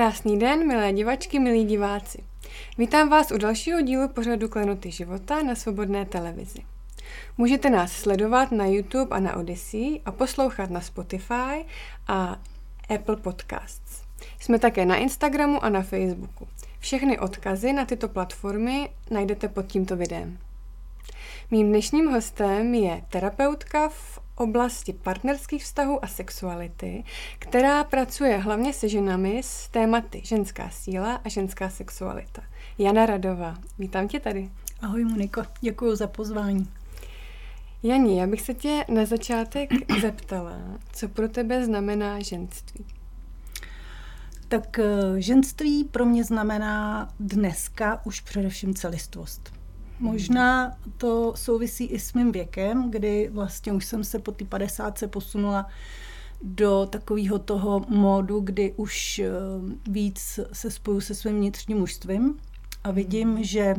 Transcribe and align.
Krásný 0.00 0.38
den, 0.38 0.66
milé 0.66 0.92
divačky, 0.92 1.38
milí 1.38 1.64
diváci. 1.64 2.24
Vítám 2.78 3.08
vás 3.08 3.30
u 3.30 3.38
dalšího 3.38 3.80
dílu 3.80 4.08
pořadu 4.08 4.48
Klenoty 4.48 4.90
života 4.90 5.42
na 5.42 5.54
Svobodné 5.54 6.04
televizi. 6.04 6.58
Můžete 7.38 7.70
nás 7.70 7.92
sledovat 7.92 8.52
na 8.52 8.66
YouTube 8.66 9.16
a 9.16 9.20
na 9.20 9.36
Odyssey 9.36 10.00
a 10.04 10.12
poslouchat 10.12 10.70
na 10.70 10.80
Spotify 10.80 11.64
a 12.08 12.36
Apple 12.94 13.16
Podcasts. 13.16 14.02
Jsme 14.38 14.58
také 14.58 14.86
na 14.86 14.96
Instagramu 14.96 15.64
a 15.64 15.68
na 15.68 15.82
Facebooku. 15.82 16.48
Všechny 16.78 17.18
odkazy 17.18 17.72
na 17.72 17.84
tyto 17.84 18.08
platformy 18.08 18.90
najdete 19.10 19.48
pod 19.48 19.66
tímto 19.66 19.96
videem. 19.96 20.38
Mým 21.50 21.68
dnešním 21.68 22.10
hostem 22.10 22.74
je 22.74 23.02
terapeutka 23.08 23.88
v 23.88 24.18
oblasti 24.40 24.92
partnerských 24.92 25.64
vztahů 25.64 26.04
a 26.04 26.06
sexuality, 26.06 27.04
která 27.38 27.84
pracuje 27.84 28.36
hlavně 28.36 28.72
se 28.72 28.88
ženami 28.88 29.40
s 29.44 29.68
tématy 29.68 30.20
ženská 30.24 30.70
síla 30.70 31.14
a 31.24 31.28
ženská 31.28 31.70
sexualita. 31.70 32.42
Jana 32.78 33.06
Radová, 33.06 33.56
vítám 33.78 34.08
tě 34.08 34.20
tady. 34.20 34.50
Ahoj 34.80 35.04
Moniko, 35.04 35.42
děkuji 35.60 35.96
za 35.96 36.06
pozvání. 36.06 36.68
Jani, 37.82 38.20
já 38.20 38.26
bych 38.26 38.40
se 38.40 38.54
tě 38.54 38.84
na 38.88 39.04
začátek 39.04 39.70
zeptala, 40.00 40.58
co 40.92 41.08
pro 41.08 41.28
tebe 41.28 41.64
znamená 41.64 42.20
ženství? 42.20 42.84
Tak 44.48 44.78
eh, 44.78 44.84
ženství 45.16 45.84
pro 45.84 46.04
mě 46.04 46.24
znamená 46.24 47.08
dneska 47.20 48.00
už 48.06 48.20
především 48.20 48.74
celistvost. 48.74 49.59
Možná 50.00 50.76
to 50.96 51.32
souvisí 51.36 51.84
i 51.84 51.98
s 51.98 52.12
mým 52.12 52.32
věkem, 52.32 52.90
kdy 52.90 53.30
vlastně 53.32 53.72
už 53.72 53.84
jsem 53.84 54.04
se 54.04 54.18
po 54.18 54.32
ty 54.32 54.44
50 54.44 54.98
se 54.98 55.08
posunula 55.08 55.66
do 56.42 56.86
takového 56.90 57.38
toho 57.38 57.84
módu, 57.88 58.40
kdy 58.40 58.72
už 58.76 59.18
eh, 59.18 59.30
víc 59.90 60.40
se 60.52 60.70
spoju 60.70 61.00
se 61.00 61.14
svým 61.14 61.36
vnitřním 61.36 61.78
mužstvím 61.78 62.38
a 62.84 62.90
vidím, 62.90 63.44
že 63.44 63.74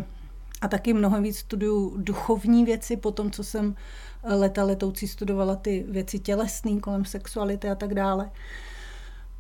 a 0.62 0.68
taky 0.68 0.94
mnohem 0.94 1.24
víc 1.24 1.38
studuju 1.38 1.98
duchovní 1.98 2.66
věci 2.66 2.98
po 2.98 3.12
tom, 3.12 3.32
co 3.32 3.44
jsem 3.44 3.76
eh, 4.24 4.34
leta 4.34 4.64
letoucí 4.64 5.08
studovala 5.08 5.56
ty 5.56 5.86
věci 5.90 6.20
tělesné 6.20 6.80
kolem 6.80 7.06
sexuality 7.06 7.70
a 7.70 7.76
tak 7.76 7.94
dále. 7.94 8.32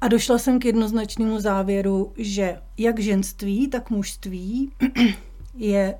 A 0.01 0.07
došla 0.07 0.37
jsem 0.37 0.59
k 0.59 0.65
jednoznačnému 0.65 1.39
závěru, 1.39 2.13
že 2.17 2.61
jak 2.77 2.99
ženství, 2.99 3.67
tak 3.67 3.89
mužství 3.89 4.71
je 5.55 5.95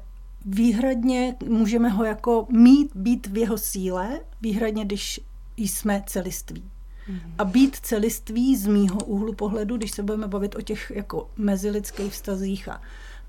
výhradně, 0.45 1.35
můžeme 1.47 1.89
ho 1.89 2.03
jako 2.03 2.47
mít, 2.49 2.95
být 2.95 3.27
v 3.27 3.37
jeho 3.37 3.57
síle, 3.57 4.19
výhradně, 4.41 4.85
když 4.85 5.21
jsme 5.57 6.03
celiství. 6.07 6.63
Mm. 7.07 7.19
A 7.37 7.45
být 7.45 7.75
celiství 7.75 8.55
z 8.55 8.67
mýho 8.67 8.99
úhlu 8.99 9.33
pohledu, 9.33 9.77
když 9.77 9.91
se 9.91 10.03
budeme 10.03 10.27
bavit 10.27 10.55
o 10.55 10.61
těch 10.61 10.91
jako 10.95 11.29
mezilidských 11.37 12.11
vztazích 12.11 12.69
a, 12.69 12.81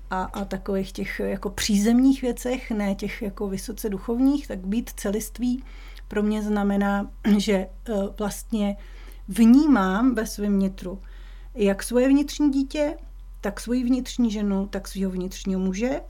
a, 0.09 0.23
a 0.23 0.45
takových 0.45 0.91
těch 0.91 1.19
jako 1.19 1.49
přízemních 1.49 2.21
věcech, 2.21 2.71
ne 2.71 2.95
těch 2.95 3.21
jako 3.21 3.47
vysoce 3.47 3.89
duchovních, 3.89 4.47
tak 4.47 4.59
být 4.59 4.89
celiství 4.95 5.63
pro 6.07 6.23
mě 6.23 6.43
znamená, 6.43 7.11
že 7.37 7.67
uh, 7.89 8.07
vlastně 8.17 8.77
vnímám 9.27 10.15
ve 10.15 10.27
svém 10.27 10.53
vnitru 10.53 10.99
jak 11.55 11.83
svoje 11.83 12.07
vnitřní 12.07 12.51
dítě, 12.51 12.97
tak 13.41 13.59
svoji 13.59 13.83
vnitřní 13.83 14.31
ženu, 14.31 14.67
tak 14.67 14.87
svého 14.87 15.11
vnitřního 15.11 15.59
muže 15.59 16.01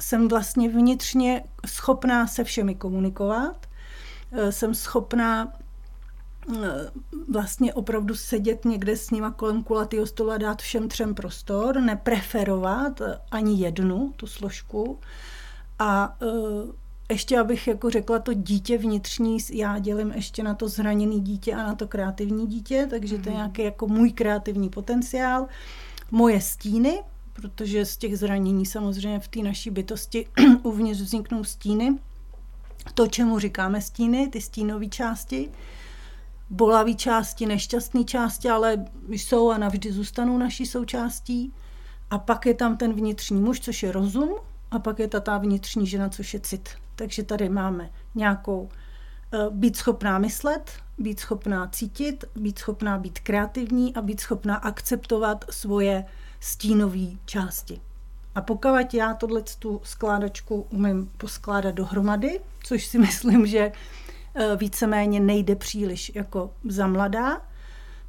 jsem 0.00 0.28
vlastně 0.28 0.68
vnitřně 0.68 1.44
schopná 1.66 2.26
se 2.26 2.44
všemi 2.44 2.74
komunikovat, 2.74 3.66
eh, 4.32 4.52
jsem 4.52 4.74
schopná 4.74 5.52
eh, 6.56 6.90
vlastně 7.28 7.74
opravdu 7.74 8.14
sedět 8.14 8.64
někde 8.64 8.96
s 8.96 9.10
nima 9.10 9.30
kolem 9.30 9.62
kulatého 9.62 10.06
stolu 10.06 10.30
a 10.30 10.38
dát 10.38 10.62
všem 10.62 10.88
třem 10.88 11.14
prostor, 11.14 11.80
nepreferovat 11.80 13.00
eh, 13.00 13.18
ani 13.30 13.60
jednu 13.60 14.12
tu 14.16 14.26
složku. 14.26 14.98
A 15.78 16.16
ještě 17.10 17.38
abych 17.40 17.68
jako 17.68 17.90
řekla 17.90 18.18
to 18.18 18.34
dítě 18.34 18.78
vnitřní, 18.78 19.38
já 19.52 19.78
dělím 19.78 20.12
ještě 20.12 20.42
na 20.42 20.54
to 20.54 20.68
zraněné 20.68 21.18
dítě 21.18 21.54
a 21.54 21.62
na 21.62 21.74
to 21.74 21.88
kreativní 21.88 22.46
dítě, 22.46 22.86
takže 22.90 23.18
to 23.18 23.28
je 23.28 23.30
mhm. 23.30 23.36
nějaký 23.36 23.62
jako 23.62 23.86
můj 23.86 24.12
kreativní 24.12 24.68
potenciál. 24.68 25.46
Moje 26.10 26.40
stíny, 26.40 27.02
protože 27.36 27.84
z 27.84 27.96
těch 27.96 28.18
zranění 28.18 28.66
samozřejmě 28.66 29.20
v 29.20 29.28
té 29.28 29.42
naší 29.42 29.70
bytosti 29.70 30.26
uvnitř 30.62 31.00
vzniknou 31.00 31.44
stíny. 31.44 31.98
To, 32.94 33.06
čemu 33.06 33.38
říkáme 33.38 33.80
stíny, 33.80 34.28
ty 34.28 34.40
stínové 34.40 34.86
části, 34.86 35.50
bolavé 36.50 36.94
části, 36.94 37.46
nešťastné 37.46 38.04
části, 38.04 38.48
ale 38.48 38.84
jsou 39.08 39.50
a 39.50 39.58
navždy 39.58 39.92
zůstanou 39.92 40.38
naší 40.38 40.66
součástí. 40.66 41.52
A 42.10 42.18
pak 42.18 42.46
je 42.46 42.54
tam 42.54 42.76
ten 42.76 42.92
vnitřní 42.92 43.40
muž, 43.40 43.60
což 43.60 43.82
je 43.82 43.92
rozum, 43.92 44.30
a 44.70 44.78
pak 44.78 44.98
je 44.98 45.08
ta, 45.08 45.20
ta 45.20 45.38
vnitřní 45.38 45.86
žena, 45.86 46.08
což 46.08 46.34
je 46.34 46.40
cit. 46.40 46.68
Takže 46.96 47.22
tady 47.22 47.48
máme 47.48 47.90
nějakou 48.14 48.68
eh, 49.32 49.38
být 49.50 49.76
schopná 49.76 50.18
myslet, 50.18 50.72
být 50.98 51.20
schopná 51.20 51.68
cítit, 51.68 52.24
být 52.36 52.58
schopná 52.58 52.98
být 52.98 53.18
kreativní 53.18 53.94
a 53.94 54.02
být 54.02 54.20
schopná 54.20 54.56
akceptovat 54.56 55.44
svoje 55.50 56.04
stínové 56.40 57.06
části. 57.24 57.80
A 58.36 58.40
pokud 58.40 58.94
já 58.94 59.14
tohle 59.14 59.42
tu 59.58 59.80
skládačku 59.84 60.66
umím 60.70 61.10
poskládat 61.16 61.74
dohromady, 61.74 62.40
což 62.62 62.86
si 62.86 62.98
myslím, 63.08 63.46
že 63.46 63.72
e, 64.34 64.56
víceméně 64.56 65.20
nejde 65.20 65.56
příliš 65.56 66.12
jako 66.14 66.50
za 66.68 66.86
mladá, 66.86 67.40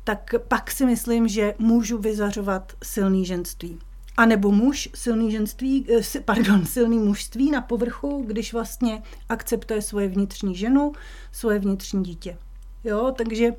tak 0.03 0.33
pak 0.47 0.71
si 0.71 0.85
myslím, 0.85 1.27
že 1.27 1.53
můžu 1.59 1.97
vyzařovat 1.97 2.73
silný 2.83 3.25
ženství. 3.25 3.79
A 4.17 4.25
nebo 4.25 4.51
muž, 4.51 4.89
silný 4.95 5.31
ženství, 5.31 5.85
e, 6.15 6.19
pardon, 6.19 6.65
silný 6.65 6.99
mužství 6.99 7.51
na 7.51 7.61
povrchu, 7.61 8.23
když 8.27 8.53
vlastně 8.53 9.03
akceptuje 9.29 9.81
svoje 9.81 10.07
vnitřní 10.07 10.55
ženu, 10.55 10.93
svoje 11.31 11.59
vnitřní 11.59 12.03
dítě. 12.03 12.37
Jo, 12.83 13.13
takže 13.17 13.51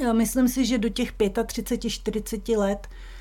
e, 0.00 0.12
myslím 0.12 0.48
si, 0.48 0.66
že 0.66 0.78
do 0.78 0.88
těch 0.88 1.12
35, 1.46 1.90
40 1.90 2.48
let 2.48 2.88
Eh, 2.88 3.11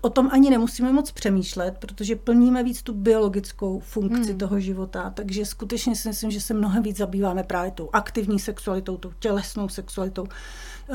o 0.00 0.10
tom 0.10 0.28
ani 0.32 0.50
nemusíme 0.50 0.92
moc 0.92 1.10
přemýšlet, 1.10 1.74
protože 1.78 2.16
plníme 2.16 2.62
víc 2.62 2.82
tu 2.82 2.94
biologickou 2.94 3.80
funkci 3.80 4.30
hmm. 4.30 4.38
toho 4.38 4.60
života, 4.60 5.10
takže 5.10 5.46
skutečně 5.46 5.96
si 5.96 6.08
myslím, 6.08 6.30
že 6.30 6.40
se 6.40 6.54
mnohem 6.54 6.82
víc 6.82 6.96
zabýváme 6.96 7.42
právě 7.42 7.70
tou 7.70 7.90
aktivní 7.92 8.38
sexualitou, 8.38 8.96
tou 8.96 9.12
tělesnou 9.18 9.68
sexualitou, 9.68 10.26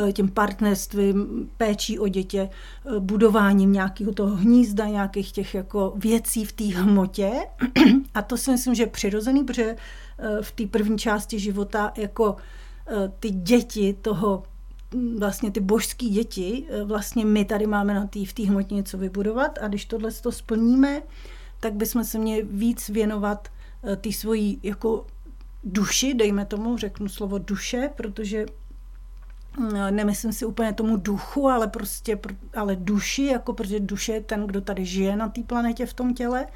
eh, 0.09 0.14
tím 0.14 0.30
partnerstvím, 0.31 1.50
péčí 1.58 2.00
o 2.00 2.08
dětě, 2.08 2.50
eh, 2.50 3.00
budováním 3.00 3.74
nějakého 3.74 4.14
toho 4.14 4.36
hnízda, 4.36 4.86
nějakých 4.88 5.32
těch 5.32 5.56
jako 5.56 5.94
věcí 5.96 6.46
v 6.46 6.52
té 6.52 6.64
hmotě. 6.64 7.32
A 8.14 8.22
to 8.22 8.38
si 8.38 8.52
myslím, 8.52 8.76
že 8.76 8.84
je 8.84 8.88
přirozený, 8.88 9.44
protože 9.44 9.76
v 10.42 10.52
té 10.52 10.66
první 10.66 10.97
části 10.97 11.40
života 11.40 11.92
jako 11.97 12.36
ty 13.20 13.30
děti 13.30 13.97
toho 14.02 14.44
vlastně 15.17 15.51
ty 15.51 15.59
božské 15.59 16.06
děti, 16.06 16.66
eh, 16.69 16.83
vlastně 16.83 17.25
my 17.25 17.45
tady 17.45 17.67
máme 17.67 17.94
na 17.94 18.07
tý, 18.07 18.25
v 18.25 18.33
té 18.33 18.44
hmotě 18.44 18.75
něco 18.75 18.97
vybudovat 18.97 19.59
a 19.61 19.67
když 19.67 19.85
tohle 19.85 20.11
to 20.11 20.31
splníme, 20.31 21.01
tak 21.59 21.73
bychom 21.73 22.03
se 22.03 22.19
měli 22.19 22.47
víc 22.51 22.89
věnovat 22.89 23.47
eh, 23.84 23.95
té 23.95 24.11
svojí 24.11 24.59
jako 24.63 25.07
duši, 25.63 26.13
dejme 26.13 26.45
tomu, 26.45 26.78
řeknu 26.78 27.09
slovo 27.09 27.38
duše, 27.38 27.89
protože 27.95 28.45
eh, 29.75 29.91
nemyslím 29.91 30.34
si 30.34 30.45
úplně 30.45 30.73
tomu 30.73 30.97
duchu, 30.97 31.50
ale 31.50 31.67
prostě, 31.67 32.19
ale 32.55 32.75
duši, 32.75 33.25
jako 33.25 33.53
protože 33.53 33.79
duše 33.79 34.14
je 34.14 34.22
ten, 34.22 34.47
kdo 34.47 34.61
tady 34.61 34.85
žije 34.85 35.16
na 35.16 35.29
té 35.29 35.43
planetě 35.43 35.85
v 35.85 35.93
tom 35.93 36.14
těle. 36.14 36.47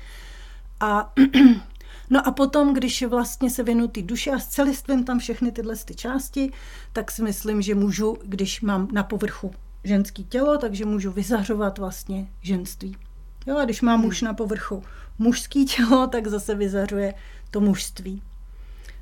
A 0.80 1.14
No 2.10 2.28
a 2.28 2.32
potom, 2.32 2.74
když 2.74 3.04
vlastně 3.04 3.50
se 3.50 3.64
věnu 3.64 3.88
ty 3.88 4.02
duše 4.02 4.32
a 4.32 4.40
s 4.40 4.48
celistvím 4.48 5.04
tam 5.04 5.20
všechny 5.20 5.52
tyhle 5.52 5.76
ty 5.76 5.96
části, 5.96 6.52
tak 6.94 7.12
si 7.12 7.24
myslím, 7.24 7.62
že 7.62 7.76
můžu, 7.76 8.18
když 8.26 8.62
mám 8.62 8.88
na 8.92 9.04
povrchu 9.04 9.52
ženský 9.84 10.24
tělo, 10.24 10.58
takže 10.58 10.86
můžu 10.86 11.12
vyzařovat 11.12 11.78
vlastně 11.78 12.28
ženství. 12.42 12.98
Jo, 13.46 13.58
a 13.58 13.66
když 13.66 13.82
mám 13.82 14.02
muž 14.02 14.22
na 14.22 14.34
povrchu 14.34 14.84
mužský 15.20 15.66
tělo, 15.66 16.08
tak 16.08 16.28
zase 16.28 16.56
vyzařuje 16.56 17.14
to 17.52 17.60
mužství. 17.60 18.22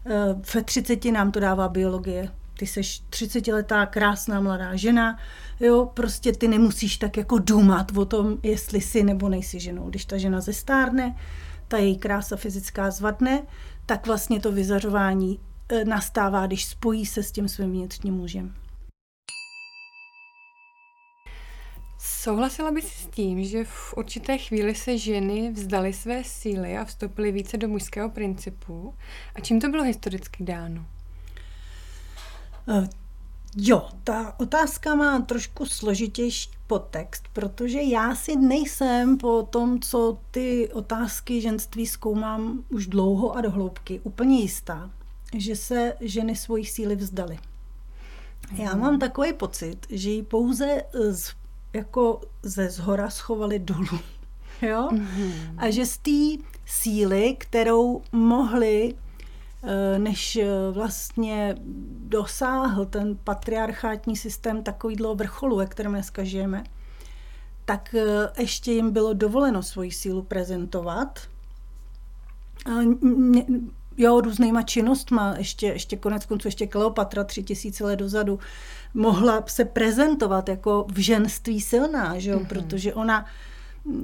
Eh, 0.05 0.35
ve 0.53 0.63
30 0.63 1.11
nám 1.11 1.31
to 1.31 1.39
dává 1.39 1.69
biologie. 1.69 2.29
Ty 2.59 2.67
jsi 2.67 2.81
30-letá 3.09 3.85
krásná 3.85 4.41
mladá 4.41 4.75
žena, 4.75 5.19
jo, 5.59 5.91
prostě 5.93 6.31
ty 6.31 6.47
nemusíš 6.47 6.97
tak 6.97 7.17
jako 7.17 7.37
dumat 7.37 7.91
o 7.97 8.05
tom, 8.05 8.37
jestli 8.43 8.81
jsi 8.81 9.03
nebo 9.03 9.29
nejsi 9.29 9.59
ženou. 9.59 9.89
Když 9.89 10.05
ta 10.05 10.17
žena 10.17 10.41
zestárne, 10.41 11.15
ta 11.67 11.77
její 11.77 11.97
krása 11.97 12.35
fyzická 12.35 12.91
zvadne, 12.91 13.43
tak 13.85 14.07
vlastně 14.07 14.39
to 14.39 14.51
vyzařování 14.51 15.39
e, 15.69 15.85
nastává, 15.85 16.47
když 16.47 16.65
spojí 16.65 17.05
se 17.05 17.23
s 17.23 17.31
tím 17.31 17.47
svým 17.47 17.71
vnitřním 17.71 18.13
mužem. 18.13 18.53
Souhlasila 21.99 22.71
bys 22.71 22.85
s 22.85 23.07
tím, 23.07 23.43
že 23.43 23.63
v 23.63 23.93
určité 23.97 24.37
chvíli 24.37 24.75
se 24.75 24.97
ženy 24.97 25.51
vzdali 25.51 25.93
své 25.93 26.23
síly 26.23 26.77
a 26.77 26.85
vstoupily 26.85 27.31
více 27.31 27.57
do 27.57 27.67
mužského 27.67 28.09
principu? 28.09 28.93
A 29.35 29.39
čím 29.39 29.61
to 29.61 29.69
bylo 29.69 29.83
historicky 29.83 30.43
dáno? 30.43 30.85
Jo, 33.59 33.89
ta 34.03 34.39
otázka 34.39 34.95
má 34.95 35.19
trošku 35.19 35.65
složitější 35.65 36.49
podtext, 36.67 37.23
protože 37.33 37.81
já 37.81 38.15
si 38.15 38.35
nejsem 38.35 39.17
po 39.17 39.43
tom, 39.43 39.79
co 39.79 40.17
ty 40.31 40.69
otázky 40.73 41.41
ženství 41.41 41.87
zkoumám 41.87 42.63
už 42.69 42.87
dlouho 42.87 43.35
a 43.35 43.41
dohloubky, 43.41 43.99
úplně 44.03 44.39
jistá, 44.39 44.89
že 45.35 45.55
se 45.55 45.93
ženy 46.01 46.35
svojí 46.35 46.65
síly 46.65 46.95
vzdaly. 46.95 47.39
Já 48.51 48.75
mám 48.75 48.91
mhm. 48.91 48.99
takový 48.99 49.33
pocit, 49.33 49.77
že 49.89 50.09
ji 50.09 50.23
pouze 50.23 50.81
z, 51.11 51.33
jako 51.73 52.21
ze 52.43 52.69
zhora 52.69 53.09
schovali 53.09 53.59
dolů. 53.59 53.99
Jo? 54.61 54.89
Mm-hmm. 54.91 55.33
A 55.57 55.69
že 55.69 55.85
z 55.85 55.97
té 55.97 56.43
síly, 56.65 57.35
kterou 57.39 58.01
mohli 58.11 58.95
než 59.97 60.35
eh, 60.35 60.47
vlastně 60.71 61.55
dosáhl 61.99 62.85
ten 62.85 63.17
patriarchátní 63.23 64.15
systém 64.15 64.63
takovýhle 64.63 65.15
vrcholu, 65.15 65.57
ve 65.57 65.65
kterém 65.65 65.91
dneska 65.91 66.23
žijeme, 66.23 66.63
tak 67.65 67.95
eh, 67.95 68.41
ještě 68.41 68.71
jim 68.71 68.91
bylo 68.91 69.13
dovoleno 69.13 69.63
svoji 69.63 69.91
sílu 69.91 70.21
prezentovat. 70.21 71.19
Jo, 73.97 74.21
různýma 74.21 74.61
činnostma, 74.61 75.35
ještě, 75.37 75.67
ještě 75.67 75.97
konec 75.97 76.25
konců, 76.25 76.47
ještě 76.47 76.67
Kleopatra 76.67 77.23
tři 77.23 77.43
tisíce 77.43 77.83
let 77.83 77.95
dozadu 77.95 78.39
mohla 78.93 79.43
se 79.47 79.65
prezentovat 79.65 80.49
jako 80.49 80.85
v 80.93 80.99
ženství 80.99 81.61
silná, 81.61 82.19
že 82.19 82.29
jo? 82.29 82.39
Mm-hmm. 82.39 82.47
protože 82.47 82.93
ona 82.93 83.25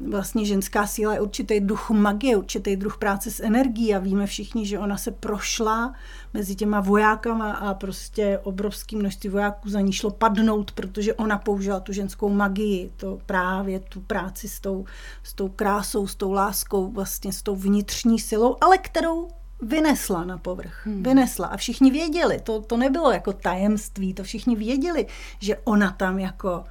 vlastně 0.10 0.46
ženská 0.46 0.88
síla 0.88 1.14
je 1.14 1.22
určitý 1.22 1.60
druh 1.60 1.90
magie, 1.90 2.38
určitý 2.38 2.76
druh 2.76 2.98
práce 2.98 3.32
s 3.32 3.40
energií 3.40 3.96
a 3.96 4.00
víme 4.00 4.26
všichni, 4.26 4.66
že 4.66 4.80
ona 4.80 4.98
se 4.98 5.12
prošla 5.12 5.94
mezi 6.34 6.56
těma 6.56 6.80
vojákama 6.82 7.52
a 7.52 7.74
prostě 7.74 8.40
obrovským 8.44 9.00
množství 9.00 9.30
vojáků 9.30 9.70
za 9.70 9.82
ní 9.82 9.94
šlo 9.94 10.12
padnout, 10.12 10.72
protože 10.72 11.14
ona 11.14 11.38
použila 11.38 11.80
tu 11.80 11.94
ženskou 11.94 12.30
magii, 12.30 12.92
to 12.98 13.20
právě 13.26 13.80
tu 13.80 14.02
práci 14.02 14.48
s 14.48 14.60
tou, 14.60 14.86
s 15.24 15.34
tou 15.34 15.50
krásou, 15.50 16.08
s 16.08 16.16
tou 16.16 16.32
láskou, 16.32 16.92
vlastně 16.92 17.34
s 17.34 17.42
tou 17.42 17.56
vnitřní 17.56 18.20
silou, 18.20 18.58
ale 18.62 18.78
kterou 18.78 19.28
vynesla 19.62 20.24
na 20.24 20.38
povrch. 20.38 20.86
Hmm. 20.86 21.04
Vynesla. 21.04 21.48
A 21.48 21.58
všichni 21.58 21.92
věděli, 21.92 22.40
to, 22.44 22.62
to 22.62 22.78
nebylo 22.78 23.12
jako 23.12 23.34
tajemství, 23.34 24.14
to 24.14 24.24
všichni 24.24 24.56
věděli, 24.56 25.08
že 25.40 25.58
ona 25.64 25.92
tam 25.92 26.20
jako 26.20 26.64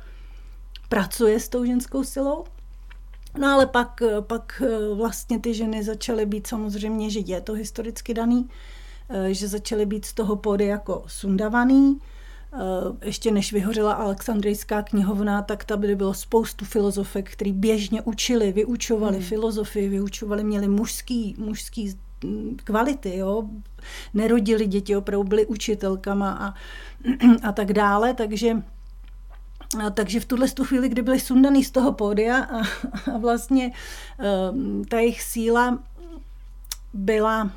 pracuje 0.88 1.40
s 1.40 1.48
tou 1.48 1.64
ženskou 1.64 2.04
silou 2.04 2.44
No 3.38 3.48
ale 3.48 3.66
pak, 3.66 4.02
pak 4.20 4.62
eh, 4.66 4.94
vlastně 4.94 5.40
ty 5.40 5.54
ženy 5.54 5.82
začaly 5.82 6.26
být 6.26 6.46
samozřejmě, 6.46 7.10
že 7.10 7.20
je 7.20 7.40
to 7.40 7.52
historicky 7.52 8.14
daný, 8.14 8.48
eh, 9.08 9.34
že 9.34 9.48
začaly 9.48 9.86
být 9.86 10.04
z 10.04 10.12
toho 10.12 10.36
pody 10.36 10.66
jako 10.66 11.04
sundavaný. 11.06 11.98
Eh, 12.54 12.58
ještě 13.06 13.30
než 13.30 13.52
vyhořela 13.52 13.92
Alexandrijská 13.92 14.82
knihovna, 14.82 15.42
tak 15.42 15.64
tam 15.64 15.80
bylo 15.80 16.14
spoustu 16.14 16.64
filozofek, 16.64 17.30
který 17.30 17.52
běžně 17.52 18.02
učili, 18.02 18.52
vyučovali 18.52 19.16
hmm. 19.16 19.26
filozofii, 19.26 19.88
vyučovali, 19.88 20.44
měli 20.44 20.68
mužský, 20.68 21.34
mužský 21.38 21.98
kvality, 22.64 23.16
jo? 23.16 23.48
nerodili 24.14 24.66
děti, 24.66 24.96
opravdu 24.96 25.24
byli 25.24 25.46
učitelkama 25.46 26.30
a, 26.30 26.54
a 27.48 27.52
tak 27.52 27.72
dále, 27.72 28.14
takže 28.14 28.56
a 29.74 29.90
takže 29.90 30.20
v 30.20 30.24
tuhle 30.24 30.48
tu 30.48 30.64
chvíli, 30.64 30.88
kdy 30.88 31.02
byli 31.02 31.20
sundaný 31.20 31.64
z 31.64 31.70
toho 31.70 31.92
pódia 31.92 32.38
a, 32.44 32.58
a 33.14 33.18
vlastně 33.18 33.72
um, 34.52 34.84
ta 34.84 34.98
jejich 34.98 35.22
síla 35.22 35.78
byla 36.92 37.50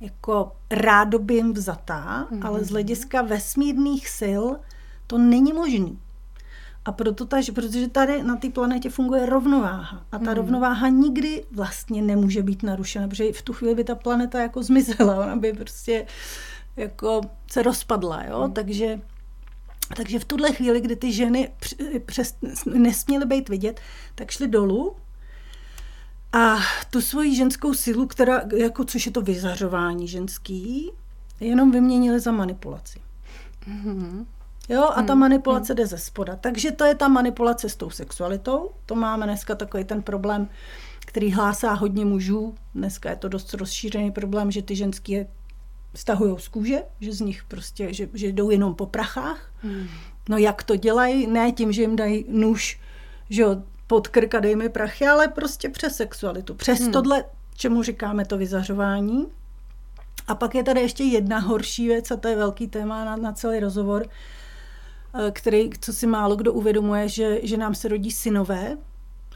jako 0.00 0.52
rádobím 0.70 1.52
vzatá, 1.52 2.28
mm-hmm. 2.30 2.46
ale 2.46 2.64
z 2.64 2.70
hlediska 2.70 3.22
vesmírných 3.22 4.08
sil 4.18 4.44
to 5.06 5.18
není 5.18 5.52
možný. 5.52 5.98
A 6.84 6.92
proto 6.92 7.26
ta, 7.26 7.36
protože 7.54 7.88
tady 7.88 8.22
na 8.22 8.36
té 8.36 8.50
planetě 8.50 8.90
funguje 8.90 9.26
rovnováha. 9.26 10.04
A 10.12 10.18
ta 10.18 10.30
mm. 10.30 10.36
rovnováha 10.36 10.88
nikdy 10.88 11.44
vlastně 11.50 12.02
nemůže 12.02 12.42
být 12.42 12.62
narušena, 12.62 13.08
protože 13.08 13.32
v 13.32 13.42
tu 13.42 13.52
chvíli 13.52 13.74
by 13.74 13.84
ta 13.84 13.94
planeta 13.94 14.40
jako 14.40 14.62
zmizela, 14.62 15.16
ona 15.16 15.36
by 15.36 15.52
prostě 15.52 16.06
jako 16.76 17.20
se 17.50 17.62
rozpadla, 17.62 18.24
jo? 18.24 18.44
Mm. 18.46 18.52
Takže 18.52 19.00
takže 19.96 20.18
v 20.18 20.24
tuhle 20.24 20.52
chvíli, 20.52 20.80
kdy 20.80 20.96
ty 20.96 21.12
ženy 21.12 21.52
přes, 22.06 22.36
nesměly 22.74 23.26
být 23.26 23.48
vidět, 23.48 23.80
tak 24.14 24.30
šly 24.30 24.48
dolů 24.48 24.96
a 26.32 26.56
tu 26.90 27.00
svoji 27.00 27.36
ženskou 27.36 27.74
silu, 27.74 28.06
která, 28.06 28.42
jako 28.56 28.84
což 28.84 29.06
je 29.06 29.12
to 29.12 29.22
vyzařování 29.22 30.08
ženský, 30.08 30.90
jenom 31.40 31.70
vyměnili 31.70 32.20
za 32.20 32.32
manipulaci. 32.32 33.00
Mm-hmm. 33.68 34.26
Jo, 34.68 34.82
a 34.94 35.02
ta 35.02 35.14
mhm. 35.14 35.20
manipulace 35.20 35.74
jde 35.74 35.86
ze 35.86 35.98
spoda. 35.98 36.36
Takže 36.36 36.72
to 36.72 36.84
je 36.84 36.94
ta 36.94 37.08
manipulace 37.08 37.68
s 37.68 37.76
tou 37.76 37.90
sexualitou. 37.90 38.70
To 38.86 38.94
máme 38.94 39.26
dneska 39.26 39.54
takový 39.54 39.84
ten 39.84 40.02
problém, 40.02 40.48
který 41.00 41.32
hlásá 41.32 41.72
hodně 41.72 42.04
mužů. 42.04 42.54
Dneska 42.74 43.10
je 43.10 43.16
to 43.16 43.28
dost 43.28 43.54
rozšířený 43.54 44.10
problém, 44.10 44.50
že 44.50 44.62
ty 44.62 44.76
ženský 44.76 45.12
stahují 45.94 46.36
z 46.38 46.48
kůže, 46.48 46.82
že 47.00 47.12
z 47.12 47.20
nich 47.20 47.44
prostě, 47.44 47.94
že, 47.94 48.08
že 48.14 48.26
jdou 48.26 48.50
jenom 48.50 48.74
po 48.74 48.86
prachách. 48.86 49.52
Hmm. 49.62 49.86
No 50.28 50.36
jak 50.36 50.62
to 50.62 50.76
dělají? 50.76 51.26
Ne 51.26 51.52
tím, 51.52 51.72
že 51.72 51.82
jim 51.82 51.96
dají 51.96 52.24
nůž 52.28 52.80
že 53.32 53.42
jo, 53.42 53.62
pod 53.86 54.08
krk 54.08 54.34
a 54.34 54.40
dej 54.40 54.56
mi 54.56 54.68
prachy, 54.68 55.06
ale 55.06 55.28
prostě 55.28 55.68
přes 55.68 55.96
sexualitu. 55.96 56.54
Přes 56.54 56.80
hmm. 56.80 56.92
tohle, 56.92 57.24
čemu 57.54 57.82
říkáme 57.82 58.24
to 58.24 58.38
vyzařování. 58.38 59.26
A 60.28 60.34
pak 60.34 60.54
je 60.54 60.64
tady 60.64 60.80
ještě 60.80 61.04
jedna 61.04 61.38
horší 61.38 61.86
věc, 61.86 62.10
a 62.10 62.16
to 62.16 62.28
je 62.28 62.36
velký 62.36 62.68
téma 62.68 63.04
na, 63.04 63.16
na 63.16 63.32
celý 63.32 63.60
rozhovor, 63.60 64.06
eh, 64.08 65.30
který, 65.30 65.70
co 65.80 65.92
si 65.92 66.06
málo 66.06 66.36
kdo 66.36 66.52
uvědomuje, 66.52 67.08
že, 67.08 67.40
že 67.42 67.56
nám 67.56 67.74
se 67.74 67.88
rodí 67.88 68.10
synové 68.10 68.78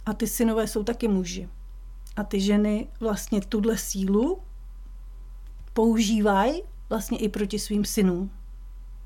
a 0.07 0.13
ty 0.13 0.27
synové 0.27 0.67
jsou 0.67 0.85
taky 0.85 1.09
muži. 1.09 1.49
A 2.17 2.25
ty 2.25 2.41
ženy 2.41 2.89
vlastně 3.01 3.41
tuhle 3.41 3.79
sílu 3.79 4.39
používají 5.77 6.63
vlastně 6.89 7.19
i 7.19 7.29
proti 7.29 7.59
svým 7.59 7.85
synům. 7.85 8.31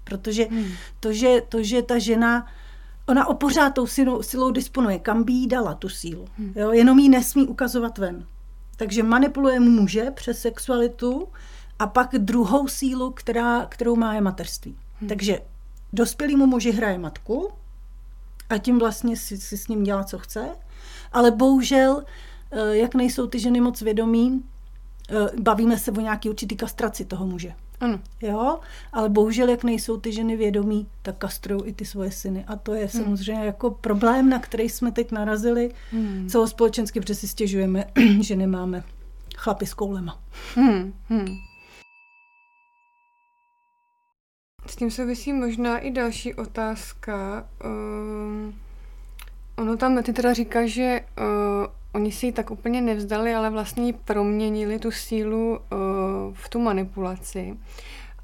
Protože 0.04 0.44
hmm. 0.44 0.72
to, 1.00 1.12
že, 1.12 1.42
to, 1.48 1.62
že 1.62 1.82
ta 1.82 1.98
žena, 1.98 2.46
ona 3.06 3.26
o 3.26 3.34
pořád 3.34 3.70
tou 3.70 3.86
silou, 3.86 4.22
silou 4.22 4.50
disponuje, 4.50 4.98
kam 4.98 5.24
by 5.24 5.32
jí 5.32 5.46
dala 5.46 5.74
tu 5.74 5.88
sílu. 5.88 6.28
Hmm. 6.38 6.52
Jo? 6.56 6.72
Jenom 6.72 6.98
jí 6.98 7.08
nesmí 7.08 7.46
ukazovat 7.46 7.98
ven. 7.98 8.26
Takže 8.76 9.02
manipuluje 9.02 9.60
muže 9.60 10.10
přes 10.10 10.40
sexualitu 10.40 11.28
a 11.78 11.86
pak 11.86 12.10
druhou 12.18 12.68
sílu, 12.68 13.10
která, 13.10 13.66
kterou 13.66 13.96
má 13.96 14.14
je 14.14 14.20
materství. 14.20 14.76
Hmm. 15.00 15.08
Takže 15.08 15.40
dospělýmu 15.92 16.46
muži 16.46 16.70
hraje 16.70 16.98
matku 16.98 17.50
a 18.50 18.58
tím 18.58 18.78
vlastně 18.78 19.16
si, 19.16 19.38
si 19.38 19.58
s 19.58 19.68
ním 19.68 19.82
dělá, 19.82 20.04
co 20.04 20.18
chce. 20.18 20.48
Ale 21.12 21.30
bohužel, 21.30 22.04
eh, 22.50 22.76
jak 22.76 22.94
nejsou 22.94 23.26
ty 23.26 23.38
ženy 23.38 23.60
moc 23.60 23.82
vědomí, 23.82 24.42
bavíme 25.40 25.78
se 25.78 25.92
o 25.92 26.00
nějaký 26.00 26.28
určitý 26.28 26.56
kastraci 26.56 27.04
toho 27.04 27.26
muže. 27.26 27.54
Ano. 27.80 28.00
Jo, 28.22 28.58
ale 28.92 29.08
bohužel, 29.08 29.48
jak 29.48 29.64
nejsou 29.64 30.00
ty 30.00 30.12
ženy 30.12 30.36
vědomí, 30.36 30.88
tak 31.02 31.16
kastrují 31.18 31.62
i 31.64 31.72
ty 31.72 31.84
svoje 31.84 32.10
syny. 32.10 32.44
A 32.48 32.56
to 32.56 32.74
je 32.74 32.80
hmm. 32.80 32.88
samozřejmě 32.88 33.44
jako 33.44 33.70
problém, 33.70 34.28
na 34.28 34.38
který 34.38 34.68
jsme 34.68 34.92
teď 34.92 35.12
narazili 35.12 35.70
hmm. 35.92 36.28
celospolečensky, 36.28 37.00
protože 37.00 37.14
si 37.14 37.28
stěžujeme, 37.28 37.84
že 38.20 38.36
nemáme 38.36 38.82
chlapy 39.36 39.66
s 39.66 39.74
koulema. 39.74 40.20
Hmm. 40.54 40.92
Hmm. 41.08 41.26
S 44.66 44.76
tím 44.76 44.90
souvisí 44.90 45.32
možná 45.32 45.78
i 45.78 45.90
další 45.90 46.34
otázka. 46.34 47.48
Um, 47.64 48.54
ono 49.56 49.76
tam, 49.76 50.02
ty 50.02 50.12
teda 50.12 50.32
říkáš, 50.32 50.70
že 50.70 51.00
uh, 51.18 51.26
oni 51.94 52.12
si 52.12 52.26
ji 52.26 52.32
tak 52.32 52.50
úplně 52.50 52.80
nevzdali, 52.80 53.34
ale 53.34 53.50
vlastně 53.50 53.86
ji 53.86 53.92
proměnili 53.92 54.78
tu 54.78 54.90
sílu 54.90 55.50
uh, 55.50 55.58
v 56.32 56.48
tu 56.48 56.60
manipulaci. 56.60 57.56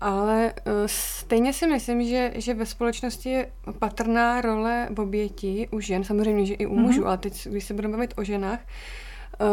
Ale 0.00 0.52
uh, 0.66 0.72
stejně 0.86 1.52
si 1.52 1.66
myslím, 1.66 2.04
že, 2.04 2.32
že 2.34 2.54
ve 2.54 2.66
společnosti 2.66 3.30
je 3.30 3.50
patrná 3.78 4.40
role 4.40 4.88
v 4.90 5.00
oběti 5.00 5.68
u 5.70 5.80
žen, 5.80 6.04
samozřejmě, 6.04 6.46
že 6.46 6.54
i 6.54 6.66
u 6.66 6.76
mužů, 6.76 7.02
mm-hmm. 7.02 7.06
ale 7.06 7.18
teď, 7.18 7.48
když 7.48 7.64
se 7.64 7.74
budeme 7.74 7.92
bavit 7.92 8.14
o 8.16 8.24
ženách, 8.24 8.60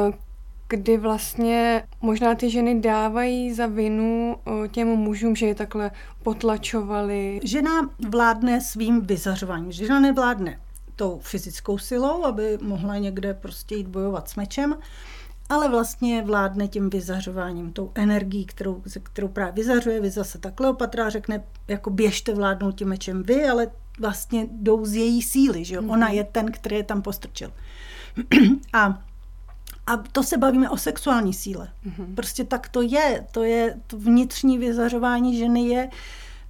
uh, 0.08 0.14
kdy 0.68 0.98
vlastně 0.98 1.84
možná 2.02 2.36
ty 2.36 2.50
ženy 2.50 2.80
dávají 2.80 3.54
za 3.54 3.68
vinu 3.68 4.36
těm 4.72 4.88
mužům, 4.88 5.36
že 5.36 5.46
je 5.46 5.56
takhle 5.56 5.92
potlačovali. 6.24 7.40
Žena 7.44 7.90
vládne 8.10 8.62
svým 8.62 9.02
vyzařováním. 9.02 9.72
Žena 9.72 10.00
nevládne 10.00 10.60
tou 10.96 11.20
fyzickou 11.20 11.78
silou, 11.78 12.26
aby 12.26 12.58
mohla 12.62 12.98
někde 12.98 13.34
prostě 13.34 13.76
jít 13.76 13.88
bojovat 13.88 14.30
s 14.30 14.36
mečem, 14.36 14.76
ale 15.50 15.70
vlastně 15.70 16.22
vládne 16.22 16.68
tím 16.68 16.90
vyzařováním, 16.90 17.74
tou 17.74 17.92
energií, 17.96 18.46
kterou, 18.46 18.82
kterou 19.04 19.28
právě 19.28 19.54
vyzařuje. 19.54 20.02
Vy 20.02 20.10
zase 20.10 20.38
ta 20.38 20.52
Kleopatra 20.52 21.10
řekne, 21.10 21.44
jako 21.68 21.90
běžte 21.90 22.34
vládnout 22.34 22.72
tím 22.72 22.88
mečem 22.88 23.24
vy, 23.24 23.46
ale 23.46 23.68
vlastně 24.00 24.48
jdou 24.52 24.86
z 24.86 24.96
její 24.96 25.22
síly, 25.22 25.66
že 25.66 25.76
jo? 25.76 25.82
Ona 25.82 26.08
mhm. 26.08 26.16
je 26.16 26.24
ten, 26.24 26.52
který 26.52 26.76
je 26.76 26.84
tam 26.84 27.02
postrčil. 27.02 27.52
A 28.74 29.04
a 29.88 29.98
to 29.98 30.24
se 30.24 30.38
bavíme 30.38 30.70
o 30.70 30.78
sexuální 30.78 31.34
síle. 31.34 31.70
Mm-hmm. 31.86 32.16
Prostě 32.16 32.44
tak 32.44 32.70
to 32.70 32.82
je. 32.82 33.28
To 33.32 33.44
je 33.44 33.80
to 33.88 33.98
vnitřní 33.98 34.58
vyzařování 34.58 35.38
ženy 35.38 35.68
je 35.68 35.90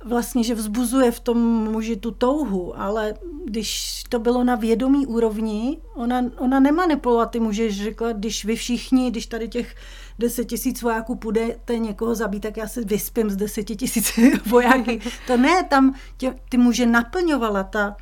vlastně, 0.06 0.44
že 0.44 0.56
vzbuzuje 0.56 1.12
v 1.12 1.20
tom 1.20 1.38
muži 1.72 1.96
tu 1.96 2.12
touhu, 2.12 2.80
ale 2.80 3.14
když 3.46 4.04
to 4.10 4.20
bylo 4.20 4.44
na 4.44 4.56
vědomí 4.56 5.06
úrovni, 5.06 5.78
ona, 5.96 6.22
ona 6.38 6.60
nemanipulovala 6.60 7.26
ty 7.26 7.40
muže, 7.40 7.72
že 7.72 7.84
řekla, 7.84 8.12
když 8.12 8.46
vy 8.46 8.56
všichni, 8.56 9.12
když 9.12 9.26
tady 9.26 9.48
těch 9.48 9.76
deset 10.20 10.46
tisíc 10.46 10.82
vojáků 10.82 11.16
půjdete 11.16 11.80
někoho 11.80 12.16
zabít, 12.16 12.44
tak 12.44 12.58
já 12.58 12.68
se 12.68 12.82
vyspím 12.82 13.30
z 13.30 13.36
deseti 13.36 13.76
tisíc 13.76 14.14
vojáky. 14.46 15.00
To 15.28 15.38
ne, 15.38 15.64
tam 15.64 15.96
tě, 16.18 16.36
ty 16.50 16.58
muže 16.58 16.86
naplňovala 16.86 17.64
ta, 17.64 17.96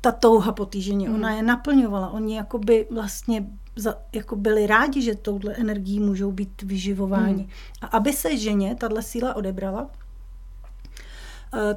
ta 0.00 0.12
touha 0.12 0.52
po 0.52 0.66
týženě, 0.66 1.10
ona 1.10 1.28
hmm. 1.28 1.36
je 1.36 1.42
naplňovala. 1.42 2.10
Oni 2.10 2.36
jakoby 2.36 2.86
vlastně 2.90 3.46
za, 3.76 3.94
jako 4.12 4.36
byli 4.36 4.66
rádi, 4.66 5.02
že 5.02 5.14
touhle 5.14 5.54
energií 5.54 6.00
můžou 6.00 6.32
být 6.32 6.62
vyživováni. 6.62 7.42
Hmm. 7.42 7.50
A 7.82 7.86
aby 7.86 8.12
se 8.12 8.36
ženě 8.36 8.74
tahle 8.74 9.02
síla 9.02 9.36
odebrala, 9.36 9.90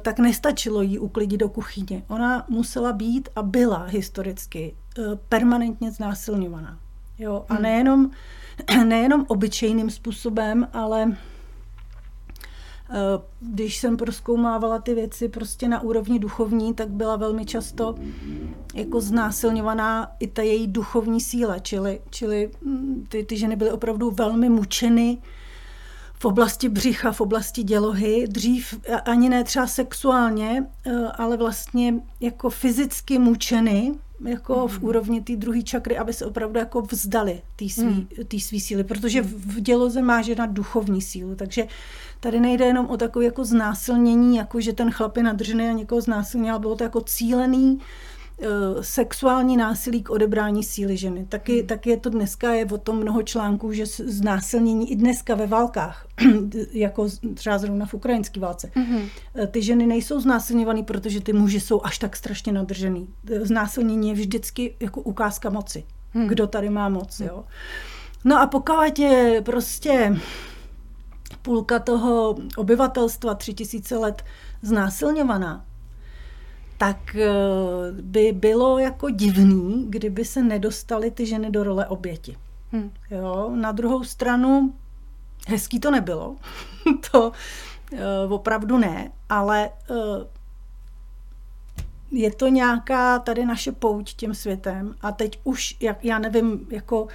tak 0.02 0.18
nestačilo 0.18 0.82
jí 0.82 0.98
uklidit 0.98 1.40
do 1.40 1.48
kuchyně. 1.48 2.02
Ona 2.08 2.44
musela 2.48 2.92
být 2.92 3.28
a 3.36 3.42
byla 3.42 3.84
historicky 3.84 4.74
eh, 4.98 5.02
permanentně 5.28 5.90
znásilňovaná. 5.90 6.78
Jo? 7.18 7.44
A 7.48 7.54
hmm. 7.54 7.62
nejenom, 7.62 8.10
nejenom 8.84 9.24
obyčejným 9.28 9.90
způsobem, 9.90 10.68
ale 10.72 11.16
Eh, 12.90 13.22
když 13.40 13.76
jsem 13.76 13.96
proskoumávala 13.96 14.78
ty 14.78 14.94
věci 14.94 15.28
prostě 15.28 15.68
na 15.68 15.80
úrovni 15.80 16.18
duchovní, 16.18 16.74
tak 16.74 16.88
byla 16.88 17.16
velmi 17.16 17.44
často 17.44 17.94
jako 18.74 19.00
znásilňovaná 19.00 20.12
i 20.20 20.26
ta 20.26 20.42
její 20.42 20.66
duchovní 20.66 21.20
síla, 21.20 21.58
čili, 21.58 22.00
čili 22.10 22.50
hm, 22.64 23.06
ty, 23.08 23.24
ty 23.24 23.36
ženy 23.36 23.56
byly 23.56 23.70
opravdu 23.70 24.10
velmi 24.10 24.48
mučeny 24.48 25.18
v 26.18 26.24
oblasti 26.24 26.68
břicha, 26.68 27.12
v 27.12 27.20
oblasti 27.20 27.62
dělohy, 27.62 28.26
dřív 28.28 28.74
ani 29.04 29.28
ne 29.28 29.44
třeba 29.44 29.66
sexuálně, 29.66 30.66
eh, 30.86 30.90
ale 30.92 31.36
vlastně 31.36 31.94
jako 32.20 32.50
fyzicky 32.50 33.18
mučeny, 33.18 33.94
jako 34.24 34.68
v 34.68 34.78
mhm. 34.78 34.84
úrovni 34.84 35.20
té 35.20 35.36
druhé 35.36 35.62
čakry, 35.62 35.98
aby 35.98 36.12
se 36.12 36.26
opravdu 36.26 36.58
jako 36.58 36.82
vzdali 36.82 37.42
té 37.56 37.68
svý, 37.68 37.84
mm. 37.84 38.40
svý 38.40 38.60
síly, 38.60 38.84
protože 38.84 39.22
v 39.22 39.60
děloze 39.60 40.02
má 40.02 40.22
žena 40.22 40.46
duchovní 40.46 41.02
sílu, 41.02 41.34
takže 41.34 41.66
tady 42.20 42.40
nejde 42.40 42.64
jenom 42.64 42.86
o 42.86 42.96
takové 42.96 43.24
jako 43.24 43.44
znásilnění, 43.44 44.36
jako 44.36 44.60
že 44.60 44.72
ten 44.72 44.90
chlap 44.90 45.16
je 45.16 45.22
nadržený 45.22 45.68
a 45.68 45.72
někoho 45.72 46.00
znásilně, 46.00 46.50
ale 46.50 46.60
bylo 46.60 46.76
to 46.76 46.84
jako 46.84 47.00
cílený 47.00 47.80
sexuální 48.80 49.56
násilí 49.56 50.02
k 50.02 50.10
odebrání 50.10 50.64
síly 50.64 50.96
ženy. 50.96 51.26
Taky, 51.28 51.60
mm. 51.62 51.66
taky 51.66 51.90
je 51.90 51.96
to 51.96 52.10
dneska, 52.10 52.52
je 52.52 52.66
o 52.66 52.78
tom 52.78 52.96
mnoho 52.96 53.22
článků, 53.22 53.72
že 53.72 53.86
znásilnění 53.86 54.92
i 54.92 54.96
dneska 54.96 55.34
ve 55.34 55.46
válkách, 55.46 56.06
jako 56.72 57.08
třeba 57.34 57.58
zrovna 57.58 57.86
v 57.86 57.94
ukrajinské 57.94 58.40
válce, 58.40 58.70
mm-hmm. 58.76 59.08
ty 59.50 59.62
ženy 59.62 59.86
nejsou 59.86 60.20
znásilňované, 60.20 60.82
protože 60.82 61.20
ty 61.20 61.32
muži 61.32 61.60
jsou 61.60 61.80
až 61.84 61.98
tak 61.98 62.16
strašně 62.16 62.52
nadržený. 62.52 63.08
Znásilnění 63.42 64.08
je 64.08 64.14
vždycky 64.14 64.76
jako 64.80 65.00
ukázka 65.00 65.50
moci. 65.50 65.84
Mm. 66.14 66.26
Kdo 66.26 66.46
tady 66.46 66.70
má 66.70 66.88
moc, 66.88 67.20
jo. 67.20 67.44
No 68.24 68.40
a 68.40 68.46
pokud 68.46 68.98
je 68.98 69.42
prostě 69.44 70.16
půlka 71.42 71.78
toho 71.78 72.36
obyvatelstva 72.56 73.34
tři 73.34 73.54
tisíce 73.54 73.96
let 73.96 74.22
znásilňovaná, 74.62 75.64
tak 76.78 77.14
eh, 77.14 77.28
by 78.02 78.32
bylo 78.32 78.78
jako 78.78 79.10
divný, 79.10 79.86
kdyby 79.88 80.24
se 80.24 80.42
nedostaly 80.42 81.10
ty 81.10 81.26
ženy 81.26 81.50
do 81.50 81.64
role 81.64 81.86
oběti. 81.86 82.36
Hmm. 82.72 82.90
Jo, 83.10 83.52
na 83.54 83.72
druhou 83.72 84.04
stranu, 84.04 84.74
hezký 85.48 85.80
to 85.80 85.90
nebylo, 85.90 86.36
to 87.10 87.32
uh, 87.92 88.32
opravdu 88.32 88.78
ne, 88.78 89.12
ale 89.28 89.70
uh, 89.90 89.96
je 92.10 92.34
to 92.34 92.48
nějaká 92.48 93.18
tady 93.18 93.46
naše 93.46 93.72
pouť 93.72 94.14
tím 94.14 94.34
světem 94.34 94.94
a 95.00 95.12
teď 95.12 95.40
už, 95.44 95.76
jak, 95.80 96.04
já 96.04 96.18
nevím, 96.18 96.66
jako 96.70 97.08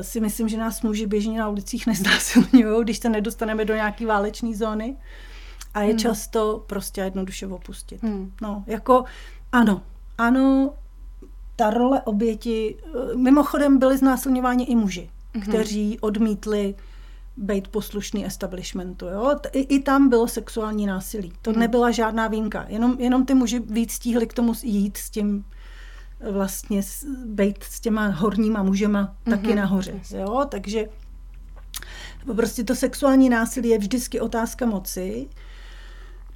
si 0.00 0.20
myslím, 0.20 0.48
že 0.48 0.56
nás 0.56 0.82
muži 0.82 1.06
běžně 1.06 1.38
na 1.38 1.48
ulicích 1.48 1.86
neznásilňují, 1.86 2.84
když 2.84 2.98
se 2.98 3.08
nedostaneme 3.08 3.64
do 3.64 3.74
nějaké 3.74 4.06
válečné 4.06 4.54
zóny. 4.54 4.96
A 5.76 5.82
je 5.82 5.88
hmm. 5.88 5.98
často 5.98 6.64
prostě 6.66 7.00
jednoduše 7.00 7.46
opustit. 7.46 8.02
Hmm. 8.02 8.32
No, 8.42 8.64
jako 8.66 9.04
ano, 9.52 9.82
ano, 10.18 10.74
ta 11.56 11.70
role 11.70 12.02
oběti, 12.02 12.76
eh, 12.84 13.16
mimochodem 13.16 13.78
byli 13.78 13.98
znásilňováni 13.98 14.64
i 14.64 14.76
muži, 14.76 15.10
hmm. 15.34 15.42
kteří 15.42 16.00
odmítli 16.00 16.74
být 17.36 17.68
poslušný 17.68 18.26
establishmentu. 18.26 19.06
Jo? 19.06 19.36
I, 19.52 19.60
I 19.60 19.82
tam 19.82 20.08
bylo 20.08 20.28
sexuální 20.28 20.86
násilí. 20.86 21.32
To 21.42 21.50
hmm. 21.50 21.60
nebyla 21.60 21.90
žádná 21.90 22.28
výjimka. 22.28 22.66
Jenom, 22.68 22.96
jenom 23.00 23.26
ty 23.26 23.34
muži 23.34 23.58
víc 23.58 23.92
stíhli 23.92 24.26
k 24.26 24.32
tomu 24.32 24.52
jít 24.62 24.96
s 24.96 25.10
tím 25.10 25.44
vlastně 26.30 26.80
být 27.24 27.62
s 27.62 27.80
těma 27.80 28.08
horníma 28.08 28.62
mužema 28.62 29.02
mm-hmm. 29.02 29.30
taky 29.30 29.54
nahoře. 29.54 30.00
Jo? 30.10 30.46
Takže 30.48 30.84
prostě 32.36 32.64
to 32.64 32.74
sexuální 32.74 33.28
násilí 33.28 33.68
je 33.68 33.78
vždycky 33.78 34.20
otázka 34.20 34.66
moci. 34.66 35.28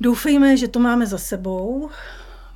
Doufejme, 0.00 0.57
že 0.57 0.69
to 0.69 0.78
máme 0.78 1.07
za 1.07 1.19
sebou. 1.19 1.90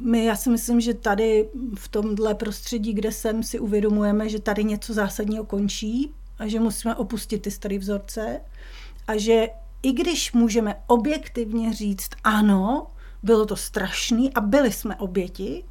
My, 0.00 0.24
já 0.24 0.36
si 0.36 0.50
myslím, 0.50 0.80
že 0.80 0.94
tady 0.94 1.48
v 1.74 1.88
tomhle 1.88 2.34
prostředí, 2.34 2.92
kde 2.92 3.12
jsem, 3.12 3.42
si 3.42 3.58
uvědomujeme, 3.58 4.28
že 4.28 4.40
tady 4.40 4.64
něco 4.64 4.94
zásadního 4.94 5.44
končí 5.44 6.14
a 6.38 6.46
že 6.48 6.60
musíme 6.60 6.94
opustit 6.94 7.42
ty 7.42 7.50
staré 7.50 7.78
vzorce 7.78 8.40
a 9.06 9.16
že 9.16 9.48
i 9.82 9.92
když 9.92 10.32
můžeme 10.32 10.74
objektivně 10.86 11.72
říct 11.72 12.10
ano, 12.24 12.86
bylo 13.22 13.46
to 13.46 13.56
strašný 13.56 14.34
a 14.34 14.40
byli 14.40 14.72
jsme 14.72 14.96
oběti, 14.96 15.64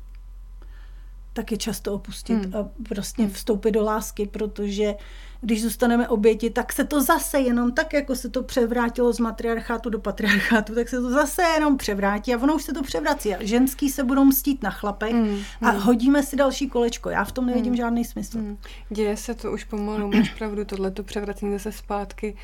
tak 1.34 1.52
je 1.52 1.58
často 1.58 1.94
opustit 1.94 2.46
hmm. 2.46 2.56
a 2.56 2.70
prostě 2.90 3.28
vstoupit 3.28 3.72
do 3.72 3.84
lásky, 3.84 4.28
protože 4.28 4.96
když 5.42 5.64
zůstaneme 5.64 6.08
oběti, 6.08 6.50
tak 6.50 6.74
se 6.74 6.84
to 6.84 7.02
zase 7.02 7.40
jenom 7.40 7.72
tak, 7.72 7.94
jako 7.94 8.16
se 8.16 8.30
to 8.30 8.44
převrátilo 8.44 9.14
z 9.14 9.20
matriarchátu 9.20 9.90
do 9.90 10.00
patriarchátu, 10.00 10.76
tak 10.76 10.90
se 10.90 11.02
to 11.02 11.10
zase 11.10 11.42
jenom 11.42 11.78
převrátí 11.78 12.34
a 12.34 12.38
ono 12.38 12.56
už 12.56 12.64
se 12.64 12.74
to 12.74 12.84
převrací. 12.84 13.36
A 13.36 13.46
ženský 13.46 13.90
se 13.90 14.04
budou 14.04 14.26
mstít 14.26 14.64
na 14.64 14.70
chlapech 14.70 15.14
hmm. 15.14 15.40
a 15.62 15.70
hmm. 15.70 15.82
hodíme 15.82 16.24
si 16.24 16.36
další 16.36 16.70
kolečko. 16.70 17.10
Já 17.10 17.24
v 17.24 17.32
tom 17.32 17.46
nevidím 17.46 17.74
hmm. 17.74 17.78
žádný 17.78 18.06
smysl. 18.06 18.38
Hmm. 18.38 18.58
Děje 18.90 19.18
se 19.18 19.34
to 19.34 19.52
už 19.52 19.64
pomalu, 19.64 20.12
máš 20.12 20.30
pravdu, 20.30 20.66
tohle 20.66 20.92
to 20.92 21.04
převracení 21.04 21.54
zase 21.54 21.72
zpátky. 21.72 22.38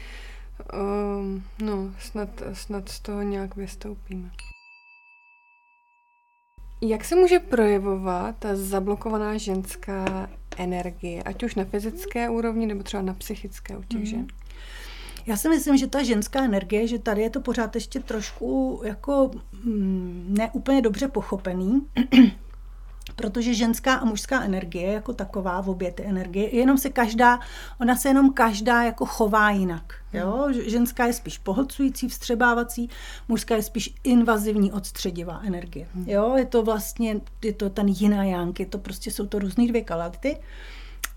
Um, 0.73 1.43
no, 1.61 1.91
snad, 1.99 2.29
snad 2.53 2.89
z 2.89 2.99
toho 2.99 3.21
nějak 3.21 3.55
vystoupíme. 3.55 4.29
Jak 6.81 7.05
se 7.05 7.15
může 7.15 7.39
projevovat 7.39 8.35
ta 8.39 8.55
zablokovaná 8.55 9.37
ženská 9.37 10.29
energie, 10.57 11.23
ať 11.23 11.43
už 11.43 11.55
na 11.55 11.65
fyzické 11.65 12.29
úrovni 12.29 12.65
nebo 12.65 12.83
třeba 12.83 13.03
na 13.03 13.13
psychické 13.13 13.77
u 13.77 13.83
těch 13.83 13.99
mm. 13.99 14.05
žen? 14.05 14.27
Já 15.25 15.37
si 15.37 15.49
myslím, 15.49 15.77
že 15.77 15.87
ta 15.87 16.03
ženská 16.03 16.43
energie, 16.43 16.87
že 16.87 16.99
tady 16.99 17.21
je 17.21 17.29
to 17.29 17.41
pořád 17.41 17.75
ještě 17.75 17.99
trošku 17.99 18.81
jako 18.85 19.31
mm, 19.63 20.35
neúplně 20.37 20.81
dobře 20.81 21.07
pochopený. 21.07 21.81
Protože 23.15 23.53
ženská 23.53 23.93
a 23.93 24.05
mužská 24.05 24.43
energie 24.43 24.93
jako 24.93 25.13
taková, 25.13 25.61
v 25.61 25.69
obě 25.69 25.91
ty 25.91 26.05
energie, 26.05 26.55
jenom 26.55 26.77
se 26.77 26.89
každá, 26.89 27.39
ona 27.81 27.95
se 27.95 28.07
jenom 28.07 28.33
každá 28.33 28.83
jako 28.83 29.05
chová 29.05 29.49
jinak. 29.51 29.93
Jo? 30.13 30.47
Ženská 30.65 31.05
je 31.05 31.13
spíš 31.13 31.37
pohlcující, 31.37 32.07
vstřebávací, 32.07 32.89
mužská 33.27 33.55
je 33.55 33.63
spíš 33.63 33.93
invazivní, 34.03 34.71
odstředivá 34.71 35.41
energie. 35.43 35.87
Hmm. 35.93 36.05
Jo? 36.07 36.33
Je 36.37 36.45
to 36.45 36.63
vlastně, 36.63 37.21
je 37.43 37.53
to 37.53 37.69
ten 37.69 37.87
jiná 37.87 38.23
jánk, 38.23 38.59
je 38.59 38.65
to 38.65 38.77
prostě, 38.77 39.11
jsou 39.11 39.27
to 39.27 39.39
různé 39.39 39.67
dvě 39.67 39.81
kalality. 39.81 40.37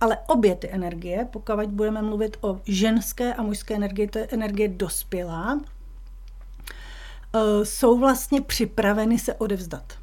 Ale 0.00 0.18
obě 0.26 0.54
ty 0.56 0.70
energie, 0.70 1.28
pokud 1.30 1.66
budeme 1.66 2.02
mluvit 2.02 2.36
o 2.40 2.60
ženské 2.64 3.34
a 3.34 3.42
mužské 3.42 3.74
energie, 3.74 4.08
to 4.08 4.18
je 4.18 4.28
energie 4.30 4.68
dospělá, 4.68 5.60
eh, 7.34 7.64
jsou 7.64 7.98
vlastně 7.98 8.40
připraveny 8.40 9.18
se 9.18 9.34
odevzdat. 9.34 10.01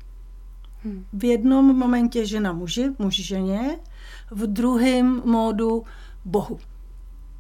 V 1.14 1.24
jednom 1.24 1.78
momentě 1.78 2.26
žena 2.26 2.54
muži, 2.54 2.92
muž 3.00 3.16
ženě, 3.16 3.80
v 4.32 4.48
druhém 4.48 5.22
módu 5.26 5.84
Bohu. 6.26 6.60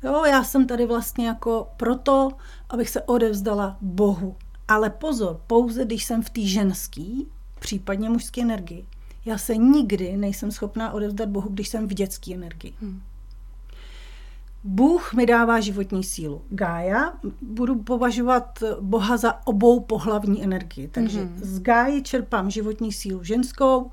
Jo, 0.03 0.25
já 0.25 0.43
jsem 0.43 0.67
tady 0.67 0.85
vlastně 0.85 1.27
jako 1.27 1.67
proto, 1.77 2.31
abych 2.69 2.89
se 2.89 3.01
odevzdala 3.01 3.77
Bohu. 3.81 4.35
Ale 4.67 4.89
pozor, 4.89 5.41
pouze 5.47 5.85
když 5.85 6.05
jsem 6.05 6.23
v 6.23 6.29
té 6.29 6.41
ženský, 6.41 7.27
případně 7.59 8.09
mužské 8.09 8.41
energii. 8.41 8.85
Já 9.25 9.37
se 9.37 9.55
nikdy 9.55 10.17
nejsem 10.17 10.51
schopná 10.51 10.91
odevzdat 10.91 11.29
Bohu, 11.29 11.49
když 11.49 11.69
jsem 11.69 11.87
v 11.87 11.93
dětské 11.93 12.33
energii. 12.33 12.73
Hmm. 12.81 13.01
Bůh 14.63 15.13
mi 15.13 15.25
dává 15.25 15.59
životní 15.59 16.03
sílu. 16.03 16.41
Gája, 16.49 17.13
budu 17.41 17.75
považovat 17.75 18.63
Boha 18.81 19.17
za 19.17 19.47
obou 19.47 19.79
pohlavní 19.79 20.43
energii. 20.43 20.87
Takže 20.87 21.19
mm-hmm. 21.19 21.39
z 21.41 21.59
Gáji 21.59 22.01
čerpám 22.01 22.49
životní 22.49 22.91
sílu 22.91 23.23
ženskou, 23.23 23.91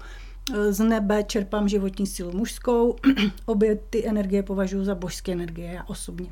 z 0.70 0.78
nebe 0.78 1.25
čerpám 1.25 1.68
životní 1.68 2.06
sílu 2.06 2.32
mužskou. 2.32 2.96
Obě 3.46 3.76
ty 3.90 4.08
energie 4.08 4.42
považuji 4.42 4.85
za 4.85 4.94
božské 4.94 5.32
energie, 5.32 5.73
já 5.73 5.85
osobně. 5.85 6.28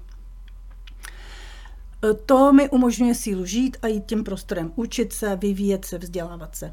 to 2.26 2.52
mi 2.52 2.70
umožňuje 2.70 3.14
sílu 3.14 3.44
žít 3.46 3.76
a 3.82 3.86
jít 3.86 4.06
tím 4.06 4.24
prostorem, 4.24 4.72
učit 4.76 5.12
se, 5.12 5.36
vyvíjet 5.36 5.84
se, 5.84 5.98
vzdělávat 5.98 6.56
se. 6.56 6.72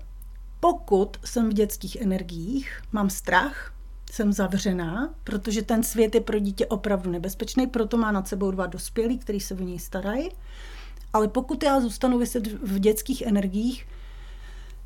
Pokud 0.59 1.17
jsem 1.25 1.49
v 1.49 1.53
dětských 1.53 1.95
energiích, 1.95 2.81
mám 2.91 3.09
strach, 3.09 3.73
jsem 4.11 4.33
zavřená, 4.33 5.13
protože 5.23 5.61
ten 5.61 5.83
svět 5.83 6.15
je 6.15 6.21
pro 6.21 6.39
dítě 6.39 6.65
opravdu 6.65 7.11
nebezpečný, 7.11 7.67
proto 7.67 7.97
má 7.97 8.11
nad 8.11 8.27
sebou 8.27 8.51
dva 8.51 8.67
dospělí, 8.67 9.17
kteří 9.17 9.39
se 9.39 9.53
o 9.53 9.59
něj 9.59 9.79
starají. 9.79 10.29
Ale 11.13 11.27
pokud 11.27 11.63
já 11.63 11.79
zůstanu 11.79 12.17
vyset 12.17 12.47
v 12.47 12.79
dětských 12.79 13.21
energiích, 13.21 13.87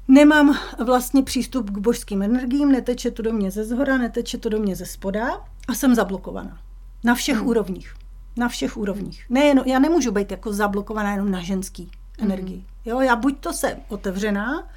nemám 0.07 0.57
vlastně 0.85 1.23
přístup 1.23 1.69
k 1.69 1.77
božským 1.77 2.21
energiím, 2.21 2.71
neteče 2.71 3.11
to 3.11 3.21
do 3.21 3.33
mě 3.33 3.51
ze 3.51 3.65
zhora, 3.65 3.97
neteče 3.97 4.37
to 4.37 4.49
do 4.49 4.59
mě 4.59 4.75
ze 4.75 4.85
spoda 4.85 5.45
a 5.67 5.73
jsem 5.73 5.95
zablokovaná. 5.95 6.59
Na 7.03 7.15
všech 7.15 7.37
hmm. 7.37 7.47
úrovních. 7.47 7.93
Na 8.37 8.47
všech 8.47 8.77
úrovních. 8.77 9.25
Nejen, 9.29 9.63
já 9.65 9.79
nemůžu 9.79 10.11
být 10.11 10.31
jako 10.31 10.53
zablokovaná 10.53 11.11
jenom 11.11 11.31
na 11.31 11.41
ženský 11.41 11.91
energii. 12.19 12.57
Hmm. 12.57 12.65
Jo, 12.85 12.99
já 12.99 13.15
buď 13.15 13.39
to 13.39 13.53
jsem 13.53 13.77
otevřená 13.87 14.69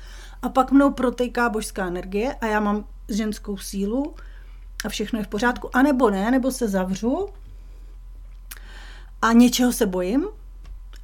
a 0.43 0.49
pak 0.49 0.73
mnou 0.73 0.91
protejká 0.91 1.49
božská 1.49 1.87
energie 1.87 2.35
a 2.35 2.47
já 2.47 2.61
mám 2.61 2.85
ženskou 3.09 3.57
sílu 3.57 4.15
a 4.85 4.89
všechno 4.89 5.19
je 5.19 5.25
v 5.25 5.29
pořádku, 5.29 5.77
anebo 5.77 6.11
ne, 6.11 6.31
nebo 6.31 6.51
se 6.51 6.69
zavřu 6.69 7.29
a 9.23 9.33
něčeho 9.33 9.73
se 9.73 9.87
bojím 9.87 10.27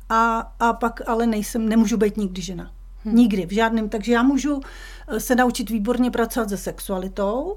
a, 0.09 0.53
a 0.61 0.73
pak 0.73 1.09
ale 1.09 1.27
nejsem, 1.27 1.69
nemůžu 1.69 1.97
být 1.97 2.17
nikdy 2.17 2.43
žena. 2.43 2.71
Hmm. 3.05 3.15
Nikdy, 3.15 3.47
v 3.47 3.53
žádném. 3.53 3.89
Takže 3.89 4.13
já 4.13 4.23
můžu 4.23 4.61
eh, 5.09 5.21
se 5.21 5.35
naučit 5.35 5.71
výborně 5.71 6.11
pracovat 6.11 6.49
se 6.49 6.57
sexualitou, 6.57 7.55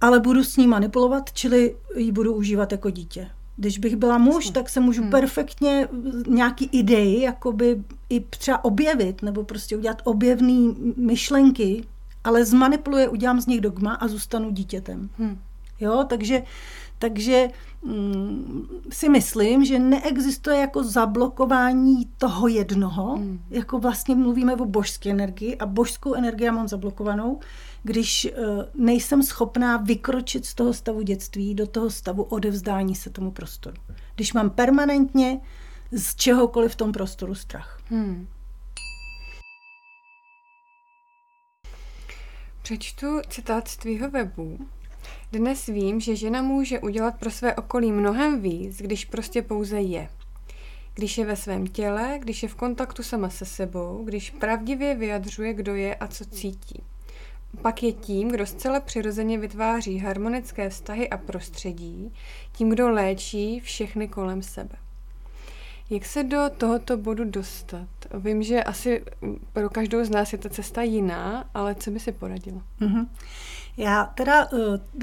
ale 0.00 0.20
budu 0.20 0.44
s 0.44 0.56
ní 0.56 0.66
manipulovat, 0.66 1.32
čili 1.32 1.76
ji 1.96 2.12
budu 2.12 2.34
užívat 2.34 2.72
jako 2.72 2.90
dítě. 2.90 3.30
Když 3.56 3.78
bych 3.78 3.96
byla 3.96 4.18
muž, 4.18 4.50
tak 4.50 4.68
se 4.68 4.80
můžu 4.80 5.02
hmm. 5.02 5.10
perfektně 5.10 5.88
nějaký 6.28 6.68
idei 6.72 7.20
jakoby 7.20 7.82
i 8.08 8.20
třeba 8.20 8.64
objevit, 8.64 9.22
nebo 9.22 9.44
prostě 9.44 9.76
udělat 9.76 10.02
objevné 10.04 10.74
myšlenky, 10.96 11.84
ale 12.24 12.44
zmanipuluje, 12.44 13.08
udělám 13.08 13.40
z 13.40 13.46
nich 13.46 13.60
dogma 13.60 13.94
a 13.94 14.08
zůstanu 14.08 14.50
dítětem. 14.50 15.10
Hmm. 15.18 15.38
Jo, 15.80 16.04
takže, 16.08 16.42
takže 16.98 17.48
mm, 17.84 18.66
si 18.90 19.08
myslím, 19.08 19.64
že 19.64 19.78
neexistuje 19.78 20.58
jako 20.58 20.84
zablokování 20.84 22.06
toho 22.18 22.48
jednoho, 22.48 23.16
hmm. 23.16 23.40
jako 23.50 23.78
vlastně 23.78 24.14
mluvíme 24.14 24.54
o 24.54 24.64
božské 24.64 25.10
energii 25.10 25.56
a 25.56 25.66
božskou 25.66 26.14
energii 26.14 26.46
já 26.46 26.52
mám 26.52 26.68
zablokovanou, 26.68 27.40
když 27.82 28.28
uh, 28.30 28.64
nejsem 28.74 29.22
schopná 29.22 29.76
vykročit 29.76 30.46
z 30.46 30.54
toho 30.54 30.72
stavu 30.72 31.02
dětství 31.02 31.54
do 31.54 31.66
toho 31.66 31.90
stavu 31.90 32.22
odevzdání 32.22 32.94
se 32.94 33.10
tomu 33.10 33.30
prostoru. 33.30 33.76
Když 34.14 34.32
mám 34.32 34.50
permanentně 34.50 35.40
z 35.92 36.14
čehokoliv 36.14 36.72
v 36.72 36.76
tom 36.76 36.92
prostoru 36.92 37.34
strach. 37.34 37.80
Hmm. 37.90 38.26
Přečtu 42.72 43.20
citát 43.28 43.68
z 43.68 43.76
tvýho 43.76 44.10
webu. 44.10 44.58
Dnes 45.32 45.66
vím, 45.66 46.00
že 46.00 46.16
žena 46.16 46.42
může 46.42 46.80
udělat 46.80 47.18
pro 47.18 47.30
své 47.30 47.54
okolí 47.54 47.92
mnohem 47.92 48.40
víc, 48.40 48.78
když 48.78 49.04
prostě 49.04 49.42
pouze 49.42 49.80
je. 49.80 50.08
Když 50.94 51.18
je 51.18 51.26
ve 51.26 51.36
svém 51.36 51.66
těle, 51.66 52.18
když 52.18 52.42
je 52.42 52.48
v 52.48 52.54
kontaktu 52.54 53.02
sama 53.02 53.30
se 53.30 53.44
sebou, 53.44 54.04
když 54.04 54.30
pravdivě 54.30 54.94
vyjadřuje, 54.94 55.54
kdo 55.54 55.74
je 55.74 55.94
a 55.94 56.06
co 56.06 56.24
cítí. 56.24 56.82
Pak 57.62 57.82
je 57.82 57.92
tím, 57.92 58.28
kdo 58.28 58.46
zcela 58.46 58.80
přirozeně 58.80 59.38
vytváří 59.38 59.98
harmonické 59.98 60.68
vztahy 60.70 61.10
a 61.10 61.16
prostředí, 61.16 62.12
tím, 62.52 62.70
kdo 62.70 62.90
léčí 62.90 63.60
všechny 63.60 64.08
kolem 64.08 64.42
sebe. 64.42 64.76
Jak 65.92 66.04
se 66.04 66.24
do 66.24 66.50
tohoto 66.58 66.96
bodu 66.96 67.24
dostat? 67.24 67.88
Vím, 68.14 68.42
že 68.42 68.62
asi 68.62 69.04
pro 69.52 69.70
každou 69.70 70.04
z 70.04 70.10
nás 70.10 70.32
je 70.32 70.38
ta 70.38 70.48
cesta 70.48 70.82
jiná, 70.82 71.44
ale 71.54 71.74
co 71.74 71.90
by 71.90 72.00
si 72.00 72.12
poradila? 72.12 72.62
Mm-hmm. 72.80 73.06
Já 73.76 74.04
teda 74.04 74.52
uh, 74.52 74.58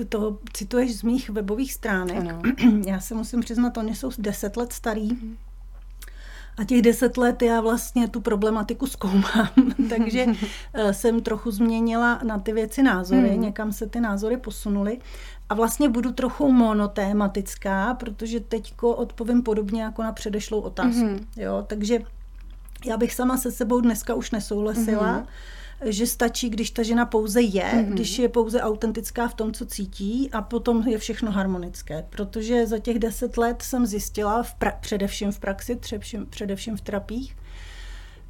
to 0.10 0.40
cituješ 0.54 0.96
z 0.96 1.04
mých 1.04 1.30
webových 1.30 1.74
stránek. 1.74 2.18
Ano. 2.18 2.42
Já 2.86 3.00
se 3.00 3.16
musím 3.16 3.40
přiznat, 3.40 3.78
oni 3.78 3.96
jsou 3.96 4.12
deset 4.18 4.58
let 4.58 4.74
starý. 4.74 5.10
Mm-hmm. 5.10 5.36
A 6.58 6.64
těch 6.64 6.82
deset 6.82 7.18
let 7.18 7.42
já 7.42 7.62
vlastně 7.62 8.08
tu 8.08 8.22
problematiku 8.22 8.88
zkoumám, 8.88 9.50
takže 9.90 10.26
uh, 10.26 10.34
jsem 10.92 11.22
trochu 11.22 11.52
změnila 11.52 12.20
na 12.24 12.40
ty 12.40 12.54
věci 12.54 12.84
názory, 12.84 13.30
hmm. 13.30 13.42
někam 13.42 13.72
se 13.72 13.88
ty 13.88 14.00
názory 14.00 14.38
posunuly. 14.38 14.98
A 15.50 15.54
vlastně 15.56 15.90
budu 15.90 16.12
trochu 16.12 16.52
monotématická, 16.52 17.94
protože 17.94 18.40
teďko 18.40 18.96
odpovím 18.96 19.44
podobně 19.44 19.82
jako 19.82 20.04
na 20.04 20.12
předešlou 20.12 20.60
otázku. 20.60 21.02
Mm-hmm. 21.02 21.26
Jo, 21.38 21.64
takže 21.68 22.00
já 22.86 22.98
bych 22.98 23.14
sama 23.14 23.38
se 23.38 23.52
sebou 23.52 23.82
dneska 23.82 24.14
už 24.14 24.32
nesouhlasila, 24.32 25.20
mm-hmm. 25.20 25.26
že 25.86 26.08
stačí, 26.08 26.50
když 26.50 26.72
ta 26.72 26.84
žena 26.84 27.06
pouze 27.06 27.42
je, 27.42 27.64
mm-hmm. 27.64 27.90
když 27.90 28.20
je 28.20 28.30
pouze 28.30 28.62
autentická 28.62 29.28
v 29.28 29.34
tom, 29.34 29.54
co 29.54 29.66
cítí 29.66 30.30
a 30.32 30.42
potom 30.42 30.88
je 30.88 30.98
všechno 30.98 31.32
harmonické. 31.32 32.06
Protože 32.10 32.68
za 32.68 32.80
těch 32.80 33.00
deset 33.00 33.38
let 33.38 33.62
jsem 33.62 33.86
zjistila, 33.86 34.44
v 34.44 34.56
pra- 34.60 34.80
především 34.80 35.32
v 35.32 35.40
praxi, 35.40 35.76
především, 35.76 36.26
především 36.26 36.78
v 36.78 36.82
terapích, 36.82 37.38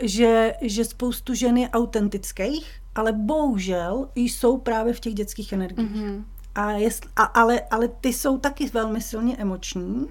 že, 0.03 0.53
že 0.61 0.85
spoustu 0.85 1.33
žen 1.33 1.57
je 1.57 1.69
autentických, 1.69 2.71
ale 2.95 3.11
bohužel 3.11 4.09
jsou 4.15 4.57
právě 4.57 4.93
v 4.93 4.99
těch 4.99 5.13
dětských 5.13 5.53
energiích. 5.53 5.91
Mm-hmm. 5.91 6.23
A 6.55 6.71
jest, 6.71 7.07
a, 7.15 7.23
ale, 7.23 7.61
ale 7.71 7.87
ty 7.87 8.13
jsou 8.13 8.37
taky 8.37 8.69
velmi 8.69 9.01
silně 9.01 9.37
emoční, 9.37 10.07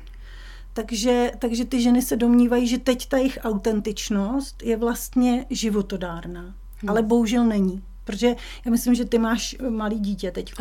takže, 0.72 1.32
takže 1.38 1.64
ty 1.64 1.82
ženy 1.82 2.02
se 2.02 2.16
domnívají, 2.16 2.68
že 2.68 2.78
teď 2.78 3.08
ta 3.08 3.16
jejich 3.16 3.38
autentičnost 3.42 4.62
je 4.62 4.76
vlastně 4.76 5.46
životodárná. 5.50 6.40
Hmm. 6.40 6.90
Ale 6.90 7.02
bohužel 7.02 7.44
není. 7.44 7.82
Protože 8.08 8.36
já 8.64 8.70
myslím, 8.70 8.94
že 8.94 9.04
ty 9.04 9.18
máš 9.18 9.56
malý 9.68 10.00
dítě 10.00 10.30
teď, 10.30 10.52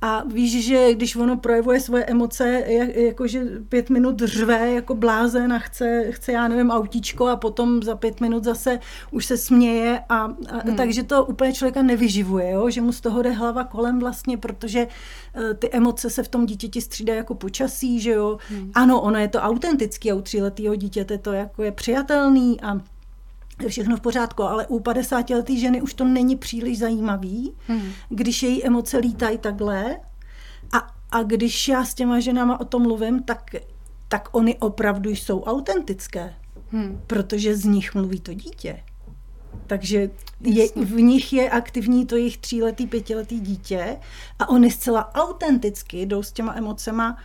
a 0.00 0.22
víš, 0.24 0.64
že 0.64 0.94
když 0.94 1.16
ono 1.16 1.36
projevuje 1.36 1.80
svoje 1.80 2.04
emoce, 2.04 2.64
jak, 2.66 2.96
jakože 2.96 3.44
pět 3.68 3.90
minut 3.90 4.22
řve 4.22 4.72
jako 4.72 4.94
blázen 4.94 5.52
a 5.52 5.58
chce, 5.58 6.04
chce, 6.10 6.32
já 6.32 6.48
nevím, 6.48 6.70
autíčko 6.70 7.26
a 7.26 7.36
potom 7.36 7.82
za 7.82 7.96
pět 7.96 8.20
minut 8.20 8.44
zase 8.44 8.78
už 9.10 9.26
se 9.26 9.36
směje 9.36 10.00
a, 10.08 10.14
a 10.14 10.28
hmm. 10.64 10.76
takže 10.76 11.02
to 11.02 11.24
úplně 11.24 11.52
člověka 11.52 11.82
nevyživuje, 11.82 12.50
jo? 12.50 12.70
že 12.70 12.80
mu 12.80 12.92
z 12.92 13.00
toho 13.00 13.22
jde 13.22 13.30
hlava 13.30 13.64
kolem 13.64 14.00
vlastně, 14.00 14.38
protože 14.38 14.86
uh, 14.86 15.42
ty 15.58 15.70
emoce 15.72 16.10
se 16.10 16.22
v 16.22 16.28
tom 16.28 16.46
dítěti 16.46 16.80
střídají 16.80 17.16
jako 17.16 17.34
počasí, 17.34 18.00
že 18.00 18.10
jo. 18.10 18.38
Hmm. 18.48 18.70
Ano, 18.74 19.00
ono 19.00 19.18
je 19.18 19.28
to 19.28 19.38
autentický 19.38 20.10
a 20.10 20.14
u 20.14 20.20
tříletého 20.20 20.74
dítěte 20.74 21.18
to 21.18 21.32
jako 21.32 21.62
je 21.62 21.72
přijatelný 21.72 22.60
a 22.60 22.80
je 23.62 23.68
všechno 23.68 23.96
v 23.96 24.00
pořádku, 24.00 24.42
ale 24.42 24.66
u 24.66 24.80
50 24.80 25.30
letý 25.30 25.60
ženy 25.60 25.82
už 25.82 25.94
to 25.94 26.04
není 26.04 26.36
příliš 26.36 26.78
zajímavý, 26.78 27.54
hmm. 27.66 27.92
když 28.08 28.42
její 28.42 28.66
emoce 28.66 28.98
lítají 28.98 29.38
takhle 29.38 29.96
a, 30.72 30.86
a 31.10 31.22
když 31.22 31.68
já 31.68 31.84
s 31.84 31.94
těma 31.94 32.20
ženama 32.20 32.60
o 32.60 32.64
tom 32.64 32.82
mluvím, 32.82 33.22
tak, 33.22 33.54
tak 34.08 34.28
oni 34.32 34.56
opravdu 34.56 35.10
jsou 35.10 35.42
autentické, 35.42 36.34
hmm. 36.70 37.00
protože 37.06 37.56
z 37.56 37.64
nich 37.64 37.94
mluví 37.94 38.20
to 38.20 38.34
dítě. 38.34 38.82
Takže 39.66 40.10
je, 40.40 40.66
v 40.76 41.00
nich 41.00 41.32
je 41.32 41.50
aktivní 41.50 42.06
to 42.06 42.16
jejich 42.16 42.38
tříletý, 42.38 42.86
pětiletý 42.86 43.40
dítě 43.40 43.96
a 44.38 44.48
oni 44.48 44.70
zcela 44.70 45.14
autenticky 45.14 46.06
jdou 46.06 46.22
s 46.22 46.32
těma 46.32 46.54
emocema 46.54 47.16
Eh, 47.16 47.20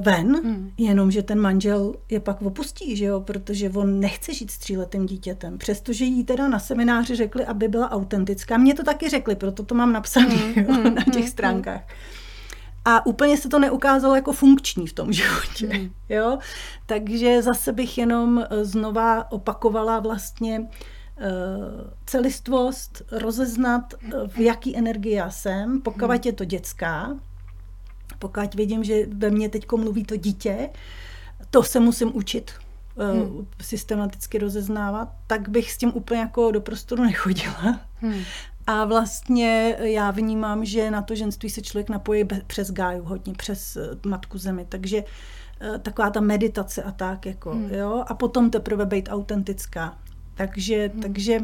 ven, 0.00 0.36
hmm. 0.44 0.70
jenomže 0.78 1.22
ten 1.22 1.40
manžel 1.40 1.94
je 2.08 2.20
pak 2.20 2.42
opustí, 2.42 2.96
že 2.96 3.04
jo, 3.04 3.20
protože 3.20 3.70
on 3.70 4.00
nechce 4.00 4.34
žít 4.34 4.50
s 4.50 4.58
tříletým 4.58 5.06
dítětem, 5.06 5.58
přestože 5.58 6.04
jí 6.04 6.24
teda 6.24 6.48
na 6.48 6.58
semináři 6.58 7.16
řekli, 7.16 7.44
aby 7.44 7.68
byla 7.68 7.90
autentická. 7.90 8.58
Mně 8.58 8.74
to 8.74 8.82
taky 8.82 9.08
řekli, 9.08 9.36
proto 9.36 9.62
to 9.62 9.74
mám 9.74 9.92
napsané 9.92 10.34
hmm. 10.34 10.66
hmm. 10.66 10.94
na 10.94 11.04
těch 11.04 11.22
hmm. 11.22 11.30
stránkách. 11.30 11.82
A 12.84 13.06
úplně 13.06 13.36
se 13.36 13.48
to 13.48 13.58
neukázalo 13.58 14.14
jako 14.14 14.32
funkční 14.32 14.86
v 14.86 14.92
tom 14.92 15.12
životě. 15.12 15.66
Hmm. 15.66 15.90
Jo? 16.08 16.38
Takže 16.86 17.42
zase 17.42 17.72
bych 17.72 17.98
jenom 17.98 18.38
eh, 18.38 18.64
znova 18.64 19.32
opakovala 19.32 20.00
vlastně 20.00 20.68
eh, 21.18 21.28
celistvost, 22.06 23.02
rozeznat, 23.12 23.94
v 24.26 24.38
jaký 24.38 24.76
energii 24.76 25.14
já 25.14 25.30
jsem, 25.30 25.80
pokud 25.80 26.04
hmm. 26.04 26.20
je 26.24 26.32
to 26.32 26.44
dětská, 26.44 27.16
pokud 28.20 28.54
vidím, 28.54 28.84
že 28.84 29.06
ve 29.06 29.30
mně 29.30 29.48
teď 29.48 29.72
mluví 29.76 30.04
to 30.04 30.16
dítě, 30.16 30.70
to 31.50 31.62
se 31.62 31.80
musím 31.80 32.16
učit 32.16 32.52
eh, 32.98 33.12
hmm. 33.12 33.46
systematicky 33.60 34.38
rozeznávat, 34.38 35.08
tak 35.26 35.48
bych 35.48 35.72
s 35.72 35.78
tím 35.78 35.92
úplně 35.94 36.20
jako 36.20 36.50
do 36.50 36.60
prostoru 36.60 37.04
nechodila. 37.10 37.80
Hmm. 37.94 38.22
A 38.66 38.84
vlastně 38.84 39.76
já 39.78 40.10
vnímám, 40.10 40.64
že 40.64 40.90
na 40.90 41.02
to 41.02 41.14
ženství 41.14 41.50
se 41.50 41.62
člověk 41.62 41.88
napojí 41.88 42.24
přes 42.46 42.70
gáju 42.70 43.04
hodně, 43.04 43.32
přes 43.34 43.76
eh, 43.76 44.08
matku 44.08 44.38
zemi, 44.38 44.66
takže 44.68 45.04
eh, 45.60 45.78
taková 45.78 46.10
ta 46.10 46.20
meditace 46.20 46.82
a 46.82 46.92
tak, 46.92 47.26
jako, 47.26 47.50
hmm. 47.50 47.74
jo, 47.74 48.04
a 48.06 48.14
potom 48.14 48.50
teprve 48.50 48.86
být 48.86 49.08
autentická. 49.12 49.98
Takže, 50.34 50.90
hmm. 50.92 51.02
takže 51.02 51.40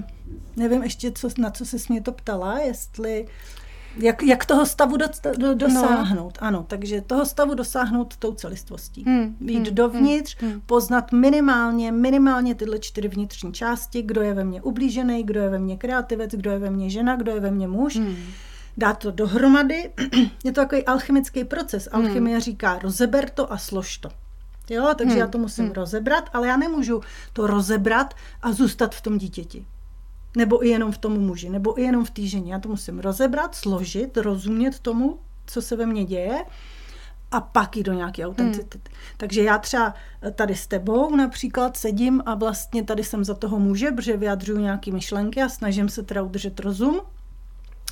nevím 0.57 0.83
ještě, 0.83 1.13
co, 1.13 1.29
na 1.39 1.51
co 1.51 1.65
se 1.65 1.77
mě 1.89 2.01
to 2.01 2.13
ptala, 2.13 2.59
jestli 2.59 3.27
Jak, 3.97 4.23
jak 4.23 4.45
toho 4.45 4.67
stavu 4.67 4.97
do, 4.97 5.07
do, 5.39 5.55
dosáhnout, 5.55 6.39
no. 6.41 6.47
ano. 6.47 6.65
Takže 6.69 7.01
toho 7.01 7.27
stavu 7.27 7.55
dosáhnout 7.55 8.17
tou 8.17 8.33
celistvostí. 8.33 9.05
Hmm. 9.05 9.37
Jít 9.41 9.67
hmm. 9.67 9.75
dovnitř, 9.75 10.37
hmm. 10.41 10.63
poznat 10.67 11.13
minimálně, 11.13 11.93
minimálně 11.93 12.55
tyhle 12.55 12.79
čtyři 12.79 13.09
vnitřní 13.09 13.53
části, 13.53 14.03
kdo 14.03 14.23
je 14.23 14.35
ve 14.35 14.45
mně 14.45 14.63
ublížený, 14.63 15.23
kdo 15.23 15.41
je 15.41 15.49
ve 15.49 15.59
mně 15.59 15.77
kreativec, 15.77 16.31
kdo 16.31 16.51
je 16.51 16.59
ve 16.59 16.71
mně 16.71 16.91
žena, 16.91 17.17
kdo 17.17 17.33
je 17.33 17.41
ve 17.41 17.51
mně 17.51 17.69
muž. 17.69 17.97
Hmm. 17.97 18.17
Dát 18.77 18.99
to 18.99 19.11
dohromady. 19.11 19.91
je 20.45 20.53
to 20.53 20.61
takový 20.61 20.85
alchemický 20.85 21.45
proces. 21.45 21.89
Hmm. 21.93 22.07
Alchymie 22.07 22.37
hmm. 22.37 22.43
říká 22.43 22.79
rozeber 22.79 23.31
to 23.31 23.53
a 23.53 23.59
slož 23.59 23.99
to. 23.99 24.09
Jo, 24.71 24.95
takže 24.99 25.13
hmm. 25.13 25.21
já 25.21 25.27
to 25.27 25.39
musím 25.39 25.65
hmm. 25.65 25.75
rozebrat, 25.75 26.31
ale 26.33 26.49
já 26.49 26.57
nemůžu 26.57 27.01
to 27.33 27.47
rozebrat 27.47 28.15
a 28.43 28.53
zůstat 28.53 28.95
v 28.95 29.01
tom 29.01 29.19
dítěti. 29.19 29.67
Nebo 30.37 30.65
i 30.67 30.69
jenom 30.69 30.93
v 30.93 30.99
tom 30.99 31.13
muži, 31.13 31.51
nebo 31.51 31.81
i 31.81 31.83
jenom 31.83 32.05
v 32.05 32.11
té 32.11 32.23
ženě. 32.23 32.53
Já 32.53 32.59
to 32.59 32.69
musím 32.69 32.99
rozebrat, 32.99 33.55
složit, 33.55 34.17
rozumět 34.17 34.79
tomu, 34.79 35.19
co 35.47 35.63
se 35.63 35.77
ve 35.77 35.87
mně 35.87 36.05
děje 36.05 36.45
a 37.31 37.41
pak 37.41 37.77
jít 37.77 37.83
do 37.83 37.93
nějaké 37.93 38.27
autenticity. 38.27 38.79
Hmm. 38.79 38.99
Takže 39.17 39.43
já 39.43 39.59
třeba 39.59 39.95
tady 40.35 40.55
s 40.55 40.67
tebou 40.67 41.17
například 41.17 41.77
sedím 41.77 42.23
a 42.27 42.35
vlastně 42.35 42.83
tady 42.83 43.05
jsem 43.05 43.25
za 43.25 43.35
toho 43.35 43.59
muže, 43.59 43.91
protože 43.91 44.17
vyjadřuju 44.17 44.59
nějaké 44.59 44.93
myšlenky 44.93 45.43
a 45.43 45.49
snažím 45.49 45.89
se 45.89 46.03
teda 46.03 46.23
udržet 46.23 46.61
rozum 46.61 47.01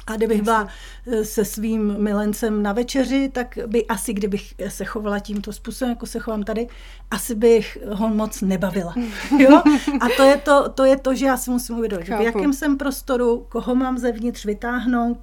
a 0.07 0.17
kdybych 0.17 0.43
byla 0.43 0.69
eh, 1.07 1.25
se 1.25 1.45
svým 1.45 1.95
milencem 1.99 2.63
na 2.63 2.73
večeři, 2.73 3.31
tak 3.33 3.59
by 3.67 3.87
asi, 3.87 4.13
kdybych 4.13 4.55
se 4.69 4.85
chovala 4.85 5.19
tímto 5.19 5.53
způsobem, 5.53 5.91
jako 5.91 6.07
se 6.07 6.19
chovám 6.19 6.43
tady, 6.43 6.67
asi 7.11 7.35
bych 7.35 7.79
ho 7.93 8.09
moc 8.09 8.41
nebavila. 8.41 8.95
Jo? 9.39 9.63
A 10.01 10.09
to 10.17 10.23
je 10.23 10.37
to, 10.37 10.69
to, 10.69 10.85
je 10.85 10.97
to 10.97 11.15
že 11.15 11.27
já 11.27 11.37
si 11.37 11.51
musím 11.51 11.79
uvědomit, 11.79 12.05
v 12.05 12.21
jakém 12.21 12.53
jsem 12.53 12.77
prostoru, 12.77 13.47
koho 13.49 13.75
mám 13.75 13.99
zevnitř 13.99 14.45
vytáhnout, 14.45 15.19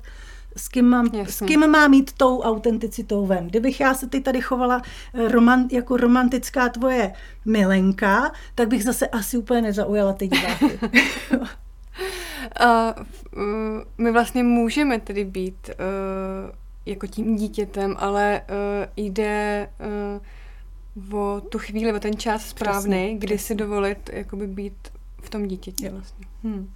s 0.55 0.67
kým, 0.67 0.85
mám, 0.85 1.09
s 1.25 1.39
kým 1.45 1.67
mám 1.67 1.91
mít 1.91 2.11
tou 2.13 2.41
autenticitou 2.41 3.25
ven. 3.25 3.47
Kdybych 3.47 3.79
já 3.79 3.93
se 3.93 4.09
ty 4.09 4.21
tady 4.21 4.41
chovala 4.41 4.81
eh, 5.13 5.27
roman, 5.27 5.67
jako 5.71 5.97
romantická 5.97 6.69
tvoje 6.69 7.13
milenka, 7.45 8.31
tak 8.55 8.67
bych 8.67 8.83
zase 8.83 9.07
asi 9.07 9.37
úplně 9.37 9.61
nezaujala 9.61 10.13
ty 10.13 10.27
diváky. 10.27 10.79
Uh, 11.33 11.45
my 13.97 14.11
vlastně 14.11 14.43
můžeme 14.43 14.99
tedy 14.99 15.25
být 15.25 15.69
uh, 15.69 16.55
jako 16.85 17.07
tím 17.07 17.35
dítětem, 17.35 17.95
ale 17.99 18.41
uh, 18.41 18.85
jde 18.95 19.69
uh, 21.09 21.19
o 21.19 21.41
tu 21.41 21.59
chvíli, 21.59 21.93
o 21.93 21.99
ten 21.99 22.17
čas 22.17 22.49
správný, 22.49 23.05
přesně, 23.05 23.17
kdy 23.17 23.37
si 23.37 23.55
dovolit 23.55 24.09
jakoby 24.13 24.47
být 24.47 24.87
v 25.21 25.29
tom 25.29 25.47
dítěti 25.47 25.85
jo. 25.85 25.91
vlastně. 25.91 26.25
Hmm. 26.43 26.73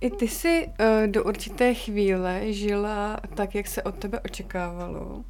I 0.00 0.10
ty 0.10 0.28
jsi 0.28 0.66
uh, 0.66 1.12
do 1.12 1.24
určité 1.24 1.74
chvíle 1.74 2.52
žila 2.52 3.20
tak, 3.34 3.54
jak 3.54 3.66
se 3.66 3.82
od 3.82 3.94
tebe 3.94 4.20
očekávalo. 4.20 5.24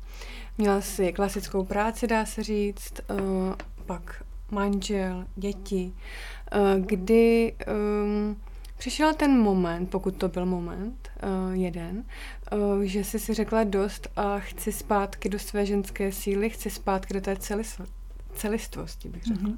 Měla 0.59 0.81
jsi 0.81 1.13
klasickou 1.13 1.65
práci, 1.65 2.07
dá 2.07 2.27
se 2.27 2.43
říct, 2.43 2.93
uh, 3.11 3.55
pak 3.87 4.23
manžel, 4.51 5.25
děti. 5.37 5.93
Eh, 5.95 6.38
kdy 6.79 7.55
um, 7.73 8.37
přišel 8.79 9.15
ten 9.15 9.39
moment, 9.39 9.91
pokud 9.91 10.15
to 10.17 10.29
byl 10.29 10.47
moment, 10.47 11.09
uh, 11.23 11.53
jeden, 11.53 12.05
uh, 12.53 12.83
že 12.83 13.05
jsi 13.05 13.19
si 13.19 13.35
řekla 13.35 13.65
dost 13.65 14.09
a 14.17 14.39
chci 14.39 14.73
zpátky 14.73 15.29
do 15.29 15.39
své 15.39 15.67
ženské 15.67 16.13
síly, 16.13 16.51
chci 16.51 16.71
zpátky 16.71 17.15
do 17.15 17.21
té 17.21 17.35
celist- 17.35 17.87
celistvosti, 18.35 19.09
bych 19.09 19.25
řekla. 19.25 19.49
Mm-hmm. 19.49 19.57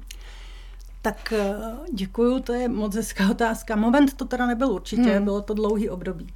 Tak 1.01 1.33
děkuju, 1.93 2.39
to 2.39 2.53
je 2.53 2.67
moc 2.67 2.95
hezká 2.95 3.29
otázka. 3.31 3.75
Moment 3.75 4.13
to 4.13 4.25
teda 4.25 4.45
nebyl 4.45 4.71
určitě, 4.71 5.11
hmm. 5.11 5.23
bylo 5.23 5.41
to 5.41 5.53
dlouhý 5.53 5.89
období. 5.89 6.27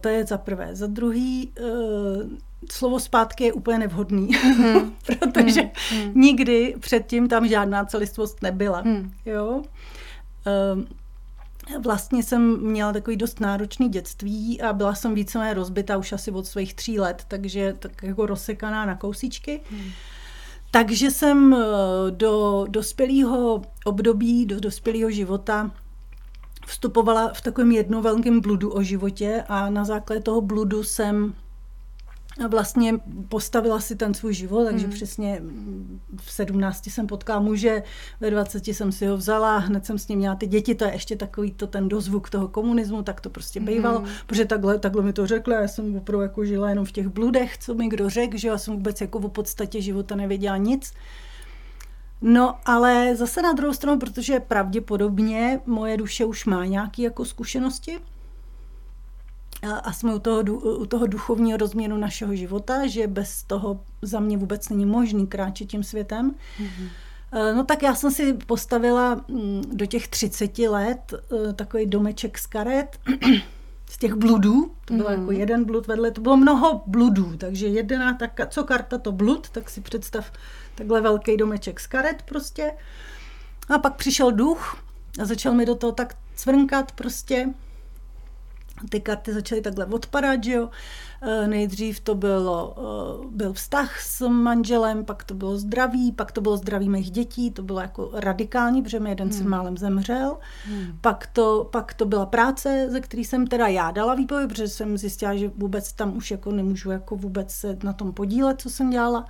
To 0.00 0.08
je 0.08 0.26
za 0.26 0.38
prvé. 0.38 0.76
Za 0.76 0.86
druhý, 0.86 1.52
slovo 2.70 3.00
zpátky 3.00 3.44
je 3.44 3.52
úplně 3.52 3.78
nevhodný, 3.78 4.30
mm. 4.58 4.96
protože 5.06 5.62
mm. 5.62 6.12
nikdy 6.14 6.74
předtím 6.80 7.28
tam 7.28 7.48
žádná 7.48 7.84
celistvost 7.84 8.42
nebyla. 8.42 8.82
Mm. 8.82 9.12
Jo? 9.26 9.62
Um, 10.74 10.86
Vlastně 11.80 12.22
jsem 12.22 12.60
měla 12.60 12.92
takový 12.92 13.16
dost 13.16 13.40
náročný 13.40 13.88
dětství 13.88 14.60
a 14.60 14.72
byla 14.72 14.94
jsem 14.94 15.14
víceméně 15.14 15.54
rozbita 15.54 15.96
už 15.96 16.12
asi 16.12 16.30
od 16.30 16.46
svých 16.46 16.74
tří 16.74 17.00
let, 17.00 17.24
takže 17.28 17.76
tak 17.78 18.02
jako 18.02 18.26
rozsekaná 18.26 18.86
na 18.86 18.96
kousíčky. 18.96 19.60
Hmm. 19.70 19.90
Takže 20.70 21.10
jsem 21.10 21.54
eh, 21.54 22.10
do 22.10 22.64
dospělého 22.68 23.62
období, 23.84 24.46
do 24.46 24.60
dospělého 24.60 25.10
života 25.10 25.70
vstupovala 26.66 27.32
v 27.32 27.40
takovém 27.40 27.72
jednovelkém 27.72 28.40
bludu 28.40 28.72
o 28.72 28.82
životě 28.82 29.44
a 29.48 29.70
na 29.70 29.84
základě 29.84 30.22
toho 30.22 30.40
bludu 30.40 30.82
jsem 30.82 31.34
a 32.44 32.46
vlastně 32.48 32.94
postavila 33.28 33.80
si 33.80 33.96
ten 33.96 34.14
svůj 34.14 34.34
život, 34.34 34.64
takže 34.64 34.86
mm. 34.86 34.92
přesně 34.92 35.42
v 36.16 36.32
17 36.32 36.86
jsem 36.86 37.06
potkala 37.06 37.40
muže, 37.40 37.82
ve 38.20 38.30
20 38.30 38.66
jsem 38.66 38.92
si 38.92 39.06
ho 39.06 39.16
vzala, 39.16 39.58
hned 39.58 39.86
jsem 39.86 39.98
s 39.98 40.08
ním 40.08 40.18
měla 40.18 40.34
ty 40.34 40.46
děti, 40.46 40.74
to 40.74 40.84
je 40.84 40.92
ještě 40.92 41.16
takový 41.16 41.52
to 41.52 41.66
ten 41.66 41.88
dozvuk 41.88 42.30
toho 42.30 42.48
komunismu, 42.48 43.02
tak 43.02 43.20
to 43.20 43.30
prostě 43.30 43.60
bývalo, 43.60 44.00
mm. 44.00 44.06
protože 44.26 44.44
takhle, 44.44 44.78
takhle 44.78 45.02
mi 45.02 45.12
to 45.12 45.26
řekla, 45.26 45.60
já 45.60 45.68
jsem 45.68 45.96
opravdu 45.96 46.22
jako 46.22 46.44
žila 46.44 46.68
jenom 46.68 46.84
v 46.84 46.92
těch 46.92 47.08
bludech, 47.08 47.58
co 47.58 47.74
mi 47.74 47.88
kdo 47.88 48.10
řekl, 48.10 48.36
že 48.36 48.48
já 48.48 48.58
jsem 48.58 48.74
vůbec 48.74 49.00
jako 49.00 49.18
o 49.18 49.28
podstatě 49.28 49.80
života 49.80 50.14
nevěděla 50.14 50.56
nic. 50.56 50.92
No, 52.22 52.54
ale 52.64 53.16
zase 53.16 53.42
na 53.42 53.52
druhou 53.52 53.74
stranu, 53.74 53.98
protože 53.98 54.40
pravděpodobně 54.40 55.60
moje 55.66 55.96
duše 55.96 56.24
už 56.24 56.44
má 56.44 56.64
nějaké 56.64 57.02
jako 57.02 57.24
zkušenosti, 57.24 57.98
a 59.62 59.92
jsme 59.92 60.14
u 60.14 60.18
toho, 60.18 60.42
u 60.60 60.86
toho 60.86 61.06
duchovního 61.06 61.58
rozměru 61.58 61.96
našeho 61.96 62.36
života, 62.36 62.86
že 62.86 63.06
bez 63.06 63.42
toho 63.42 63.80
za 64.02 64.20
mě 64.20 64.38
vůbec 64.38 64.68
není 64.68 64.86
možný 64.86 65.26
kráčet 65.26 65.68
tím 65.68 65.84
světem. 65.84 66.34
Mm-hmm. 66.60 66.88
No 67.54 67.64
tak 67.64 67.82
já 67.82 67.94
jsem 67.94 68.10
si 68.10 68.32
postavila 68.32 69.24
mm, 69.28 69.62
do 69.72 69.86
těch 69.86 70.08
30 70.08 70.58
let 70.58 71.14
e, 71.14 71.52
takový 71.52 71.86
domeček 71.86 72.38
z 72.38 72.46
karet, 72.46 73.00
z 73.90 73.98
těch 73.98 74.14
bludů, 74.14 74.72
to 74.84 74.94
bylo 74.94 75.08
mm-hmm. 75.08 75.20
jako 75.20 75.32
jeden 75.32 75.64
blud 75.64 75.86
vedle, 75.86 76.10
to 76.10 76.20
bylo 76.20 76.36
mnoho 76.36 76.82
bludů, 76.86 77.36
takže 77.36 77.66
jedna, 77.66 78.14
tak, 78.14 78.40
co 78.48 78.64
karta 78.64 78.98
to 78.98 79.12
blud, 79.12 79.50
tak 79.50 79.70
si 79.70 79.80
představ 79.80 80.32
takhle 80.74 81.00
velký 81.00 81.36
domeček 81.36 81.80
z 81.80 81.86
karet 81.86 82.22
prostě. 82.22 82.72
A 83.68 83.78
pak 83.78 83.96
přišel 83.96 84.32
duch 84.32 84.76
a 85.22 85.24
začal 85.24 85.54
mi 85.54 85.66
do 85.66 85.74
toho 85.74 85.92
tak 85.92 86.16
cvrnkat 86.34 86.92
prostě 86.92 87.48
ty 88.88 89.00
karty 89.00 89.32
začaly 89.32 89.60
takhle 89.60 89.86
odpadat, 89.86 90.44
že 90.44 90.52
jo. 90.52 90.70
E, 91.22 91.46
nejdřív 91.46 92.00
to 92.00 92.14
bylo, 92.14 92.74
e, 92.78 93.36
byl 93.36 93.52
vztah 93.52 94.00
s 94.00 94.28
manželem, 94.28 95.04
pak 95.04 95.24
to 95.24 95.34
bylo 95.34 95.56
zdraví, 95.56 96.12
pak 96.12 96.32
to 96.32 96.40
bylo 96.40 96.56
zdraví 96.56 96.88
mých 96.88 97.10
dětí, 97.10 97.50
to 97.50 97.62
bylo 97.62 97.80
jako 97.80 98.10
radikální, 98.14 98.82
protože 98.82 99.00
mi 99.00 99.08
jeden 99.08 99.28
hmm. 99.28 99.38
se 99.38 99.44
málem 99.44 99.76
zemřel. 99.76 100.38
Hmm. 100.66 100.98
Pak, 101.00 101.26
to, 101.26 101.68
pak 101.72 101.94
to 101.94 102.06
byla 102.06 102.26
práce, 102.26 102.86
ze 102.90 103.00
který 103.00 103.24
jsem 103.24 103.46
teda 103.46 103.66
já 103.66 103.90
dala 103.90 104.14
výpověď, 104.14 104.48
protože 104.48 104.68
jsem 104.68 104.98
zjistila, 104.98 105.36
že 105.36 105.50
vůbec 105.56 105.92
tam 105.92 106.16
už 106.16 106.30
jako 106.30 106.52
nemůžu 106.52 106.90
jako 106.90 107.16
vůbec 107.16 107.52
se 107.52 107.78
na 107.84 107.92
tom 107.92 108.12
podílet, 108.12 108.60
co 108.60 108.70
jsem 108.70 108.90
dělala. 108.90 109.26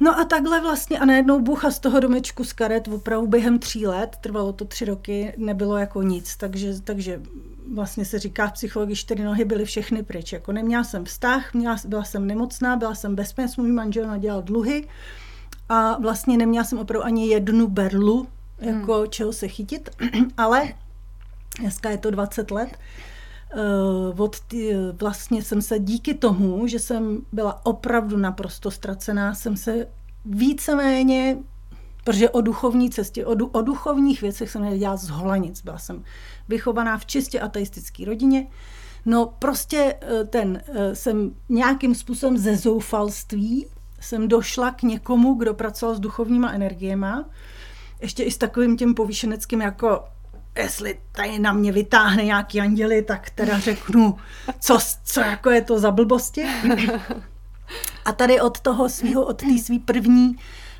No 0.00 0.18
a 0.18 0.24
takhle 0.24 0.60
vlastně 0.60 0.98
a 0.98 1.04
najednou 1.04 1.40
bucha 1.40 1.70
z 1.70 1.78
toho 1.78 2.00
domečku 2.00 2.44
z 2.44 2.52
karet 2.52 2.88
opravdu 2.88 3.26
během 3.26 3.58
tří 3.58 3.86
let, 3.86 4.16
trvalo 4.20 4.52
to 4.52 4.64
tři 4.64 4.84
roky, 4.84 5.34
nebylo 5.36 5.76
jako 5.76 6.02
nic, 6.02 6.36
takže, 6.36 6.80
takže 6.80 7.22
vlastně 7.74 8.04
se 8.04 8.18
říká 8.18 8.46
v 8.48 8.52
psychologii 8.52 8.96
čtyři 8.96 9.24
nohy 9.24 9.44
byly 9.44 9.64
všechny 9.64 10.02
pryč. 10.02 10.32
Jako 10.32 10.52
neměla 10.52 10.84
jsem 10.84 11.04
vztah, 11.04 11.54
měla, 11.54 11.76
byla 11.88 12.04
jsem 12.04 12.26
nemocná, 12.26 12.76
byla 12.76 12.94
jsem 12.94 13.14
bez 13.14 13.32
peněz, 13.32 13.56
můj 13.56 13.72
manžel 13.72 14.06
nadělal 14.06 14.42
dluhy 14.42 14.88
a 15.68 15.98
vlastně 15.98 16.36
neměla 16.36 16.64
jsem 16.64 16.78
opravdu 16.78 17.04
ani 17.04 17.28
jednu 17.28 17.68
berlu, 17.68 18.28
jako 18.58 18.94
hmm. 18.94 19.10
čeho 19.10 19.32
se 19.32 19.48
chytit, 19.48 19.90
ale 20.36 20.72
dneska 21.60 21.90
je 21.90 21.98
to 21.98 22.10
20 22.10 22.50
let, 22.50 22.78
od 24.18 24.40
tý, 24.40 24.70
vlastně 25.00 25.42
jsem 25.42 25.62
se 25.62 25.78
díky 25.78 26.14
tomu, 26.14 26.66
že 26.66 26.78
jsem 26.78 27.20
byla 27.32 27.66
opravdu 27.66 28.16
naprosto 28.16 28.70
ztracená, 28.70 29.34
jsem 29.34 29.56
se 29.56 29.86
víceméně, 30.24 31.38
protože 32.04 32.30
o 32.30 32.40
duchovní 32.40 32.90
cestě, 32.90 33.26
o, 33.26 33.34
du, 33.34 33.46
o 33.46 33.62
duchovních 33.62 34.22
věcech 34.22 34.50
jsem 34.50 34.62
nevěděla 34.62 34.96
z 34.96 35.08
holanic. 35.08 35.62
Byla 35.62 35.78
jsem 35.78 36.04
vychovaná 36.48 36.98
v 36.98 37.06
čistě 37.06 37.40
ateistické 37.40 38.04
rodině. 38.04 38.46
No 39.06 39.34
prostě 39.38 39.96
eh, 40.00 40.24
ten, 40.24 40.62
eh, 40.68 40.94
jsem 40.94 41.34
nějakým 41.48 41.94
způsobem 41.94 42.38
ze 42.38 42.56
zoufalství 42.56 43.66
jsem 44.00 44.28
došla 44.28 44.70
k 44.70 44.82
někomu, 44.82 45.34
kdo 45.34 45.54
pracoval 45.54 45.94
s 45.94 46.00
duchovníma 46.00 46.52
energiema, 46.52 47.24
ještě 48.00 48.22
i 48.22 48.30
s 48.30 48.38
takovým 48.38 48.76
tím 48.76 48.94
povýšeneckým 48.94 49.60
jako 49.60 50.04
jestli 50.56 50.98
tady 51.12 51.38
na 51.38 51.52
mě 51.52 51.72
vytáhne 51.72 52.24
nějaký 52.24 52.60
anděli, 52.60 53.02
tak 53.02 53.30
teda 53.30 53.58
řeknu, 53.58 54.16
co, 54.60 54.78
co 55.04 55.20
jako 55.20 55.50
je 55.50 55.60
to 55.60 55.78
za 55.78 55.90
blbosti. 55.90 56.46
A 58.04 58.12
tady 58.12 58.40
od 58.40 58.60
toho 58.60 58.88
svého, 58.88 59.26
od 59.26 59.40
té 59.40 59.58
své 59.64 59.78
první 59.78 60.36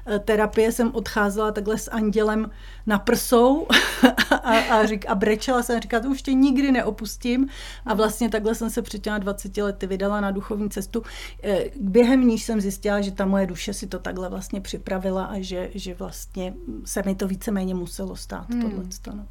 eh, 0.06 0.18
terapie 0.18 0.72
jsem 0.72 0.94
odcházela 0.94 1.52
takhle 1.52 1.78
s 1.78 1.90
andělem 1.90 2.50
na 2.86 2.98
prsou 2.98 3.66
a, 4.30 4.58
a, 4.58 4.86
řík, 4.86 5.06
a 5.08 5.14
brečela 5.14 5.62
jsem 5.62 5.76
a 5.76 5.80
říkala, 5.80 6.02
to 6.02 6.08
už 6.08 6.22
tě 6.22 6.32
nikdy 6.32 6.72
neopustím. 6.72 7.48
A 7.86 7.94
vlastně 7.94 8.28
takhle 8.28 8.54
jsem 8.54 8.70
se 8.70 8.82
před 8.82 8.98
těmi 8.98 9.20
20 9.20 9.56
lety 9.56 9.86
vydala 9.86 10.20
na 10.20 10.30
duchovní 10.30 10.70
cestu. 10.70 11.02
Eh, 11.42 11.64
během 11.80 12.28
níž 12.28 12.42
jsem 12.42 12.60
zjistila, 12.60 13.00
že 13.00 13.10
ta 13.10 13.26
moje 13.26 13.46
duše 13.46 13.74
si 13.74 13.86
to 13.86 13.98
takhle 13.98 14.28
vlastně 14.28 14.60
připravila 14.60 15.24
a 15.24 15.40
že, 15.40 15.70
že 15.74 15.94
vlastně 15.94 16.54
se 16.84 17.02
mi 17.06 17.14
to 17.14 17.28
víceméně 17.28 17.74
muselo 17.74 18.16
stát. 18.16 18.50
Hmm. 18.50 18.62
Tohle, 18.62 18.84
no. 19.14 19.26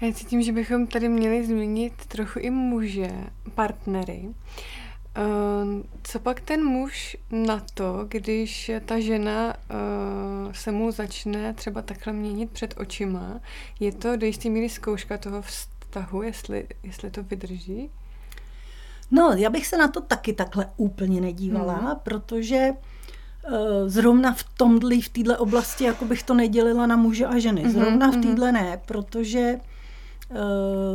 Já 0.00 0.12
cítím, 0.12 0.42
že 0.42 0.52
bychom 0.52 0.86
tady 0.86 1.08
měli 1.08 1.46
zmínit 1.46 1.92
trochu 2.08 2.38
i 2.38 2.50
muže, 2.50 3.10
partnery. 3.54 4.28
Ehm, 5.14 5.82
co 6.02 6.18
pak 6.18 6.40
ten 6.40 6.64
muž 6.64 7.16
na 7.30 7.62
to, 7.74 8.06
když 8.08 8.70
ta 8.84 9.00
žena 9.00 9.54
uh, 9.54 10.52
se 10.52 10.72
mu 10.72 10.90
začne 10.90 11.54
třeba 11.54 11.82
takhle 11.82 12.12
měnit 12.12 12.50
před 12.50 12.74
očima? 12.76 13.40
Je 13.80 13.92
to 13.92 14.16
do 14.16 14.26
jistý 14.26 14.50
míry 14.50 14.68
zkouška 14.68 15.18
toho 15.18 15.42
vztahu, 15.42 16.22
jestli, 16.22 16.66
jestli 16.82 17.10
to 17.10 17.22
vydrží? 17.22 17.90
No, 19.10 19.32
já 19.36 19.50
bych 19.50 19.66
se 19.66 19.78
na 19.78 19.88
to 19.88 20.00
taky 20.00 20.32
takhle 20.32 20.70
úplně 20.76 21.20
nedívala, 21.20 21.74
hmm. 21.74 21.96
protože 22.02 22.70
uh, 22.70 23.58
zrovna 23.86 24.32
v 24.32 24.44
tomhle, 24.56 25.00
v 25.00 25.08
této 25.08 25.38
oblasti, 25.38 25.84
jako 25.84 26.04
bych 26.04 26.22
to 26.22 26.34
nedělila 26.34 26.86
na 26.86 26.96
muže 26.96 27.26
a 27.26 27.38
ženy. 27.38 27.62
Mhm, 27.62 27.72
zrovna 27.72 28.10
v 28.10 28.16
této 28.16 28.52
ne, 28.52 28.80
protože 28.86 29.60
Eh, 29.60 29.75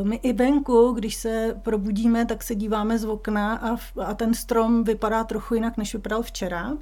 my 0.03 0.15
i 0.15 0.33
venku, 0.33 0.91
když 0.91 1.15
se 1.15 1.59
probudíme, 1.63 2.25
tak 2.25 2.43
se 2.43 2.55
díváme 2.55 2.99
z 2.99 3.05
okna 3.05 3.55
a, 3.55 3.77
a 4.05 4.13
ten 4.13 4.33
strom 4.33 4.83
vypadá 4.83 5.23
trochu 5.23 5.53
jinak, 5.53 5.77
než 5.77 5.93
vypadal 5.93 6.21
včera. 6.21 6.77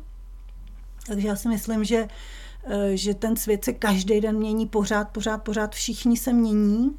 Takže 1.08 1.28
já 1.28 1.36
si 1.36 1.48
myslím, 1.48 1.84
že, 1.84 2.08
eh, 2.64 2.98
že 2.98 3.14
ten 3.14 3.36
svět 3.36 3.66
se 3.66 3.74
každý 3.74 4.22
den 4.22 4.38
mění 4.38 4.68
pořád, 4.68 5.10
pořád, 5.10 5.38
pořád. 5.38 5.76
Všichni 5.76 6.18
se 6.18 6.34
mění. 6.34 6.96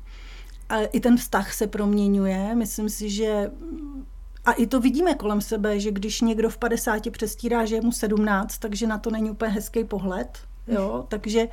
A 0.69 0.81
i 0.81 1.01
ten 1.01 1.17
vztah 1.17 1.53
se 1.53 1.67
proměňuje. 1.67 2.55
Myslím 2.55 2.89
si, 2.89 3.11
že 3.11 3.51
a 4.45 4.53
i 4.53 4.67
to 4.67 4.81
vidíme 4.81 5.15
kolem 5.15 5.41
sebe, 5.41 5.81
že 5.81 5.91
když 5.91 6.21
někdo 6.21 6.51
v 6.51 6.59
50 6.59 7.11
přestírá, 7.11 7.65
že 7.65 7.75
je 7.75 7.81
mu 7.81 7.93
17, 7.93 8.59
takže 8.59 8.87
na 8.87 8.99
to 8.99 9.11
není 9.11 9.31
úplně 9.31 9.53
hezký 9.53 9.85
pohled. 9.85 10.39
Jo? 10.67 11.05
Takže 11.09 11.49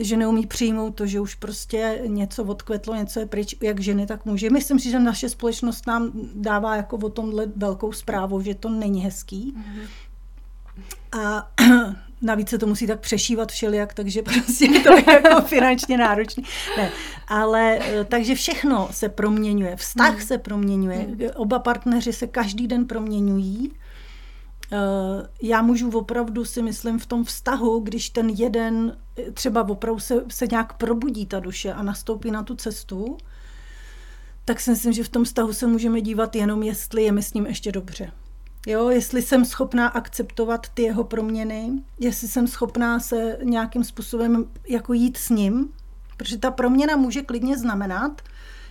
že 0.00 0.16
neumí 0.16 0.46
přijmout 0.46 0.90
to, 0.90 1.06
že 1.06 1.20
už 1.20 1.34
prostě 1.34 2.02
něco 2.06 2.44
odkvetlo, 2.44 2.94
něco 2.94 3.20
je 3.20 3.26
pryč, 3.26 3.56
jak 3.60 3.80
ženy, 3.80 4.06
tak 4.06 4.24
muži. 4.24 4.50
Myslím 4.50 4.78
si, 4.78 4.90
že 4.90 4.98
naše 4.98 5.28
společnost 5.28 5.86
nám 5.86 6.12
dává 6.34 6.76
jako 6.76 6.96
o 6.96 7.08
tomhle 7.08 7.46
velkou 7.56 7.92
zprávu, 7.92 8.42
že 8.42 8.54
to 8.54 8.68
není 8.68 9.00
hezký. 9.00 9.54
Mm-hmm. 9.56 9.86
A 11.20 11.52
navíc 12.22 12.48
se 12.48 12.58
to 12.58 12.66
musí 12.66 12.86
tak 12.86 13.00
přešívat 13.00 13.52
všelijak, 13.52 13.94
takže 13.94 14.22
prostě 14.44 14.64
je 14.64 14.80
to 14.80 15.10
jako 15.10 15.40
finančně 15.46 15.98
náročný. 15.98 16.44
Ne, 16.76 16.90
ale 17.28 17.78
eh, 17.80 18.04
takže 18.04 18.34
všechno 18.34 18.88
se 18.90 19.08
proměňuje, 19.08 19.76
vztah 19.76 20.14
mm. 20.14 20.20
se 20.20 20.38
proměňuje, 20.38 21.06
mm. 21.08 21.20
oba 21.34 21.58
partneři 21.58 22.12
se 22.12 22.26
každý 22.26 22.66
den 22.66 22.86
proměňují 22.86 23.72
já 25.42 25.62
můžu 25.62 25.90
opravdu 25.90 26.44
si 26.44 26.62
myslím 26.62 26.98
v 26.98 27.06
tom 27.06 27.24
vztahu, 27.24 27.80
když 27.80 28.10
ten 28.10 28.28
jeden 28.28 28.96
eh, 29.18 29.30
třeba 29.30 29.68
opravdu 29.68 30.00
se, 30.00 30.24
se 30.28 30.46
nějak 30.46 30.72
probudí 30.72 31.26
ta 31.26 31.40
duše 31.40 31.72
a 31.72 31.82
nastoupí 31.82 32.30
na 32.30 32.42
tu 32.42 32.56
cestu, 32.56 33.16
tak 34.44 34.60
si 34.60 34.70
myslím, 34.70 34.92
že 34.92 35.04
v 35.04 35.08
tom 35.08 35.24
vztahu 35.24 35.52
se 35.52 35.66
můžeme 35.66 36.00
dívat 36.00 36.36
jenom, 36.36 36.62
jestli 36.62 37.02
je 37.02 37.12
mi 37.12 37.22
s 37.22 37.34
ním 37.34 37.46
ještě 37.46 37.72
dobře. 37.72 38.12
Jo, 38.66 38.88
jestli 38.88 39.22
jsem 39.22 39.44
schopná 39.44 39.88
akceptovat 39.88 40.68
ty 40.68 40.82
jeho 40.82 41.04
proměny, 41.04 41.72
jestli 42.00 42.28
jsem 42.28 42.46
schopná 42.46 43.00
se 43.00 43.38
nějakým 43.42 43.84
způsobem 43.84 44.44
jako 44.68 44.92
jít 44.92 45.16
s 45.16 45.28
ním, 45.28 45.72
protože 46.16 46.38
ta 46.38 46.50
proměna 46.50 46.96
může 46.96 47.22
klidně 47.22 47.58
znamenat, 47.58 48.22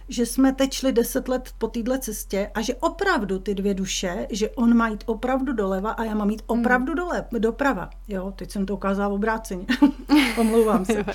že 0.10 0.26
jsme 0.26 0.54
teď 0.54 0.74
šli 0.74 0.92
deset 0.92 1.28
let 1.28 1.54
po 1.58 1.68
této 1.68 1.98
cestě 1.98 2.52
a 2.54 2.62
že 2.62 2.76
opravdu 2.76 3.40
ty 3.40 3.56
dvě 3.56 3.74
duše, 3.74 4.28
že 4.30 4.50
on 4.50 4.78
má 4.78 4.88
jít 4.88 5.04
opravdu 5.06 5.54
doleva 5.54 5.92
a 5.92 6.04
já 6.04 6.16
mám 6.16 6.30
jít 6.30 6.44
hmm. 6.50 6.60
opravdu 6.60 6.94
dole, 6.94 7.26
doprava. 7.40 7.90
Jo, 8.08 8.34
teď 8.36 8.52
jsem 8.52 8.66
to 8.66 8.74
ukázala 8.74 9.14
obráceně. 9.14 9.66
Omlouvám 10.38 10.86
se. 10.86 11.06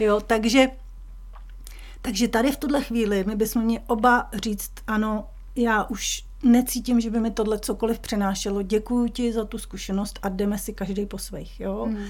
Jo, 0.00 0.20
takže, 0.26 0.68
takže 2.02 2.28
tady 2.28 2.52
v 2.52 2.56
tuhle 2.56 2.82
chvíli 2.82 3.24
my 3.24 3.36
bychom 3.36 3.62
měli 3.62 3.84
oba 3.86 4.28
říct, 4.34 4.72
ano, 4.86 5.28
já 5.56 5.84
už 5.84 6.24
necítím, 6.42 7.00
že 7.00 7.10
by 7.10 7.20
mi 7.20 7.30
tohle 7.30 7.58
cokoliv 7.58 7.98
přenášelo. 7.98 8.62
Děkuji 8.62 9.08
ti 9.08 9.32
za 9.32 9.44
tu 9.44 9.58
zkušenost 9.58 10.18
a 10.22 10.28
jdeme 10.28 10.58
si 10.58 10.72
každý 10.72 11.06
po 11.06 11.18
svých. 11.18 11.60
Jo? 11.60 11.84
Hmm. 11.84 12.06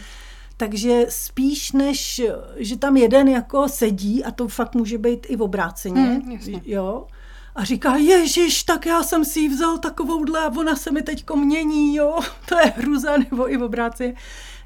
Takže 0.57 1.07
spíš 1.09 1.73
než, 1.73 2.23
že 2.57 2.77
tam 2.77 2.97
jeden 2.97 3.29
jako 3.29 3.69
sedí, 3.69 4.25
a 4.25 4.31
to 4.31 4.49
fakt 4.49 4.75
může 4.75 4.99
být 4.99 5.27
i 5.29 5.37
v 5.37 5.43
obráceně, 5.43 6.03
hmm, 6.03 6.39
jo, 6.65 7.07
a 7.55 7.65
říká, 7.65 7.97
ježiš, 7.97 8.63
tak 8.63 8.87
já 8.87 9.03
jsem 9.03 9.25
si 9.25 9.41
ji 9.41 9.49
vzal 9.49 9.79
takovouhle 9.79 10.41
a 10.41 10.53
ona 10.57 10.77
se 10.77 10.91
mi 10.91 11.03
teďko 11.03 11.37
mění, 11.37 11.97
jo, 11.97 12.19
to 12.49 12.59
je 12.59 12.73
hruza, 12.77 13.17
nebo 13.17 13.53
i 13.53 13.57
v 13.57 13.63
obráceně, 13.63 14.15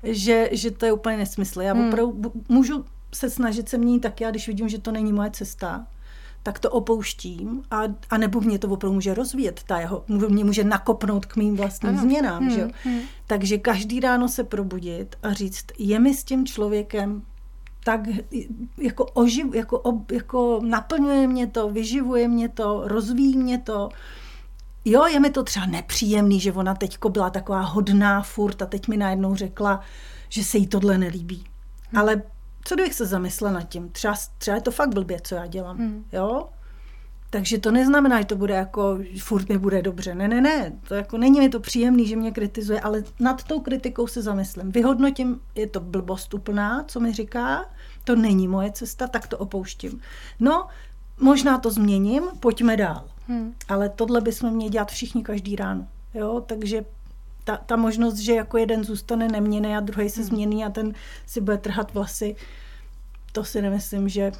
že, 0.02 0.48
že 0.52 0.70
to 0.70 0.86
je 0.86 0.92
úplně 0.92 1.16
nesmysl. 1.16 1.60
Já 1.60 1.72
hmm. 1.72 1.88
opravdu 1.88 2.32
můžu 2.48 2.84
se 3.14 3.30
snažit 3.30 3.68
se 3.68 3.78
měnit 3.78 4.00
tak 4.00 4.20
já, 4.20 4.30
když 4.30 4.48
vidím, 4.48 4.68
že 4.68 4.78
to 4.78 4.92
není 4.92 5.12
moje 5.12 5.30
cesta, 5.30 5.86
tak 6.42 6.58
to 6.58 6.70
opouštím 6.70 7.62
a, 7.70 7.82
a 8.10 8.18
nebo 8.18 8.40
mě 8.40 8.58
to 8.58 8.68
opravdu 8.68 8.94
může 8.94 9.14
rozvíjet, 9.14 9.60
ta 9.66 9.80
jeho, 9.80 10.04
mě 10.28 10.44
může 10.44 10.64
nakopnout 10.64 11.26
k 11.26 11.36
mým 11.36 11.56
vlastním 11.56 11.92
ano. 11.92 12.02
změnám. 12.02 12.42
Hmm, 12.42 12.50
že? 12.50 12.68
Hmm. 12.84 13.00
Takže 13.26 13.58
každý 13.58 14.00
ráno 14.00 14.28
se 14.28 14.44
probudit 14.44 15.16
a 15.22 15.32
říct, 15.32 15.64
je 15.78 15.98
mi 15.98 16.14
s 16.14 16.24
tím 16.24 16.46
člověkem 16.46 17.22
tak 17.84 18.00
jako, 18.78 19.04
oživ, 19.04 19.54
jako, 19.54 19.78
ob, 19.78 20.10
jako 20.10 20.60
naplňuje 20.64 21.28
mě 21.28 21.46
to, 21.46 21.70
vyživuje 21.70 22.28
mě 22.28 22.48
to, 22.48 22.82
rozvíjí 22.84 23.38
mě 23.38 23.58
to. 23.58 23.88
Jo, 24.84 25.06
je 25.06 25.20
mi 25.20 25.30
to 25.30 25.42
třeba 25.42 25.66
nepříjemný, 25.66 26.40
že 26.40 26.52
ona 26.52 26.74
teďko 26.74 27.08
byla 27.08 27.30
taková 27.30 27.60
hodná 27.60 28.22
furt 28.22 28.62
a 28.62 28.66
teď 28.66 28.88
mi 28.88 28.96
najednou 28.96 29.34
řekla, 29.34 29.80
že 30.28 30.44
se 30.44 30.58
jí 30.58 30.66
tohle 30.66 30.98
nelíbí. 30.98 31.44
Hmm. 31.90 32.00
Ale 32.00 32.22
co 32.64 32.74
kdybych 32.74 32.94
se 32.94 33.06
zamyslela 33.06 33.52
nad 33.52 33.62
tím? 33.62 33.88
Třeba, 33.88 34.14
třeba 34.38 34.54
je 34.54 34.60
to 34.60 34.70
fakt 34.70 34.94
blbě, 34.94 35.20
co 35.22 35.34
já 35.34 35.46
dělám, 35.46 35.78
hmm. 35.78 36.04
jo? 36.12 36.48
Takže 37.30 37.58
to 37.58 37.70
neznamená, 37.70 38.20
že 38.20 38.26
to 38.26 38.36
bude 38.36 38.54
jako, 38.54 38.98
furt 39.18 39.48
mi 39.48 39.58
bude 39.58 39.82
dobře. 39.82 40.14
Ne, 40.14 40.28
ne, 40.28 40.40
ne, 40.40 40.72
to 40.88 40.94
jako 40.94 41.18
není 41.18 41.40
mi 41.40 41.48
to 41.48 41.60
příjemný, 41.60 42.06
že 42.06 42.16
mě 42.16 42.30
kritizuje, 42.30 42.80
ale 42.80 43.02
nad 43.20 43.42
tou 43.44 43.60
kritikou 43.60 44.06
se 44.06 44.22
zamyslím. 44.22 44.72
Vyhodnotím, 44.72 45.40
je 45.54 45.66
to 45.66 45.80
blbost 45.80 46.34
úplná, 46.34 46.84
co 46.84 47.00
mi 47.00 47.12
říká, 47.12 47.64
to 48.04 48.16
není 48.16 48.48
moje 48.48 48.72
cesta, 48.72 49.06
tak 49.06 49.26
to 49.26 49.38
opouštím. 49.38 50.00
No, 50.40 50.66
možná 51.20 51.58
to 51.58 51.70
změním, 51.70 52.22
pojďme 52.40 52.76
dál. 52.76 53.04
Hmm. 53.28 53.54
Ale 53.68 53.88
tohle 53.88 54.20
bychom 54.20 54.50
měli 54.50 54.70
dělat 54.70 54.90
všichni 54.90 55.22
každý 55.22 55.56
ráno. 55.56 55.86
Jo, 56.14 56.42
takže 56.46 56.84
ta, 57.44 57.56
ta 57.56 57.76
možnost, 57.76 58.16
že 58.16 58.34
jako 58.34 58.58
jeden 58.58 58.84
zůstane 58.84 59.28
neměný 59.28 59.76
a 59.76 59.80
druhý 59.80 60.10
se 60.10 60.20
hmm. 60.20 60.28
změní 60.28 60.64
a 60.64 60.70
ten 60.70 60.92
si 61.26 61.40
bude 61.40 61.58
trhat 61.58 61.94
vlasy, 61.94 62.36
to 63.32 63.44
si 63.44 63.62
nemyslím, 63.62 64.08
že 64.08 64.32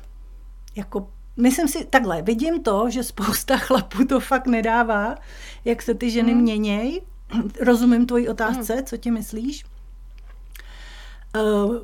jako 0.76 1.08
Myslím 1.36 1.68
si, 1.68 1.84
takhle, 1.84 2.22
vidím 2.22 2.62
to, 2.62 2.90
že 2.90 3.02
spousta 3.02 3.56
chlapů 3.66 4.04
to 4.04 4.20
fakt 4.20 4.46
nedává, 4.46 5.14
jak 5.64 5.82
se 5.82 5.94
ty 5.94 6.10
ženy 6.10 6.32
hmm. 6.32 6.40
měněj. 6.40 7.00
Rozumím 7.60 8.06
tvoji 8.06 8.28
otázce, 8.28 8.74
hmm. 8.74 8.84
co 8.84 8.96
ti 8.96 9.10
myslíš? 9.10 9.64
Uh, 11.36 11.76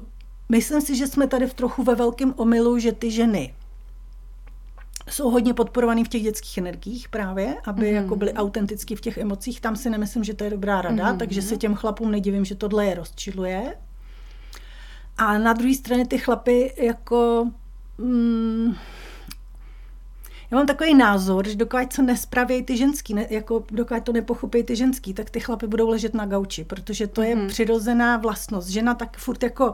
myslím 0.49 0.81
si, 0.81 0.97
že 0.97 1.07
jsme 1.07 1.27
tady 1.27 1.47
v 1.47 1.55
trochu 1.55 1.83
ve 1.83 1.95
velkém 1.95 2.35
omylu, 2.37 2.79
že 2.79 2.93
ty 2.93 3.11
ženy 3.11 3.55
jsou 5.11 5.31
hodně 5.31 5.55
podporovaný 5.55 6.05
v 6.05 6.09
těch 6.09 6.23
dětských 6.23 6.59
energiích 6.59 7.09
právě, 7.09 7.55
aby 7.65 7.91
mm. 7.91 7.97
jako 7.97 8.17
byly 8.17 8.33
autenticky 8.33 8.97
v 8.97 9.01
těch 9.01 9.19
emocích. 9.19 9.61
Tam 9.61 9.77
si 9.77 9.91
nemyslím, 9.91 10.25
že 10.25 10.35
to 10.35 10.45
je 10.45 10.51
dobrá 10.51 10.83
rada, 10.83 11.13
mm. 11.13 11.19
takže 11.19 11.43
se 11.43 11.57
těm 11.57 11.75
chlapům 11.75 12.11
nedivím, 12.11 12.45
že 12.45 12.55
tohle 12.55 12.87
je 12.87 12.95
rozčiluje. 12.95 13.77
A 15.17 15.39
na 15.39 15.53
druhé 15.53 15.75
straně 15.75 16.07
ty 16.07 16.19
chlapy 16.19 16.75
jako... 16.77 17.51
Mm, 17.99 18.75
já 20.51 20.57
mám 20.57 20.67
takový 20.67 20.95
názor, 20.95 21.49
že 21.49 21.57
dokud 21.57 21.93
co 21.93 22.03
nespravějí 22.03 22.63
ty 22.63 22.77
ženský, 22.77 23.15
ne, 23.15 23.27
jako 23.31 23.65
dokud 23.71 24.05
to 24.05 24.13
nepochopí 24.13 24.63
ty 24.63 24.77
ženský, 24.77 25.15
tak 25.15 25.31
ty 25.31 25.41
chlapy 25.41 25.67
budou 25.67 25.89
ležet 25.89 26.15
na 26.15 26.27
gauči, 26.27 26.65
protože 26.65 27.07
to 27.07 27.23
je 27.23 27.37
mm. 27.37 27.49
přirozená 27.49 28.17
vlastnost. 28.17 28.69
Žena 28.69 28.95
tak 28.95 29.17
furt 29.17 29.43
jako 29.43 29.73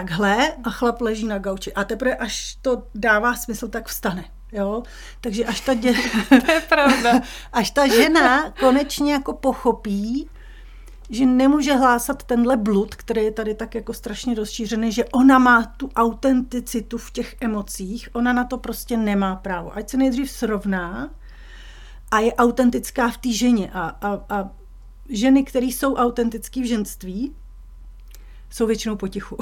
takhle 0.00 0.52
a 0.64 0.70
chlap 0.70 1.00
leží 1.00 1.26
na 1.26 1.38
gauči. 1.38 1.72
A 1.72 1.84
teprve 1.84 2.16
až 2.16 2.58
to 2.62 2.82
dává 2.94 3.34
smysl, 3.34 3.68
tak 3.68 3.88
vstane. 3.88 4.24
Jo? 4.52 4.82
Takže 5.20 5.44
až 5.44 5.60
ta, 5.60 5.74
dě... 5.74 5.94
to 6.28 6.52
je 6.52 6.60
pravda. 6.60 7.20
až 7.52 7.70
ta 7.70 7.86
žena 7.86 8.50
konečně 8.50 9.12
jako 9.12 9.32
pochopí, 9.32 10.28
že 11.10 11.26
nemůže 11.26 11.74
hlásat 11.74 12.22
tenhle 12.22 12.56
blud, 12.56 12.94
který 12.94 13.24
je 13.24 13.30
tady 13.30 13.54
tak 13.54 13.74
jako 13.74 13.94
strašně 13.94 14.34
rozšířený, 14.34 14.92
že 14.92 15.04
ona 15.04 15.38
má 15.38 15.64
tu 15.64 15.90
autenticitu 15.96 16.98
v 16.98 17.10
těch 17.10 17.36
emocích, 17.40 18.08
ona 18.12 18.32
na 18.32 18.44
to 18.44 18.58
prostě 18.58 18.96
nemá 18.96 19.36
právo. 19.36 19.76
Ať 19.76 19.90
se 19.90 19.96
nejdřív 19.96 20.30
srovná 20.30 21.10
a 22.10 22.20
je 22.20 22.34
autentická 22.34 23.08
v 23.08 23.16
té 23.18 23.32
ženě 23.32 23.70
a, 23.72 23.88
a, 23.88 24.24
a 24.28 24.50
ženy, 25.08 25.44
které 25.44 25.66
jsou 25.66 25.94
autentické 25.94 26.60
v 26.60 26.66
ženství, 26.66 27.34
jsou 28.50 28.66
většinou 28.66 28.96
potichu. 28.96 29.36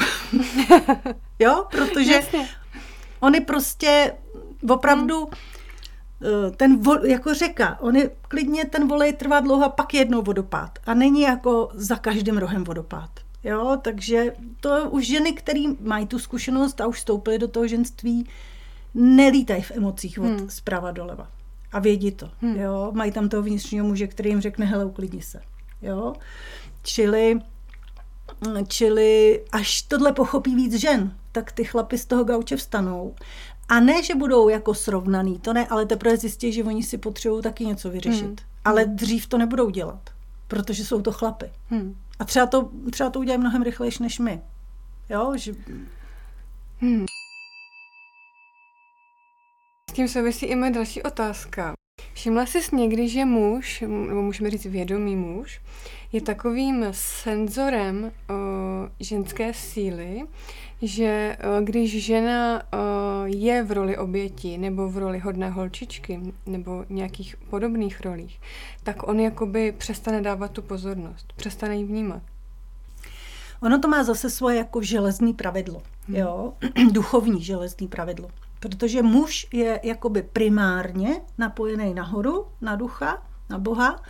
jo, 1.38 1.66
protože 1.70 2.12
Jasně. 2.12 2.48
oni 3.20 3.40
prostě 3.40 4.12
opravdu 4.68 5.28
eh, 6.22 6.50
ten, 6.50 6.82
vo, 6.82 7.06
jako 7.06 7.34
řeka, 7.34 7.78
oni 7.80 8.10
klidně 8.28 8.64
ten 8.64 8.88
volej 8.88 9.12
trvá 9.12 9.40
dlouho 9.40 9.64
a 9.64 9.68
pak 9.68 9.94
jednou 9.94 10.22
vodopád. 10.22 10.78
A 10.86 10.94
není 10.94 11.20
jako 11.20 11.68
za 11.74 11.96
každým 11.96 12.38
rohem 12.38 12.64
vodopád. 12.64 13.10
Jo, 13.44 13.78
takže 13.82 14.32
to 14.60 14.90
už 14.90 15.06
ženy, 15.06 15.32
které 15.32 15.62
mají 15.80 16.06
tu 16.06 16.18
zkušenost 16.18 16.80
a 16.80 16.86
už 16.86 16.96
vstoupily 16.96 17.38
do 17.38 17.48
toho 17.48 17.66
ženství, 17.66 18.28
nelítají 18.94 19.62
v 19.62 19.70
emocích 19.70 20.18
od 20.18 20.24
hmm. 20.24 20.50
zprava 20.50 20.90
doleva. 20.90 21.28
A 21.72 21.78
vědí 21.78 22.12
to. 22.12 22.30
Hmm. 22.40 22.56
Jo? 22.56 22.90
Mají 22.94 23.12
tam 23.12 23.28
toho 23.28 23.42
vnitřního 23.42 23.86
muže, 23.86 24.06
který 24.06 24.30
jim 24.30 24.40
řekne, 24.40 24.66
hele, 24.66 24.84
uklidni 24.84 25.22
se. 25.22 25.40
Jo? 25.82 26.14
Čili, 26.82 27.40
čili 28.68 29.42
až 29.52 29.82
tohle 29.82 30.12
pochopí 30.12 30.54
víc 30.54 30.74
žen, 30.74 31.16
tak 31.32 31.52
ty 31.52 31.64
chlapy 31.64 31.98
z 31.98 32.04
toho 32.04 32.24
gauče 32.24 32.56
vstanou. 32.56 33.14
A 33.68 33.80
ne, 33.80 34.02
že 34.02 34.14
budou 34.14 34.48
jako 34.48 34.74
srovnaný, 34.74 35.38
to 35.38 35.52
ne, 35.52 35.66
ale 35.66 35.86
teprve 35.86 36.16
zjistí, 36.16 36.52
že 36.52 36.64
oni 36.64 36.82
si 36.82 36.98
potřebují 36.98 37.42
taky 37.42 37.66
něco 37.66 37.90
vyřešit. 37.90 38.24
Hmm. 38.24 38.36
Ale 38.64 38.84
dřív 38.84 39.26
to 39.26 39.38
nebudou 39.38 39.70
dělat, 39.70 40.10
protože 40.48 40.84
jsou 40.84 41.02
to 41.02 41.12
chlapy. 41.12 41.50
Hmm. 41.70 41.96
A 42.18 42.24
třeba 42.24 42.46
to, 42.46 42.70
třeba 42.90 43.10
to 43.10 43.18
udělají 43.18 43.40
mnohem 43.40 43.62
rychlejší 43.62 44.02
než 44.02 44.18
my. 44.18 44.42
Jo, 45.08 45.32
že... 45.36 45.52
Hmm. 46.80 47.06
S 49.90 49.92
tím 49.92 50.08
souvisí 50.08 50.46
i 50.46 50.54
moje 50.54 50.70
další 50.70 51.02
otázka. 51.02 51.74
Všimla 52.26 52.46
jsi 52.46 52.76
někdy, 52.76 53.08
že 53.08 53.24
muž, 53.24 53.80
nebo 53.80 54.22
můžeme 54.22 54.50
říct 54.50 54.66
vědomý 54.66 55.16
muž, 55.16 55.60
je 56.12 56.20
takovým 56.20 56.86
senzorem 56.90 58.12
o, 58.30 58.34
ženské 59.00 59.54
síly, 59.54 60.22
že 60.82 61.36
o, 61.40 61.60
když 61.64 62.04
žena 62.04 62.62
o, 62.62 62.66
je 63.24 63.62
v 63.62 63.72
roli 63.72 63.98
oběti 63.98 64.58
nebo 64.58 64.88
v 64.88 64.98
roli 64.98 65.18
hodné 65.18 65.50
holčičky 65.50 66.20
nebo 66.46 66.84
nějakých 66.88 67.36
podobných 67.36 68.00
rolích, 68.00 68.40
tak 68.82 69.08
on 69.08 69.20
jakoby 69.20 69.72
přestane 69.72 70.22
dávat 70.22 70.50
tu 70.50 70.62
pozornost, 70.62 71.32
přestane 71.36 71.76
ji 71.76 71.84
vnímat. 71.84 72.22
Ono 73.62 73.78
to 73.78 73.88
má 73.88 74.04
zase 74.04 74.30
svoje 74.30 74.56
jako 74.56 74.82
železný 74.82 75.34
pravidlo, 75.34 75.82
hmm. 76.08 76.16
jo, 76.16 76.52
duchovní 76.92 77.42
železný 77.42 77.88
pravidlo. 77.88 78.28
Protože 78.60 79.02
muž 79.02 79.46
je 79.52 79.80
jakoby 79.82 80.22
primárně 80.22 81.20
napojený 81.38 81.94
nahoru, 81.94 82.46
na 82.60 82.76
ducha, 82.76 83.22
na 83.50 83.58
Boha 83.58 84.02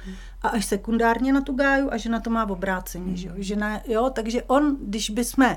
a 0.43 0.49
až 0.49 0.65
sekundárně 0.65 1.33
na 1.33 1.41
tu 1.41 1.53
gáju 1.53 1.89
a 1.93 1.97
žena 1.97 2.21
to 2.21 2.31
má 2.31 2.45
v 2.45 2.53
obrácení. 2.53 3.17
Že 3.17 3.29
jo? 3.29 3.35
Žena, 3.37 3.81
jo? 3.87 4.11
Takže 4.11 4.43
on, 4.43 4.77
když 4.81 5.11
bychom 5.11 5.57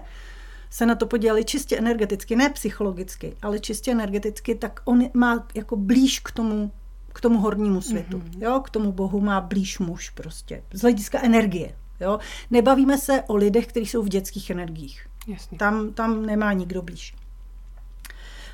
se 0.70 0.86
na 0.86 0.96
to 0.96 1.06
podívali 1.06 1.46
čistě 1.46 1.78
energeticky, 1.78 2.36
ne 2.36 2.50
psychologicky, 2.50 3.36
ale 3.42 3.60
čistě 3.60 3.92
energeticky, 3.92 4.56
tak 4.56 4.82
on 4.86 5.04
má 5.14 5.48
jako 5.56 5.76
blíž 5.76 6.20
k 6.20 6.32
tomu, 6.32 6.72
k 7.14 7.22
tomu 7.22 7.40
hornímu 7.40 7.82
světu. 7.82 8.18
Mm-hmm. 8.18 8.44
Jo? 8.44 8.60
K 8.60 8.70
tomu 8.70 8.92
Bohu 8.92 9.22
má 9.22 9.42
blíž 9.42 9.80
muž 9.80 10.10
prostě. 10.10 10.64
Z 10.74 10.82
hlediska 10.82 11.22
energie. 11.22 11.76
Jo? 12.00 12.20
Nebavíme 12.52 12.98
se 12.98 13.24
o 13.28 13.36
lidech, 13.36 13.68
kteří 13.68 13.86
jsou 13.86 14.04
v 14.04 14.10
dětských 14.10 14.50
energiích. 14.50 15.08
Jasně. 15.28 15.58
Tam, 15.58 15.94
tam 15.94 16.26
nemá 16.26 16.54
nikdo 16.54 16.82
blíž. 16.82 17.14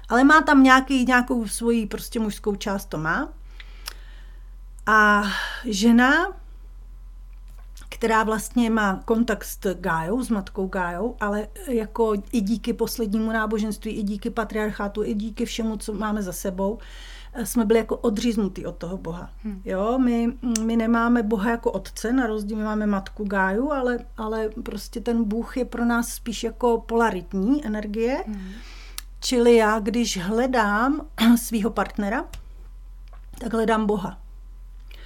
Ale 0.10 0.24
má 0.24 0.41
tam 0.41 0.63
nějaký, 0.63 1.06
nějakou 1.06 1.48
svoji 1.48 1.86
prostě 1.86 2.20
mužskou 2.20 2.56
část, 2.56 2.86
to 2.86 2.98
má. 2.98 3.30
A 4.86 5.24
žena, 5.65 6.13
která 7.89 8.24
vlastně 8.24 8.70
má 8.70 9.02
kontakt 9.06 9.44
s 9.44 9.74
Gájou, 9.74 10.24
s 10.24 10.30
matkou 10.30 10.68
Gájou, 10.68 11.15
ale 11.20 11.48
jako 11.68 12.13
i 12.32 12.41
díky 12.41 12.74
poslednímu 12.74 13.32
náboženství, 13.32 13.91
i 13.91 14.04
díky 14.04 14.30
patriarchátu, 14.30 15.04
i 15.04 15.13
díky 15.13 15.46
všemu, 15.46 15.78
co 15.78 15.94
máme 15.94 16.22
za 16.22 16.34
sebou, 16.34 16.80
jsme 17.44 17.65
byli 17.65 17.80
jako 17.80 17.98
odříznutí 17.98 18.65
od 18.65 18.76
toho 18.76 18.98
Boha. 18.98 19.30
Hmm. 19.44 19.62
Jo, 19.65 19.98
my, 19.98 20.34
my 20.62 20.76
nemáme 20.76 21.24
Boha 21.24 21.52
jako 21.52 21.72
otce, 21.72 22.13
na 22.13 22.28
rozdíl 22.28 22.58
my 22.58 22.63
máme 22.63 22.86
matku 22.86 23.24
Gáju, 23.24 23.72
ale, 23.72 24.00
ale 24.18 24.50
prostě 24.63 25.02
ten 25.02 25.24
Bůh 25.24 25.58
je 25.58 25.65
pro 25.65 25.86
nás 25.86 26.10
spíš 26.10 26.44
jako 26.44 26.84
polaritní 26.88 27.65
energie. 27.65 28.24
Hmm. 28.28 28.52
Čili 29.26 29.56
já, 29.56 29.80
když 29.80 30.18
hledám 30.18 31.08
svého 31.38 31.70
partnera, 31.70 32.26
tak 33.40 33.54
hledám 33.54 33.86
Boha. 33.86 34.20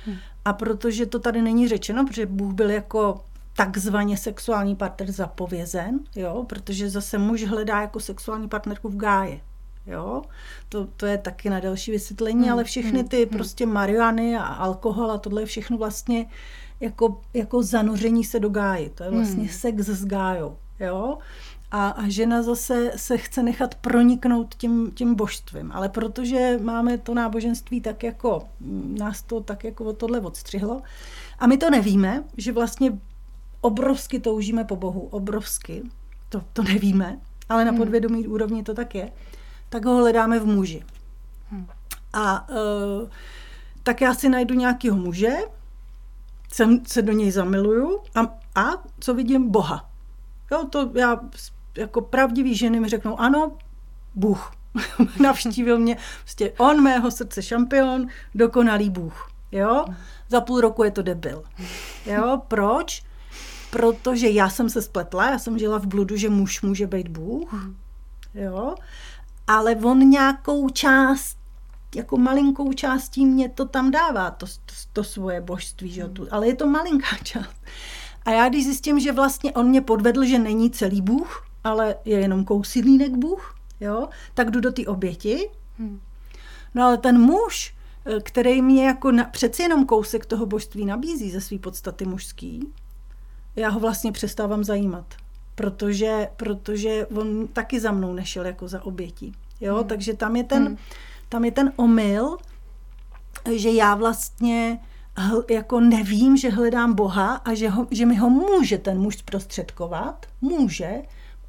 Hmm. 0.06 0.18
A 0.46 0.54
protože 0.54 1.06
to 1.06 1.20
tady 1.20 1.42
není 1.42 1.68
řečeno, 1.68 2.06
protože 2.06 2.26
Bůh 2.26 2.54
byl 2.54 2.70
jako 2.70 3.24
takzvaně 3.56 4.18
sexuální 4.18 4.76
partner 4.76 5.12
zapovězen, 5.12 6.00
jo, 6.16 6.46
protože 6.50 6.90
zase 6.90 7.18
muž 7.18 7.44
hledá 7.44 7.82
jako 7.82 8.00
sexuální 8.00 8.50
partnerku 8.50 8.90
v 8.90 8.96
gáje. 8.96 9.40
Jo? 9.88 10.22
To, 10.70 10.86
to 10.86 11.06
je 11.06 11.18
taky 11.18 11.50
na 11.50 11.60
další 11.60 11.92
vysvětlení, 11.92 12.44
hmm, 12.44 12.54
ale 12.54 12.64
všechny 12.64 13.04
ty 13.04 13.18
hmm, 13.18 13.30
prostě 13.30 13.66
marihuany 13.66 14.38
a 14.38 14.44
alkohol 14.44 15.12
a 15.12 15.18
tohle 15.18 15.42
je 15.42 15.46
všechno 15.46 15.78
vlastně 15.78 16.26
jako, 16.80 17.22
jako 17.34 17.64
zanoření 17.64 18.24
se 18.24 18.40
do 18.40 18.50
gáji. 18.50 18.90
To 18.90 19.04
je 19.04 19.12
vlastně 19.12 19.44
hmm. 19.44 19.54
sex 19.54 19.86
s 19.86 20.06
gájou. 20.06 20.58
Jo? 20.80 21.18
A, 21.72 21.90
a 21.90 22.10
žena 22.10 22.42
zase 22.42 22.92
se 22.96 23.18
chce 23.18 23.44
nechat 23.44 23.76
proniknout 23.76 24.56
tím, 24.56 24.92
tím 24.92 25.16
božstvím. 25.16 25.72
Ale 25.72 25.90
protože 25.90 26.60
máme 26.62 26.98
to 26.98 27.14
náboženství 27.14 27.82
tak 27.82 28.04
jako, 28.04 28.48
nás 29.00 29.22
to 29.22 29.42
tak 29.42 29.64
jako 29.64 29.86
od 29.86 29.98
tohle 29.98 30.20
odstřihlo, 30.22 30.82
a 31.40 31.48
my 31.48 31.58
to 31.58 31.70
nevíme, 31.70 32.24
že 32.38 32.52
vlastně 32.52 33.00
obrovsky 33.62 34.20
toužíme 34.20 34.64
po 34.64 34.76
Bohu, 34.76 35.02
obrovsky, 35.02 35.84
to, 36.30 36.44
to 36.54 36.64
nevíme, 36.64 37.20
ale 37.50 37.66
na 37.66 37.72
hmm. 37.72 37.80
podvědomí 37.80 38.24
hmm. 38.24 38.32
úrovni 38.32 38.64
to 38.64 38.74
tak 38.74 38.96
je, 38.96 39.12
tak 39.70 39.86
ho 39.86 39.96
hledáme 39.96 40.40
v 40.40 40.46
muži. 40.46 40.84
Hmm. 41.50 41.68
A 42.14 42.50
uh, 42.50 43.10
tak 43.84 44.02
já 44.02 44.14
si 44.14 44.30
najdu 44.30 44.56
nějakého 44.56 44.98
muže, 44.98 45.38
jsem, 46.52 46.86
se 46.86 47.02
do 47.02 47.12
něj 47.12 47.32
zamiluju 47.32 48.00
a, 48.16 48.20
a 48.62 48.84
co 49.00 49.14
vidím? 49.14 49.52
Boha. 49.52 49.90
Jo, 50.52 50.66
to 50.70 50.92
já 50.96 51.20
jako 51.80 52.02
pravdivý 52.02 52.56
ženy 52.56 52.80
mi 52.80 52.90
řeknou, 52.90 53.20
ano, 53.20 53.52
Bůh 54.16 54.52
navštívil 55.20 55.80
mě, 55.80 55.98
prostě 56.24 56.54
on 56.58 56.82
mého 56.82 57.12
srdce 57.12 57.42
šampion, 57.42 58.08
dokonalý 58.36 58.90
Bůh. 58.90 59.32
Jo? 59.52 59.86
Za 60.30 60.42
půl 60.42 60.62
roku 60.62 60.84
je 60.84 60.92
to 60.92 61.02
debil. 61.02 61.44
Jo? 62.06 62.42
Proč? 62.48 63.04
Protože 63.72 64.30
já 64.30 64.50
jsem 64.50 64.70
se 64.70 64.82
spletla, 64.82 65.32
já 65.32 65.40
jsem 65.40 65.60
žila 65.60 65.78
v 65.78 65.86
bludu, 65.86 66.18
že 66.18 66.30
muž 66.30 66.62
může 66.62 66.88
být 66.88 67.08
Bůh. 67.08 67.72
Jo? 68.34 68.76
Ale 69.48 69.76
on 69.76 70.10
nějakou 70.10 70.70
část, 70.70 71.38
jako 71.96 72.18
malinkou 72.18 72.74
částí 72.74 73.26
mě 73.26 73.50
to 73.50 73.66
tam 73.66 73.92
dává, 73.92 74.32
to, 74.32 74.46
to, 74.46 74.74
to 74.94 75.04
svoje 75.04 75.42
božství, 75.42 75.92
že? 75.92 76.10
ale 76.32 76.48
je 76.48 76.56
to 76.56 76.68
malinká 76.68 77.16
část. 77.24 77.56
A 78.26 78.32
já 78.32 78.50
když 78.50 78.64
zjistím, 78.66 79.00
že 79.00 79.12
vlastně 79.12 79.54
on 79.54 79.68
mě 79.68 79.82
podvedl, 79.82 80.26
že 80.26 80.40
není 80.40 80.72
celý 80.72 81.02
Bůh, 81.02 81.49
ale 81.64 81.96
je 82.06 82.20
jenom 82.20 82.46
kousilínek 82.46 83.12
Bůh, 83.12 83.56
jo, 83.80 84.08
tak 84.34 84.52
jdu 84.52 84.60
do 84.60 84.72
té 84.72 84.88
oběti. 84.88 85.50
Hmm. 85.80 86.00
No 86.76 86.84
ale 86.84 86.98
ten 86.98 87.22
muž, 87.22 87.74
eh, 88.06 88.20
který 88.20 88.62
mě 88.62 88.86
jako 88.86 89.12
na, 89.12 89.24
přeci 89.24 89.62
jenom 89.62 89.86
kousek 89.86 90.26
toho 90.26 90.46
božství 90.46 90.86
nabízí 90.86 91.32
ze 91.32 91.42
své 91.42 91.60
podstaty 91.60 92.06
mužský, 92.06 92.74
já 93.56 93.70
ho 93.70 93.80
vlastně 93.80 94.12
přestávám 94.12 94.64
zajímat, 94.64 95.06
protože, 95.56 96.30
protože 96.36 97.06
on 97.06 97.48
taky 97.48 97.80
za 97.80 97.92
mnou 97.92 98.14
nešel 98.14 98.46
jako 98.46 98.68
za 98.68 98.84
obětí. 98.84 99.34
Jo, 99.62 99.76
hmm. 99.76 99.88
takže 99.88 100.14
tam 100.14 100.36
je 100.36 100.44
ten, 100.44 100.66
hmm. 100.66 100.78
tam 101.30 101.46
je 101.46 101.52
ten 101.52 101.74
omyl, 101.76 102.38
že 103.56 103.70
já 103.70 103.96
vlastně 103.96 104.80
hl, 105.18 105.44
jako 105.50 105.80
nevím, 105.80 106.38
že 106.38 106.50
hledám 106.50 106.94
Boha 106.94 107.36
a 107.36 107.54
že, 107.54 107.70
ho, 107.70 107.88
že 107.92 108.06
mi 108.06 108.16
ho 108.16 108.30
může 108.30 108.78
ten 108.78 109.00
muž 109.00 109.18
zprostředkovat, 109.18 110.26
může, 110.42 111.02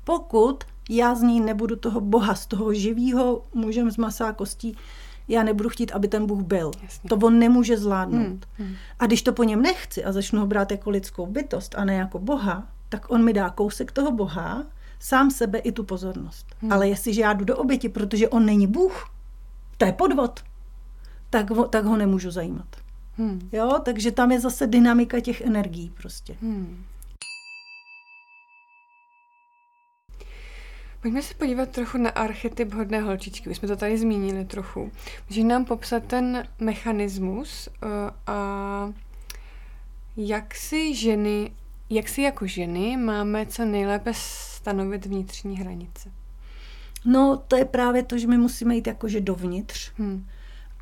pokud 0.05 0.65
já 0.91 1.15
z 1.15 1.23
ní 1.23 1.41
nebudu 1.41 1.77
toho 1.77 2.01
Boha, 2.01 2.35
z 2.35 2.47
toho 2.47 2.75
živého 2.75 3.45
mužem 3.55 3.91
z 3.91 3.97
masa 3.97 4.29
a 4.29 4.33
kostí, 4.33 4.77
já 5.29 5.43
nebudu 5.43 5.69
chtít, 5.69 5.93
aby 5.93 6.09
ten 6.09 6.27
Bůh 6.27 6.43
byl. 6.43 6.71
Jasně. 6.83 7.09
To 7.09 7.17
on 7.17 7.39
nemůže 7.39 7.79
zvládnout. 7.79 8.21
Hmm, 8.23 8.41
hmm. 8.59 8.75
A 8.99 9.07
když 9.07 9.23
to 9.23 9.33
po 9.33 9.45
něm 9.45 9.63
nechci 9.63 10.05
a 10.05 10.13
začnu 10.13 10.41
ho 10.41 10.47
brát 10.47 10.71
jako 10.71 10.91
lidskou 10.91 11.27
bytost 11.27 11.75
a 11.79 11.85
ne 11.85 11.95
jako 11.95 12.19
Boha, 12.19 12.67
tak 12.89 13.11
on 13.11 13.25
mi 13.25 13.33
dá 13.33 13.51
kousek 13.51 13.93
toho 13.93 14.13
Boha, 14.13 14.65
sám 15.01 15.31
sebe 15.31 15.59
i 15.59 15.73
tu 15.73 15.85
pozornost. 15.85 16.47
Hmm. 16.61 16.73
Ale 16.73 16.89
jestliže 16.89 17.21
já 17.21 17.33
jdu 17.33 17.45
do 17.45 17.57
oběti, 17.57 17.89
protože 17.89 18.29
on 18.29 18.47
není 18.47 18.67
Bůh, 18.67 19.11
to 19.77 19.85
je 19.85 19.93
podvod, 19.93 20.41
tak, 21.31 21.47
tak 21.71 21.85
ho 21.85 21.97
nemůžu 21.97 22.31
zajímat. 22.31 22.77
Hmm. 23.17 23.49
Jo, 23.53 23.79
takže 23.85 24.11
tam 24.11 24.33
je 24.33 24.41
zase 24.41 24.67
dynamika 24.67 25.21
těch 25.21 25.41
energií 25.41 25.93
prostě. 25.97 26.37
Hmm. 26.43 26.85
Pojďme 31.03 31.23
se 31.23 31.35
podívat 31.35 31.69
trochu 31.69 31.99
na 31.99 32.11
archetyp 32.11 32.73
hodné 32.73 33.01
holčičky. 33.01 33.51
Už 33.51 33.57
jsme 33.57 33.69
to 33.69 33.77
tady 33.77 33.99
zmínili 33.99 34.45
trochu. 34.45 34.93
Může 35.29 35.45
nám 35.45 35.65
popsat 35.65 36.05
ten 36.05 36.49
mechanismus 36.59 37.69
uh, 37.69 37.91
a 38.27 38.93
Jak 40.17 40.55
si 40.55 40.95
ženy, 40.95 41.53
jak 41.91 42.09
si 42.09 42.23
jako 42.23 42.47
ženy 42.47 42.97
máme 42.97 43.47
co 43.47 43.65
nejlépe 43.65 44.13
stanovit 44.15 45.07
vnitřní 45.07 45.57
hranice? 45.59 46.13
No, 47.05 47.43
to 47.49 47.57
je 47.57 47.65
právě 47.65 48.03
to, 48.03 48.19
že 48.19 48.27
my 48.27 48.39
musíme 48.39 48.75
jít 48.75 48.87
jakože 48.87 49.21
dovnitř 49.21 49.93
Hmm. 49.99 50.27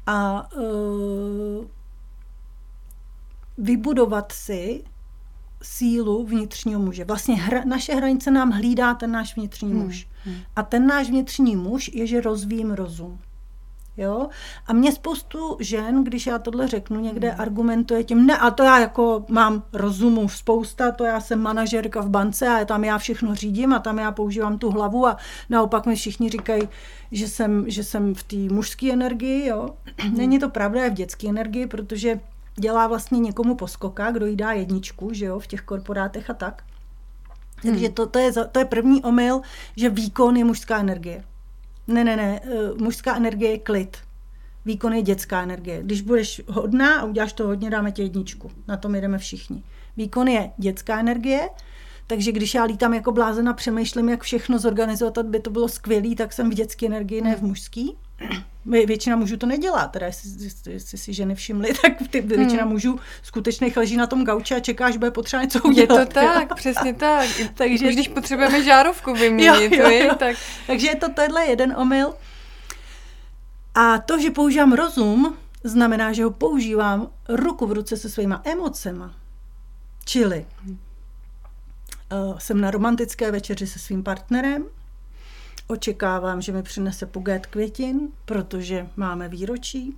a 0.07 0.49
uh, 0.57 1.67
vybudovat 3.59 4.33
si 4.33 4.85
sílu 5.63 6.27
vnitřního 6.27 6.81
muže. 6.81 7.05
Vlastně 7.05 7.35
hra, 7.37 7.63
naše 7.65 7.95
hranice 7.95 8.31
nám 8.31 8.51
hlídá 8.51 8.95
ten 8.95 9.11
náš 9.11 9.37
vnitřní 9.37 9.71
Hmm, 9.73 9.83
muž. 9.83 10.09
hmm. 10.25 10.35
A 10.57 10.63
ten 10.63 10.87
náš 10.87 11.09
vnitřní 11.09 11.57
muž 11.57 11.91
je, 11.95 12.07
že 12.07 12.21
rozvíjím 12.21 12.71
rozum. 12.71 13.19
Jo? 13.97 14.29
A 14.67 14.73
mě 14.73 14.93
spoustu 14.93 15.57
žen, 15.61 16.05
když 16.05 16.27
já 16.27 16.39
tohle 16.39 16.69
řeknu, 16.69 17.01
někde 17.01 17.31
Hmm. 17.31 17.41
argumentuje 17.41 18.05
tím, 18.05 18.27
ne, 18.27 18.39
a 18.39 18.51
to 18.51 18.63
já 18.63 18.79
jako 18.79 19.25
mám 19.29 19.63
rozumu 19.73 20.29
spousta, 20.29 20.91
to 20.93 21.05
já 21.05 21.21
jsem 21.21 21.41
manažerka 21.41 22.01
v 22.01 22.09
bance 22.09 22.49
a 22.49 22.65
tam 22.65 22.85
já 22.85 22.99
všechno 22.99 23.35
řídím 23.35 23.73
a 23.73 23.79
tam 23.79 23.99
já 23.99 24.13
používám 24.13 24.59
tu 24.59 24.71
hlavu 24.71 25.07
a 25.07 25.17
naopak 25.51 25.87
mi 25.87 25.97
všichni 25.97 26.31
říkají, 26.31 26.63
že 27.13 27.29
jsem, 27.29 27.65
že 27.71 27.85
jsem 27.85 28.15
v 28.15 28.23
té 28.23 28.37
mužské 28.37 28.93
energii, 28.93 29.47
jo. 29.49 29.69
Není 30.17 30.39
to 30.39 30.49
pravda, 30.49 30.85
je 30.85 30.91
v 30.91 30.95
dětské 30.95 31.29
energii, 31.29 31.67
protože 31.67 32.21
dělá 32.61 32.87
vlastně 32.87 33.19
někomu 33.19 33.55
poskoka, 33.55 34.11
kdo 34.11 34.27
jí 34.27 34.37
dá 34.37 34.53
jedničku, 34.53 35.09
že 35.13 35.25
jo, 35.25 35.39
v 35.39 35.47
těch 35.47 35.61
korporátech 35.61 36.31
a 36.31 36.35
tak. 36.35 36.63
Takže 37.63 37.89
to, 37.89 38.07
to, 38.07 38.19
je, 38.19 38.33
to 38.33 38.59
je 38.59 38.65
první 38.65 39.03
omyl, 39.03 39.41
že 39.77 39.91
výkon 39.91 40.37
je 40.37 40.45
mužská 40.45 40.79
energie. 40.79 41.25
Ne, 41.87 42.05
ne, 42.05 42.17
ne, 42.17 42.41
eh, 42.45 42.75
mužská 42.83 43.17
energie 43.17 43.51
je 43.51 43.59
klid. 43.59 43.97
Výkon 44.65 44.93
je 44.93 45.03
dětská 45.03 45.43
energie. 45.43 45.83
Když 45.83 46.01
budeš 46.01 46.43
hodná 46.49 47.01
a 47.01 47.05
uděláš 47.05 47.33
to 47.33 47.47
hodně, 47.47 47.71
dáme 47.71 47.93
ti 47.93 48.03
jedničku. 48.03 48.51
Na 48.69 48.77
tom 48.77 48.95
jedeme 48.95 49.19
všichni. 49.19 49.63
Výkon 49.97 50.29
je 50.29 50.51
dětská 50.59 51.01
energie, 51.01 51.49
takže 52.07 52.33
když 52.33 52.55
já 52.55 52.65
lítám 52.65 52.95
jako 52.95 53.13
blázen 53.13 53.49
a 53.49 53.53
přemýšlím, 53.53 54.09
jak 54.09 54.23
všechno 54.23 54.59
zorganizovat, 54.59 55.19
aby 55.19 55.41
to 55.41 55.51
bylo 55.51 55.69
skvělé, 55.69 56.15
tak 56.15 56.33
jsem 56.33 56.51
v 56.51 56.55
dětské 56.55 56.87
energii, 56.87 57.21
ne 57.21 57.37
v 57.37 57.43
mužský. 57.43 57.97
Vě- 58.67 58.87
Většina 58.87 59.17
mužů 59.17 59.37
to 59.37 59.47
nedělá, 59.47 59.89
teda 59.89 60.07
jestli, 60.07 60.31
jestli, 60.45 60.73
jestli 60.73 60.99
si 60.99 61.13
ženy 61.15 61.35
všimly, 61.35 61.69
tak 61.83 61.93
ty, 62.11 62.21
většina 62.21 62.65
mužů 62.65 62.99
skutečných 63.23 63.77
leží 63.77 63.97
na 63.97 64.07
tom 64.07 64.25
gauči 64.25 64.55
a 64.55 64.61
čeká, 64.61 64.87
až 64.87 64.97
bude 64.97 65.11
potřeba 65.11 65.43
něco 65.43 65.59
Je 65.59 65.63
udělat. 65.71 66.09
to 66.09 66.15
tak, 66.15 66.55
přesně 66.55 66.95
tak. 66.95 67.29
Takže- 67.55 67.93
když 67.93 68.09
potřebujeme 68.09 68.63
žárovku 68.63 69.15
vyměnit, 69.15 69.73
Jo, 69.73 69.83
jo, 69.83 69.91
jo, 69.91 70.05
jo. 70.07 70.15
tak 70.15 70.37
Takže 70.67 70.87
je 70.89 70.97
to 70.97 71.09
tenhle 71.09 71.47
jeden 71.47 71.75
omyl. 71.79 72.15
A 73.75 73.99
to, 73.99 74.19
že 74.21 74.31
používám 74.31 74.73
rozum, 74.73 75.37
znamená, 75.65 76.13
že 76.13 76.25
ho 76.25 76.31
používám 76.31 77.09
ruku 77.29 77.67
v 77.67 77.73
ruce 77.73 77.97
se 77.97 78.09
svýma 78.11 78.43
emocema. 78.45 79.15
Čili 80.05 80.47
uh, 80.69 82.39
jsem 82.39 82.61
na 82.61 82.71
romantické 82.71 83.31
večeři 83.31 83.67
se 83.67 83.79
svým 83.79 84.03
partnerem, 84.03 84.65
očekávám, 85.69 86.41
že 86.41 86.53
mi 86.53 86.63
přinese 86.63 87.07
pugét 87.07 87.47
květin, 87.47 88.09
protože 88.25 88.89
máme 88.97 89.29
výročí. 89.29 89.97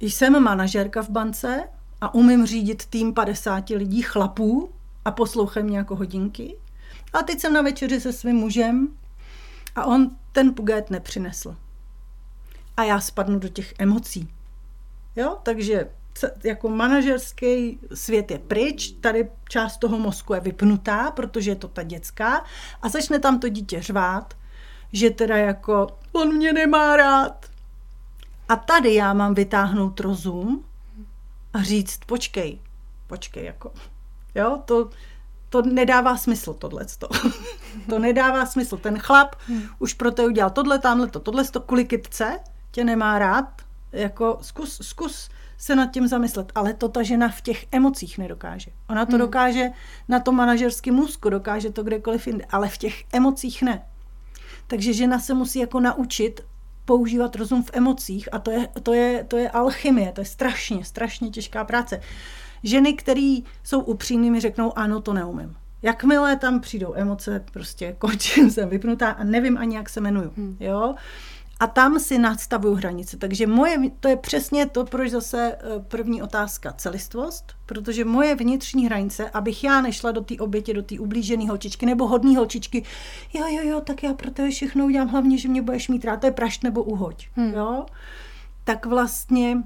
Jsem 0.00 0.42
manažerka 0.42 1.02
v 1.02 1.10
bance 1.10 1.64
a 2.00 2.14
umím 2.14 2.46
řídit 2.46 2.86
tým 2.86 3.14
50 3.14 3.68
lidí 3.68 4.02
chlapů 4.02 4.72
a 5.04 5.10
poslouchají 5.10 5.66
mě 5.66 5.78
jako 5.78 5.96
hodinky. 5.96 6.56
A 7.12 7.22
teď 7.22 7.40
jsem 7.40 7.52
na 7.52 7.62
večeři 7.62 8.00
se 8.00 8.12
svým 8.12 8.36
mužem 8.36 8.88
a 9.76 9.84
on 9.84 10.10
ten 10.32 10.54
pugét 10.54 10.90
nepřinesl. 10.90 11.56
A 12.76 12.84
já 12.84 13.00
spadnu 13.00 13.38
do 13.38 13.48
těch 13.48 13.74
emocí. 13.78 14.28
Jo, 15.16 15.38
takže 15.42 15.90
jako 16.44 16.68
manažerský 16.68 17.78
svět 17.94 18.30
je 18.30 18.38
pryč, 18.38 18.90
tady 18.90 19.30
část 19.48 19.78
toho 19.78 19.98
mozku 19.98 20.34
je 20.34 20.40
vypnutá, 20.40 21.10
protože 21.10 21.50
je 21.50 21.56
to 21.56 21.68
ta 21.68 21.82
dětská 21.82 22.44
a 22.82 22.88
začne 22.88 23.18
tam 23.18 23.40
to 23.40 23.48
dítě 23.48 23.82
řvát, 23.82 24.34
že 24.92 25.10
teda 25.10 25.36
jako 25.36 25.86
on 26.12 26.34
mě 26.34 26.52
nemá 26.52 26.96
rád. 26.96 27.46
A 28.48 28.56
tady 28.56 28.94
já 28.94 29.12
mám 29.12 29.34
vytáhnout 29.34 30.00
rozum 30.00 30.64
a 31.52 31.62
říct, 31.62 31.98
počkej, 32.06 32.58
počkej, 33.06 33.44
jako, 33.44 33.72
jo, 34.34 34.62
to, 34.64 34.90
to 35.48 35.62
nedává 35.62 36.16
smysl, 36.16 36.54
tohle. 36.54 36.86
to 37.88 37.98
nedává 37.98 38.46
smysl. 38.46 38.76
Ten 38.76 38.98
chlap 38.98 39.36
už 39.78 39.94
pro 39.94 40.10
to 40.10 40.22
udělal 40.22 40.50
tohle, 40.50 40.78
tamhle 40.78 41.06
to, 41.06 41.20
tohle, 41.20 41.44
to 41.44 41.60
kvůli 41.60 41.84
kytce, 41.84 42.38
tě 42.70 42.84
nemá 42.84 43.18
rád, 43.18 43.62
jako 43.92 44.38
zkus, 44.42 44.78
zkus 44.82 45.30
se 45.58 45.76
nad 45.76 45.86
tím 45.86 46.08
zamyslet, 46.08 46.52
ale 46.54 46.74
to 46.74 46.88
ta 46.88 47.02
žena 47.02 47.28
v 47.28 47.40
těch 47.40 47.66
emocích 47.72 48.18
nedokáže. 48.18 48.70
Ona 48.88 49.06
to 49.06 49.12
Hmm. 49.12 49.18
dokáže 49.20 49.70
na 50.08 50.20
tom 50.20 50.36
manažerském 50.36 50.94
můzku, 50.94 51.30
dokáže 51.30 51.70
to 51.70 51.82
kdekoliv 51.82 52.26
jinde, 52.26 52.44
ale 52.50 52.68
v 52.68 52.78
těch 52.78 53.04
emocích 53.12 53.62
ne. 53.62 53.82
Takže 54.70 54.92
žena 54.92 55.18
se 55.18 55.34
musí 55.34 55.58
jako 55.58 55.80
naučit 55.80 56.40
používat 56.84 57.36
rozum 57.36 57.62
v 57.62 57.70
emocích 57.72 58.28
a 58.32 58.38
to 58.38 58.50
je, 58.50 58.68
to 58.82 58.94
je, 58.94 59.24
to 59.24 59.36
je 59.36 59.50
alchymie, 59.50 60.12
to 60.12 60.20
je 60.20 60.24
strašně, 60.24 60.84
strašně 60.84 61.30
těžká 61.30 61.64
práce. 61.64 62.00
Ženy, 62.62 62.94
které 62.94 63.38
jsou 63.64 63.80
upřímné, 63.80 64.30
mi 64.30 64.40
řeknou, 64.40 64.78
ano, 64.78 65.00
to 65.00 65.12
neumím. 65.12 65.56
Jakmile 65.82 66.36
tam 66.36 66.60
přijdou 66.60 66.94
emoce, 66.94 67.44
prostě 67.52 67.92
končím, 67.98 68.50
jsem 68.50 68.68
vypnutá 68.68 69.10
a 69.10 69.24
nevím 69.24 69.58
ani, 69.58 69.76
jak 69.76 69.88
se 69.88 70.00
jmenuju. 70.00 70.32
Hmm. 70.36 70.56
Jo? 70.60 70.94
A 71.60 71.66
tam 71.66 72.00
si 72.00 72.18
nastavuju 72.18 72.74
hranice. 72.74 73.16
Takže 73.16 73.46
moje, 73.46 73.90
to 74.00 74.08
je 74.08 74.16
přesně 74.16 74.66
to, 74.66 74.84
proč 74.84 75.10
zase 75.10 75.52
eh, 75.52 75.84
první 75.88 76.22
otázka 76.22 76.72
celistvost, 76.72 77.52
protože 77.66 78.04
moje 78.04 78.34
vnitřní 78.34 78.86
hranice, 78.86 79.30
abych 79.30 79.64
já 79.64 79.80
nešla 79.80 80.12
do 80.12 80.20
té 80.20 80.34
oběti, 80.38 80.74
do 80.74 80.82
té 80.82 80.98
ublížené 80.98 81.48
holčičky 81.48 81.86
nebo 81.86 82.06
hodné 82.06 82.36
holčičky, 82.36 82.84
jo, 83.32 83.46
jo, 83.48 83.68
jo, 83.68 83.80
tak 83.80 84.02
já 84.02 84.14
pro 84.14 84.30
tebe 84.30 84.50
všechno 84.50 84.84
udělám, 84.84 85.08
hlavně, 85.08 85.38
že 85.38 85.48
mě 85.48 85.62
budeš 85.62 85.88
mít 85.88 86.04
rád, 86.04 86.20
to 86.20 86.26
je 86.26 86.32
prašť 86.32 86.62
nebo 86.62 86.82
uhoď. 86.82 87.28
Hmm. 87.36 87.54
Jo? 87.54 87.86
Tak 88.64 88.86
vlastně 88.86 89.62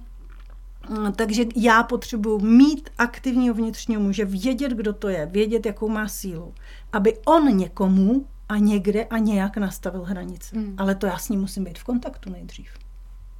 Mm, 0.90 1.12
Takže 1.12 1.45
já 1.57 1.82
potřebuji 1.82 2.38
mít 2.38 2.90
aktivního 2.99 3.55
vnitřního 3.55 4.01
muže, 4.01 4.24
vědět, 4.24 4.72
kdo 4.72 4.92
to 4.92 5.09
je, 5.09 5.26
vědět, 5.26 5.66
jakou 5.66 5.88
má 5.88 6.09
sílu, 6.09 6.55
aby 6.92 7.18
on 7.24 7.57
někomu 7.57 8.26
a 8.49 8.57
někde 8.57 9.05
a 9.05 9.18
nějak 9.18 9.57
nastavil 9.57 10.05
hranice. 10.05 10.57
Hmm. 10.57 10.74
Ale 10.78 10.95
to 10.95 11.07
já 11.07 11.18
s 11.18 11.28
ním 11.28 11.40
musím 11.40 11.64
být 11.64 11.78
v 11.78 11.84
kontaktu 11.84 12.30
nejdřív. 12.30 12.68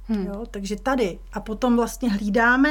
Hmm. 0.07 0.25
Jo? 0.25 0.45
Takže 0.51 0.75
tady. 0.75 1.19
A 1.33 1.39
potom 1.39 1.75
vlastně 1.75 2.11
hlídáme, 2.11 2.69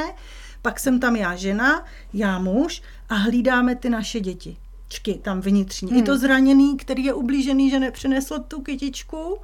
pak 0.61 0.79
jsem 0.79 0.99
tam 0.99 1.15
já 1.15 1.35
žena, 1.35 1.85
já 2.13 2.39
muž 2.39 2.81
a 3.09 3.15
hlídáme 3.15 3.75
ty 3.75 3.89
naše 3.89 4.19
děti. 4.19 4.57
Čky 4.87 5.13
tam 5.13 5.41
vnitřní. 5.41 5.89
Hmm. 5.91 5.99
I 5.99 6.03
to 6.03 6.17
zraněný, 6.17 6.77
který 6.77 7.03
je 7.03 7.13
ublížený, 7.13 7.69
že 7.69 7.79
nepřinesl 7.79 8.39
tu 8.39 8.61
kytičku, 8.61 9.37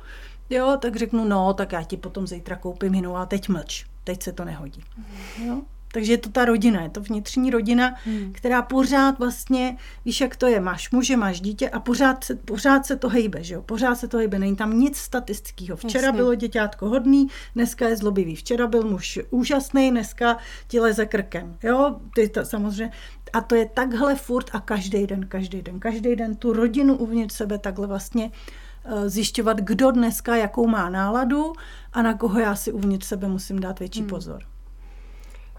jo, 0.49 0.77
tak 0.81 0.95
řeknu, 0.95 1.25
no, 1.25 1.53
tak 1.53 1.71
já 1.71 1.83
ti 1.83 1.97
potom 1.97 2.27
zítra 2.27 2.55
koupím 2.55 2.93
jinou, 2.93 3.15
a 3.15 3.25
teď 3.25 3.49
mlč. 3.49 3.85
Teď 4.03 4.23
se 4.23 4.31
to 4.31 4.45
nehodí. 4.45 4.83
Jo? 5.45 5.61
Takže 5.93 6.13
je 6.13 6.17
to 6.17 6.29
ta 6.29 6.45
rodina, 6.45 6.81
je 6.81 6.89
to 6.89 7.01
vnitřní 7.01 7.49
rodina, 7.51 7.95
Hmm. 8.05 8.33
která 8.33 8.61
pořád 8.61 9.19
vlastně, 9.19 9.77
víš, 10.05 10.21
jak 10.21 10.35
to 10.35 10.47
je, 10.47 10.59
máš 10.59 10.91
muže, 10.91 11.17
máš 11.17 11.41
dítě 11.41 11.69
a 11.69 11.79
pořád 11.79 12.23
se, 12.23 12.35
pořád 12.35 12.85
se 12.85 12.95
to 12.95 13.09
hejbe, 13.09 13.43
že 13.43 13.53
jo? 13.53 13.61
Pořád 13.61 13.95
se 13.95 14.07
to 14.07 14.17
hejbe, 14.17 14.39
není 14.39 14.55
tam 14.55 14.79
nic 14.79 14.97
statického. 14.97 15.77
Včera 15.77 16.05
Jasně. 16.07 16.17
bylo 16.17 16.35
děťátko 16.35 16.89
hodný, 16.89 17.27
dneska 17.55 17.87
je 17.87 17.97
zlobivý. 17.97 18.35
Včera 18.35 18.67
byl 18.67 18.83
muž 18.83 19.19
úžasný, 19.29 19.91
dneska 19.91 20.37
ti 20.67 20.79
leze 20.79 21.05
krkem, 21.05 21.57
jo? 21.63 21.95
Ty 22.15 22.29
to 22.29 22.45
samozřejmě. 22.45 22.91
A 23.33 23.41
to 23.41 23.55
je 23.55 23.65
takhle 23.73 24.15
furt 24.15 24.45
a 24.53 24.59
každý 24.59 25.07
den, 25.07 25.27
každý 25.27 25.61
den, 25.61 25.79
každý 25.79 26.15
den 26.15 26.35
tu 26.35 26.53
rodinu 26.53 26.95
uvnitř 26.97 27.33
sebe 27.35 27.57
takhle 27.57 27.87
vlastně 27.87 28.31
eh, 28.85 29.09
zjišťovat, 29.09 29.57
kdo 29.57 29.91
dneska 29.91 30.35
jakou 30.35 30.67
má 30.67 30.89
náladu 30.89 31.53
a 31.93 32.01
na 32.01 32.13
koho 32.13 32.39
já 32.39 32.55
si 32.55 32.71
uvnitř 32.71 33.05
sebe 33.07 33.27
musím 33.27 33.59
dát 33.59 33.79
větší 33.79 33.99
Hmm. 33.99 34.09
pozor. 34.09 34.41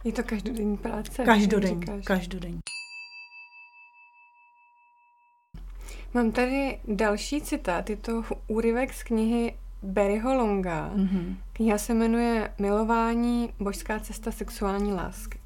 Je 0.04 0.12
to 0.12 0.22
každodenní 0.22 0.76
práce. 0.76 1.24
Každodenní, 1.24 1.82
každodenní. 2.04 2.60
Mám 6.14 6.32
tady 6.32 6.78
další 6.88 7.40
citát, 7.40 7.90
je 7.90 7.96
to 7.96 8.22
úryvek 8.48 8.94
z 8.94 9.02
knihy 9.02 9.54
Barryho 9.82 10.34
Longa. 10.34 10.90
Mhm. 10.94 11.36
Kniha 11.52 11.78
se 11.78 11.94
jmenuje 11.94 12.54
Milování, 12.58 13.52
božská 13.58 14.00
cesta 14.00 14.32
sexuální 14.32 14.92
lásky. 14.92 15.38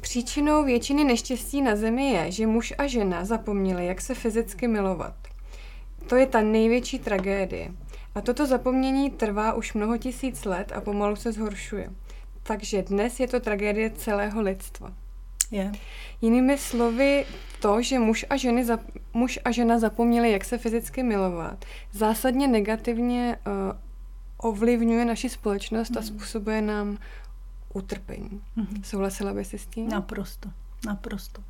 Příčinou 0.00 0.64
většiny 0.64 1.04
neštěstí 1.04 1.62
na 1.62 1.76
zemi 1.76 2.10
je, 2.10 2.30
že 2.30 2.46
muž 2.46 2.74
a 2.78 2.86
žena 2.86 3.24
zapomněli, 3.24 3.86
jak 3.86 4.00
se 4.00 4.14
fyzicky 4.14 4.68
milovat. 4.68 5.14
To 6.08 6.16
je 6.16 6.26
ta 6.26 6.40
největší 6.40 6.98
tragédie. 6.98 7.72
A 8.14 8.20
toto 8.20 8.46
zapomnění 8.46 9.10
trvá 9.10 9.52
už 9.52 9.74
mnoho 9.74 9.98
tisíc 9.98 10.44
let 10.44 10.72
a 10.72 10.80
pomalu 10.80 11.16
se 11.16 11.32
zhoršuje. 11.32 11.90
Takže 12.46 12.82
dnes 12.82 13.20
je 13.20 13.28
to 13.28 13.40
tragédie 13.40 13.90
celého 13.90 14.40
lidstva. 14.40 14.92
Je. 15.50 15.72
Jinými 16.20 16.58
slovy, 16.58 17.26
to, 17.60 17.82
že 17.82 17.98
muž 17.98 18.26
a, 18.30 18.36
ženy 18.36 18.64
zap, 18.64 18.80
muž 19.12 19.38
a 19.44 19.50
žena 19.50 19.78
zapomněli, 19.78 20.32
jak 20.32 20.44
se 20.44 20.58
fyzicky 20.58 21.02
milovat, 21.02 21.64
zásadně 21.92 22.48
negativně 22.48 23.36
uh, 23.46 23.52
ovlivňuje 24.36 25.04
naši 25.04 25.28
společnost 25.28 25.96
a 25.96 26.02
způsobuje 26.02 26.62
nám 26.62 26.98
utrpení. 27.74 28.40
Mhm. 28.56 28.84
Souhlasila 28.84 29.34
by 29.34 29.44
si 29.44 29.58
s 29.58 29.66
tím? 29.66 29.88
Naprosto. 29.88 30.50
naprosto. 30.86 31.42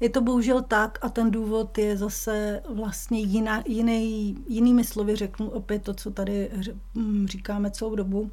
Je 0.00 0.08
to 0.08 0.20
bohužel 0.20 0.62
tak 0.62 0.98
a 1.02 1.08
ten 1.08 1.30
důvod 1.30 1.78
je 1.78 1.96
zase 1.96 2.62
vlastně 2.68 3.20
jiná, 3.20 3.62
jiný, 3.66 4.36
jinými 4.48 4.84
slovy 4.84 5.16
řeknu 5.16 5.48
opět 5.48 5.82
to, 5.82 5.94
co 5.94 6.10
tady 6.10 6.50
říkáme 7.24 7.70
celou 7.70 7.94
dobu. 7.94 8.30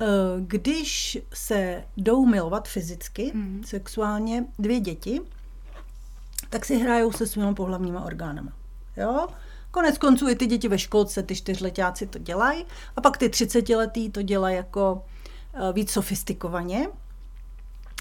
Eh, 0.00 0.06
když 0.40 1.18
se 1.34 1.84
jdou 1.96 2.26
milovat 2.26 2.68
fyzicky, 2.68 3.30
hmm. 3.34 3.62
sexuálně 3.64 4.44
dvě 4.58 4.80
děti, 4.80 5.20
tak 6.50 6.64
si 6.64 6.78
hrajou 6.78 7.12
se 7.12 7.26
svými 7.26 7.54
pohlavníma 7.54 8.04
orgánama. 8.04 8.52
Jo? 8.96 9.26
Konec 9.70 9.98
konců 9.98 10.28
i 10.28 10.36
ty 10.36 10.46
děti 10.46 10.68
ve 10.68 10.78
školce, 10.78 11.22
ty 11.22 11.36
čtyřletáci 11.36 12.06
to 12.06 12.18
dělají 12.18 12.64
a 12.96 13.00
pak 13.00 13.16
ty 13.16 13.28
třicetiletí 13.28 14.10
to 14.10 14.22
dělají 14.22 14.56
jako 14.56 15.04
eh, 15.54 15.72
víc 15.72 15.90
sofistikovaně 15.90 16.88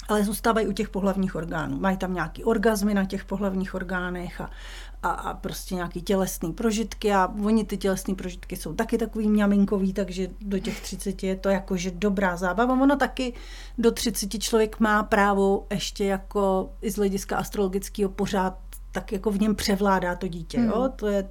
ale 0.08 0.24
zůstávají 0.24 0.68
u 0.68 0.72
těch 0.72 0.90
pohlavních 0.90 1.36
orgánů. 1.36 1.80
Mají 1.80 1.98
tam 1.98 2.14
nějaký 2.14 2.44
orgazmy 2.44 2.94
na 2.94 3.06
těch 3.06 3.26
pohlavních 3.26 3.76
orgánech 3.76 4.42
a, 4.42 4.50
a, 5.04 5.10
a 5.10 5.34
prostě 5.34 5.76
nějaký 5.76 6.02
tělesný 6.02 6.54
prožitky 6.54 7.14
a 7.14 7.34
oni 7.44 7.66
ty 7.66 7.78
tělesné 7.78 8.16
prožitky 8.16 8.56
jsou 8.56 8.74
taky 8.74 8.98
takový 8.98 9.28
mňaminkový, 9.28 9.94
takže 9.94 10.28
do 10.42 10.60
těch 10.60 10.82
30 10.82 11.24
je 11.24 11.36
to 11.36 11.50
jakože 11.50 11.92
dobrá 11.92 12.38
zábava. 12.38 12.82
Ono 12.82 12.96
taky 12.96 13.34
do 13.78 13.92
30 13.92 14.44
člověk 14.44 14.80
má 14.80 15.04
právo 15.04 15.68
ještě 15.72 16.06
jako 16.06 16.70
i 16.82 16.92
z 16.92 16.96
hlediska 16.96 17.38
astrologického 17.38 18.10
pořád 18.10 18.58
tak 18.92 19.12
jako 19.12 19.32
v 19.32 19.40
něm 19.40 19.56
převládá 19.56 20.16
to 20.16 20.28
dítě. 20.28 20.60
Hmm. 20.60 20.70
Jo? 20.70 20.90
To 20.96 21.08
je 21.08 21.30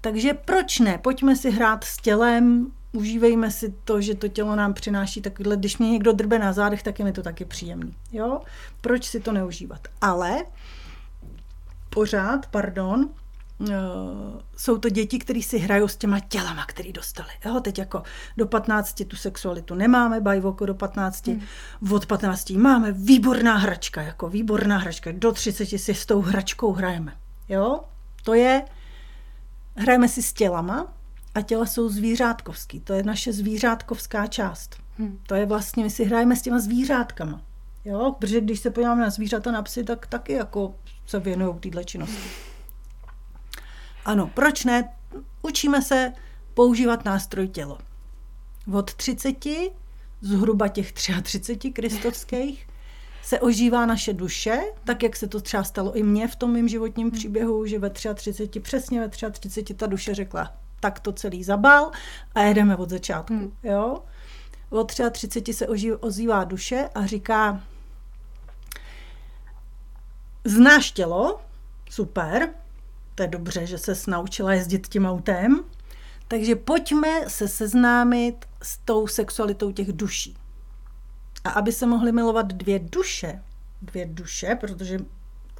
takže 0.00 0.34
proč 0.34 0.78
ne? 0.78 0.98
Pojďme 0.98 1.36
si 1.36 1.50
hrát 1.50 1.84
s 1.84 1.96
tělem, 1.96 2.72
užívejme 2.92 3.50
si 3.50 3.74
to, 3.84 4.00
že 4.00 4.14
to 4.14 4.28
tělo 4.28 4.56
nám 4.56 4.74
přináší 4.74 5.20
takovýhle, 5.20 5.56
když 5.56 5.78
mě 5.78 5.90
někdo 5.90 6.12
drbe 6.12 6.38
na 6.38 6.52
zádech, 6.52 6.82
tak 6.82 6.98
je 6.98 7.04
mi 7.04 7.12
to 7.12 7.22
taky 7.22 7.44
příjemný. 7.44 7.94
Jo? 8.12 8.40
Proč 8.80 9.04
si 9.04 9.20
to 9.20 9.32
neužívat? 9.32 9.88
Ale 10.00 10.44
pořád, 11.98 12.46
pardon, 12.46 13.08
Uh, 13.60 13.66
jsou 14.56 14.78
to 14.78 14.88
děti, 14.88 15.18
které 15.18 15.42
si 15.42 15.58
hrajou 15.58 15.88
s 15.88 15.96
těma 15.96 16.20
tělama, 16.20 16.64
které 16.66 16.92
dostali. 16.92 17.28
Jo, 17.44 17.60
teď 17.60 17.78
jako 17.78 18.02
do 18.36 18.46
15 18.46 19.02
tu 19.08 19.16
sexualitu 19.16 19.74
nemáme, 19.74 20.20
bajvoko 20.20 20.66
do 20.66 20.74
15, 20.74 21.26
hmm. 21.26 21.40
od 21.92 22.06
15 22.06 22.50
máme 22.50 22.92
výborná 22.92 23.56
hračka, 23.56 24.02
jako 24.02 24.28
výborná 24.28 24.78
hračka, 24.78 25.10
do 25.12 25.32
30 25.32 25.66
si 25.66 25.94
s 25.94 26.06
tou 26.06 26.20
hračkou 26.20 26.72
hrajeme. 26.72 27.16
Jo, 27.48 27.80
to 28.24 28.34
je, 28.34 28.62
hrajeme 29.76 30.08
si 30.08 30.22
s 30.22 30.32
tělama, 30.32 30.92
a 31.34 31.42
těla 31.42 31.66
jsou 31.66 31.88
zvířátkovský. 31.88 32.80
To 32.80 32.92
je 32.92 33.02
naše 33.02 33.32
zvířátkovská 33.32 34.26
část. 34.26 34.76
Hmm. 34.98 35.18
To 35.26 35.34
je 35.34 35.46
vlastně, 35.46 35.84
my 35.84 35.90
si 35.90 36.04
hrajeme 36.04 36.36
s 36.36 36.42
těma 36.42 36.58
zvířátkama. 36.58 37.40
Jo? 37.84 38.14
Protože 38.18 38.40
když 38.40 38.60
se 38.60 38.70
podíváme 38.70 39.02
na 39.02 39.10
zvířata, 39.10 39.52
na 39.52 39.62
psy, 39.62 39.84
tak 39.84 40.06
taky 40.06 40.32
jako 40.32 40.74
se 41.06 41.20
věnují 41.20 41.54
této 41.60 41.84
činnosti. 41.84 42.28
Ano, 44.04 44.30
proč 44.34 44.64
ne? 44.64 44.94
Učíme 45.42 45.82
se 45.82 46.12
používat 46.54 47.04
nástroj 47.04 47.48
tělo. 47.48 47.78
Od 48.74 48.94
30, 48.94 49.36
zhruba 50.20 50.68
těch 50.68 50.92
33 50.92 51.70
kristovských, 51.70 52.68
se 53.22 53.40
ožívá 53.40 53.86
naše 53.86 54.12
duše, 54.12 54.60
tak 54.84 55.02
jak 55.02 55.16
se 55.16 55.28
to 55.28 55.40
třeba 55.40 55.64
stalo 55.64 55.96
i 55.96 56.02
mně 56.02 56.28
v 56.28 56.36
tom 56.36 56.52
mém 56.52 56.68
životním 56.68 57.10
příběhu, 57.10 57.66
že 57.66 57.78
ve 57.78 57.90
33, 57.90 58.60
přesně 58.60 59.00
ve 59.00 59.08
33 59.08 59.74
ta 59.74 59.86
duše 59.86 60.14
řekla, 60.14 60.56
tak 60.80 61.00
to 61.00 61.12
celý 61.12 61.44
zabal 61.44 61.90
a 62.34 62.42
jedeme 62.42 62.76
od 62.76 62.90
začátku. 62.90 63.34
Hmm. 63.34 63.52
Jo? 63.62 64.02
Od 64.70 64.92
33 65.10 65.52
se 65.52 65.68
oží, 65.68 65.92
ozývá 65.92 66.44
duše 66.44 66.88
a 66.94 67.06
říká, 67.06 67.62
znáš 70.44 70.90
tělo, 70.92 71.40
super, 71.90 72.48
to 73.14 73.22
je 73.22 73.28
dobře, 73.28 73.66
že 73.66 73.78
se 73.78 73.94
naučila 74.08 74.52
jezdit 74.52 74.88
tím 74.88 75.06
autem, 75.06 75.64
takže 76.28 76.56
pojďme 76.56 77.08
se 77.28 77.48
seznámit 77.48 78.46
s 78.62 78.78
tou 78.78 79.06
sexualitou 79.06 79.72
těch 79.72 79.92
duší. 79.92 80.36
A 81.44 81.50
aby 81.50 81.72
se 81.72 81.86
mohly 81.86 82.12
milovat 82.12 82.46
dvě 82.46 82.78
duše, 82.78 83.42
dvě 83.82 84.06
duše, 84.06 84.56
protože 84.60 84.98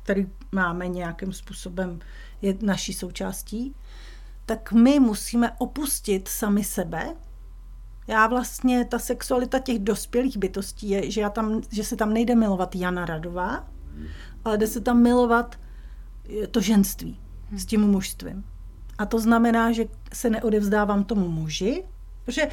který 0.09 0.27
máme 0.53 0.89
nějakým 0.89 1.33
způsobem, 1.33 2.01
je 2.43 2.55
naší 2.63 2.93
součástí, 2.93 3.75
tak 4.47 4.73
my 4.73 5.01
musíme 5.01 5.53
opustit 5.59 6.29
sami 6.29 6.65
sebe. 6.65 7.15
Já 8.09 8.27
vlastně, 8.27 8.85
ta 8.85 8.99
sexualita 8.99 9.59
těch 9.59 9.79
dospělých 9.79 10.37
bytostí 10.37 10.91
je, 10.91 11.11
že, 11.11 11.21
já 11.21 11.31
tam, 11.31 11.61
že 11.71 11.85
se 11.85 11.97
tam 11.97 12.13
nejde 12.13 12.35
milovat 12.35 12.75
Jana 12.77 13.07
Radová, 13.07 13.69
ale 14.45 14.59
jde 14.59 14.67
se 14.67 14.81
tam 14.81 15.03
milovat 15.03 15.57
to 16.51 16.61
ženství 16.61 17.21
s 17.57 17.67
tím 17.67 17.81
mužstvím. 17.81 18.45
A 18.99 19.07
to 19.07 19.19
znamená, 19.19 19.73
že 19.73 19.85
se 20.13 20.31
neodevzdávám 20.31 21.05
tomu 21.05 21.29
muži, 21.29 21.85
protože 22.25 22.43
e, 22.43 22.51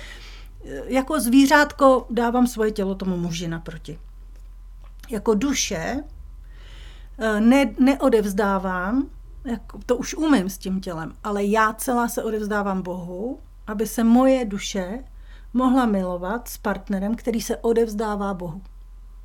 jako 0.87 1.19
zvířátko 1.19 2.07
dávám 2.09 2.47
svoje 2.47 2.71
tělo 2.71 2.95
tomu 2.95 3.17
muži 3.17 3.47
naproti. 3.47 3.99
Jako 5.09 5.33
duše 5.33 6.03
e, 7.17 7.41
ne, 7.41 7.75
neodevzdávám 7.79 9.09
jako, 9.45 9.79
to 9.85 9.97
už 9.97 10.13
umím 10.13 10.49
s 10.49 10.57
tím 10.57 10.81
tělem, 10.81 11.15
ale 11.23 11.43
já 11.43 11.73
celá 11.73 12.07
se 12.07 12.23
odevzdávám 12.23 12.81
Bohu, 12.81 13.39
aby 13.67 13.87
se 13.87 14.03
moje 14.03 14.45
duše 14.45 15.03
mohla 15.55 15.85
milovat 15.85 16.47
s 16.47 16.57
partnerem, 16.57 17.15
který 17.15 17.41
se 17.41 17.57
odevzdává 17.57 18.33
Bohu. 18.33 18.61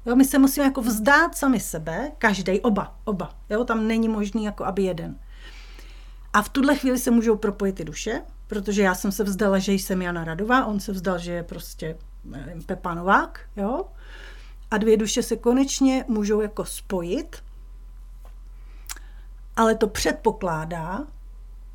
Jo, 0.07 0.17
my 0.17 0.25
se 0.25 0.39
musíme 0.39 0.67
jako 0.67 0.83
vzdát 0.83 1.37
sami 1.37 1.61
sebe, 1.61 2.13
každý, 2.19 2.61
oba, 2.61 2.99
oba. 3.05 3.35
Jo, 3.51 3.65
tam 3.65 3.89
není 3.89 4.09
možný 4.09 4.45
jako 4.45 4.65
aby 4.65 4.83
jeden. 4.83 5.19
A 6.33 6.43
v 6.43 6.49
tuhle 6.49 6.77
chvíli 6.77 6.99
se 6.99 7.11
můžou 7.11 7.37
propojit 7.37 7.75
ty 7.75 7.85
duše, 7.85 8.23
protože 8.47 8.83
já 8.83 8.95
jsem 8.95 9.13
se 9.13 9.25
vzdala, 9.25 9.59
že 9.59 9.73
jsem 9.73 10.03
Jana 10.03 10.25
Radová, 10.25 10.67
on 10.67 10.81
se 10.81 10.93
vzdal, 10.93 11.19
že 11.19 11.33
je 11.33 11.43
prostě 11.43 11.97
nevím, 12.25 12.63
Pepa 12.63 12.95
Novák, 12.95 13.41
jo. 13.57 13.85
A 14.71 14.79
dvě 14.79 14.97
duše 14.97 15.23
se 15.23 15.37
konečně 15.37 16.05
můžou 16.09 16.41
jako 16.41 16.65
spojit 16.65 17.43
ale 19.61 19.75
to 19.75 19.89
předpokládá, 19.89 21.07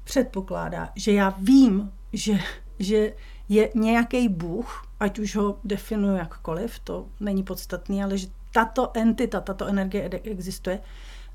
předpokládá, 0.04 0.90
že 0.96 1.12
já 1.12 1.30
vím, 1.30 1.92
že, 2.14 2.40
že 2.80 3.14
je 3.50 3.70
nějaký 3.76 4.30
Bůh, 4.30 4.88
ať 5.00 5.20
už 5.20 5.36
ho 5.36 5.60
definuji 5.64 6.18
jakkoliv, 6.18 6.80
to 6.80 7.06
není 7.20 7.44
podstatný, 7.44 8.04
ale 8.04 8.18
že 8.18 8.28
tato 8.54 8.92
entita, 8.94 9.42
tato 9.42 9.66
energie 9.66 10.10
existuje 10.10 10.80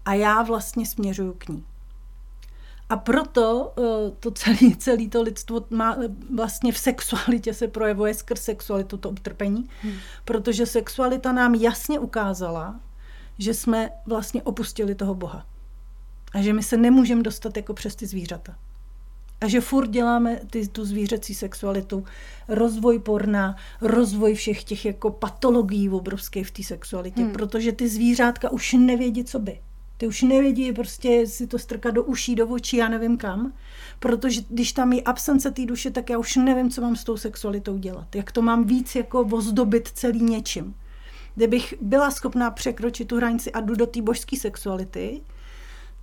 a 0.04 0.14
já 0.14 0.42
vlastně 0.42 0.86
směřuju 0.86 1.32
k 1.32 1.48
ní. 1.48 1.64
A 2.88 2.96
proto 2.96 3.72
eh, 3.78 4.10
to 4.20 4.30
celé, 4.30 4.58
celé 4.78 5.08
to 5.08 5.22
lidstvo 5.22 5.66
má, 5.70 5.96
vlastně 6.34 6.72
v 6.72 6.78
sexualitě 6.78 7.54
se 7.54 7.68
projevuje 7.68 8.14
skrz 8.14 8.42
sexualitu 8.42 8.96
to 8.96 9.10
utrpení, 9.10 9.68
hmm. 9.82 9.92
protože 10.24 10.66
sexualita 10.66 11.32
nám 11.32 11.54
jasně 11.54 11.98
ukázala, 11.98 12.80
že 13.38 13.54
jsme 13.54 13.90
vlastně 14.06 14.42
opustili 14.42 14.94
toho 14.94 15.14
Boha. 15.14 15.46
A 16.32 16.42
že 16.42 16.52
my 16.52 16.62
se 16.62 16.76
nemůžeme 16.76 17.22
dostat 17.22 17.56
jako 17.56 17.74
přes 17.74 17.96
ty 17.96 18.06
zvířata. 18.06 18.54
A 19.40 19.48
že 19.48 19.60
furt 19.60 19.90
děláme 19.90 20.40
ty, 20.50 20.68
tu 20.68 20.84
zvířecí 20.84 21.34
sexualitu, 21.34 22.04
rozvoj 22.48 22.98
porna, 22.98 23.56
rozvoj 23.80 24.34
všech 24.34 24.64
těch 24.64 24.84
jako 24.84 25.10
patologií 25.10 25.88
obrovských 25.88 26.46
v 26.46 26.50
té 26.50 26.62
sexualitě, 26.62 27.22
hmm. 27.22 27.32
protože 27.32 27.72
ty 27.72 27.88
zvířátka 27.88 28.50
už 28.50 28.72
nevědí, 28.72 29.24
co 29.24 29.38
by. 29.38 29.60
Ty 29.96 30.06
už 30.06 30.22
nevědí 30.22 30.72
prostě 30.72 31.26
si 31.26 31.46
to 31.46 31.58
strkat 31.58 31.94
do 31.94 32.04
uší, 32.04 32.34
do 32.34 32.48
očí, 32.48 32.76
já 32.76 32.88
nevím 32.88 33.16
kam. 33.16 33.52
Protože 33.98 34.40
když 34.48 34.72
tam 34.72 34.92
je 34.92 35.02
absence 35.02 35.50
té 35.50 35.66
duše, 35.66 35.90
tak 35.90 36.10
já 36.10 36.18
už 36.18 36.36
nevím, 36.36 36.70
co 36.70 36.80
mám 36.80 36.96
s 36.96 37.04
tou 37.04 37.16
sexualitou 37.16 37.78
dělat. 37.78 38.16
Jak 38.16 38.32
to 38.32 38.42
mám 38.42 38.64
víc 38.64 38.94
jako 38.94 39.24
vozdobit 39.24 39.88
celý 39.88 40.22
něčím. 40.22 40.74
Kdybych 41.34 41.74
byla 41.80 42.10
schopná 42.10 42.50
překročit 42.50 43.08
tu 43.08 43.16
hranici 43.16 43.52
a 43.52 43.60
jdu 43.60 43.74
do 43.74 43.86
té 43.86 44.02
božské 44.02 44.36
sexuality, 44.36 45.20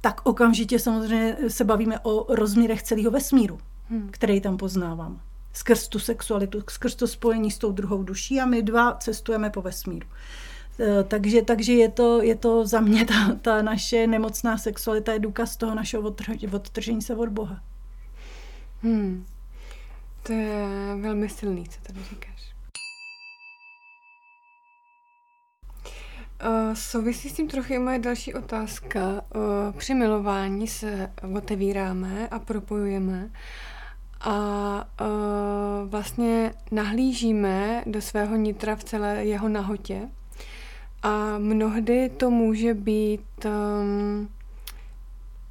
tak 0.02 0.22
okamžitě 0.24 0.80
samozřejmě 0.80 1.38
se 1.48 1.64
bavíme 1.64 2.00
o 2.00 2.36
rozměrech 2.36 2.84
celého 2.84 3.12
vesmíru, 3.12 3.60
hmm. 3.90 4.10
který 4.12 4.42
tam 4.42 4.58
poznávám. 4.58 5.22
Skrz 5.54 5.88
tu 5.88 6.00
sexualitu, 6.00 6.64
skrz 6.70 6.96
to 6.96 7.08
spojení 7.08 7.52
s 7.52 7.58
tou 7.58 7.72
druhou 7.72 8.04
duší 8.04 8.40
a 8.40 8.46
my 8.46 8.62
dva 8.62 8.94
cestujeme 8.94 9.50
po 9.50 9.62
vesmíru. 9.62 10.08
E, 10.80 11.04
takže, 11.04 11.42
takže 11.42 11.74
je, 11.74 11.90
to, 11.90 12.22
je 12.22 12.36
to 12.36 12.66
za 12.66 12.80
mě 12.80 13.06
ta, 13.06 13.36
ta 13.42 13.62
naše 13.62 14.08
nemocná 14.08 14.58
sexualita 14.58 15.14
je 15.14 15.20
důkaz 15.20 15.58
toho 15.58 15.76
našeho 15.76 16.16
odtržení 16.52 17.02
se 17.02 17.16
od 17.16 17.30
Boha. 17.30 17.62
Hmm. 18.84 19.26
To 20.24 20.34
je 20.34 20.68
velmi 21.02 21.30
silný, 21.30 21.70
co 21.70 21.80
tady 21.82 22.00
říkáš. 22.10 22.37
Uh, 26.46 26.74
souvisí 26.74 27.30
s 27.30 27.34
tím 27.34 27.48
trochu 27.48 27.74
i 27.74 27.80
moje 27.80 28.00
další 28.00 28.34
otázka. 28.34 29.00
Uh, 29.36 29.78
při 29.78 29.94
milování 29.94 30.68
se 30.68 31.12
otevíráme 31.36 32.28
a 32.28 32.40
propojujeme 32.40 33.30
a 34.22 34.36
uh, 35.02 35.90
vlastně 35.90 36.54
nahlížíme 36.72 37.84
do 37.86 38.02
svého 38.02 38.36
nitra 38.36 38.76
v 38.76 38.84
celé 38.84 39.26
jeho 39.26 39.50
nahotě. 39.50 40.10
A 41.04 41.38
mnohdy 41.38 42.10
to 42.10 42.30
může 42.30 42.74
být 42.74 43.46
um, 43.46 44.30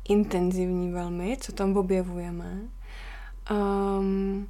intenzivní 0.09 0.91
velmi, 0.91 1.37
co 1.41 1.53
tam 1.53 1.77
objevujeme. 1.77 2.59
Um, 3.51 4.49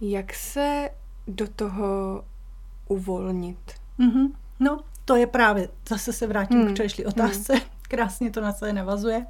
jak 0.00 0.34
se 0.34 0.90
do 1.26 1.48
toho 1.48 2.24
uvolnit? 2.88 3.72
Mm-hmm. 3.98 4.32
No, 4.60 4.80
to 5.04 5.16
je 5.16 5.26
právě, 5.26 5.68
zase 5.88 6.12
se 6.12 6.26
vrátím 6.26 6.58
hmm. 6.58 6.70
k 6.70 6.74
předešlý 6.74 7.06
otázce, 7.06 7.52
hmm. 7.52 7.62
krásně 7.82 8.30
to 8.30 8.40
na 8.40 8.52
sebe 8.52 8.72
navazuje. 8.72 9.26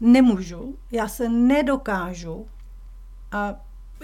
Nemůžu, 0.00 0.78
já 0.92 1.08
se 1.08 1.28
nedokážu 1.28 2.46
a 3.32 3.54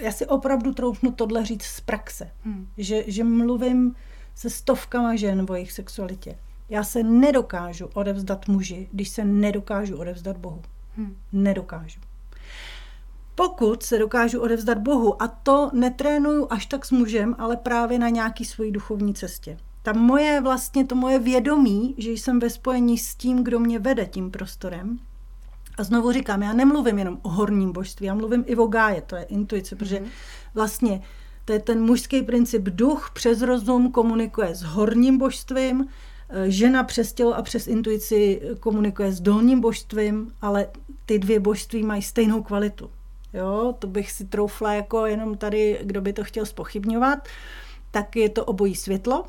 já 0.01 0.11
si 0.11 0.25
opravdu 0.25 0.73
troufnu 0.73 1.11
tohle 1.11 1.45
říct 1.45 1.63
z 1.63 1.81
praxe, 1.81 2.31
hmm. 2.43 2.67
že, 2.77 3.03
že 3.07 3.23
mluvím 3.23 3.95
se 4.35 4.49
stovkama 4.49 5.15
žen 5.15 5.45
o 5.49 5.53
jejich 5.53 5.71
sexualitě. 5.71 6.37
Já 6.69 6.83
se 6.83 7.03
nedokážu 7.03 7.89
odevzdat 7.93 8.47
muži, 8.47 8.89
když 8.91 9.09
se 9.09 9.25
nedokážu 9.25 9.97
odevzdat 9.97 10.37
Bohu. 10.37 10.61
Hmm. 10.97 11.17
Nedokážu. 11.31 11.99
Pokud 13.35 13.83
se 13.83 13.97
dokážu 13.97 14.41
odevzdat 14.41 14.77
Bohu, 14.77 15.21
a 15.21 15.27
to 15.27 15.71
netrénuju 15.73 16.47
až 16.49 16.65
tak 16.65 16.85
s 16.85 16.91
mužem, 16.91 17.35
ale 17.37 17.57
právě 17.57 17.99
na 17.99 18.09
nějaký 18.09 18.45
svojí 18.45 18.71
duchovní 18.71 19.13
cestě. 19.13 19.57
Ta 19.83 19.93
moje 19.93 20.41
vlastně, 20.41 20.85
to 20.85 20.95
moje 20.95 21.19
vědomí, 21.19 21.95
že 21.97 22.11
jsem 22.11 22.39
ve 22.39 22.49
spojení 22.49 22.97
s 22.97 23.15
tím, 23.15 23.43
kdo 23.43 23.59
mě 23.59 23.79
vede 23.79 24.05
tím 24.05 24.31
prostorem, 24.31 24.99
a 25.77 25.83
znovu 25.83 26.11
říkám, 26.11 26.41
já 26.43 26.53
nemluvím 26.53 26.99
jenom 26.99 27.17
o 27.21 27.29
horním 27.29 27.71
božství, 27.71 28.05
já 28.05 28.13
mluvím 28.13 28.43
i 28.47 28.55
o 28.55 28.67
gáje, 28.67 29.01
to 29.01 29.15
je 29.15 29.23
intuice, 29.23 29.75
protože 29.75 29.99
mhm. 29.99 30.09
vlastně 30.53 31.01
to 31.45 31.53
je 31.53 31.59
ten 31.59 31.81
mužský 31.81 32.21
princip, 32.21 32.63
duch 32.63 33.11
přes 33.13 33.41
rozum 33.41 33.91
komunikuje 33.91 34.55
s 34.55 34.61
horním 34.63 35.17
božstvím, 35.17 35.87
eh, 36.29 36.51
žena 36.51 36.83
přes 36.83 37.13
tělo 37.13 37.33
a 37.33 37.41
přes 37.41 37.67
intuici 37.67 38.41
komunikuje 38.59 39.11
s 39.11 39.21
dolním 39.21 39.61
božstvím, 39.61 40.33
ale 40.41 40.67
ty 41.05 41.19
dvě 41.19 41.39
božství 41.39 41.83
mají 41.83 42.01
stejnou 42.01 42.43
kvalitu. 42.43 42.89
Jo, 43.33 43.75
to 43.79 43.87
bych 43.87 44.11
si 44.11 44.25
troufla 44.25 44.73
jako 44.73 45.05
jenom 45.05 45.37
tady, 45.37 45.79
kdo 45.83 46.01
by 46.01 46.13
to 46.13 46.23
chtěl 46.23 46.45
spochybňovat, 46.45 47.27
tak 47.91 48.15
je 48.15 48.29
to 48.29 48.45
obojí 48.45 48.75
světlo 48.75 49.25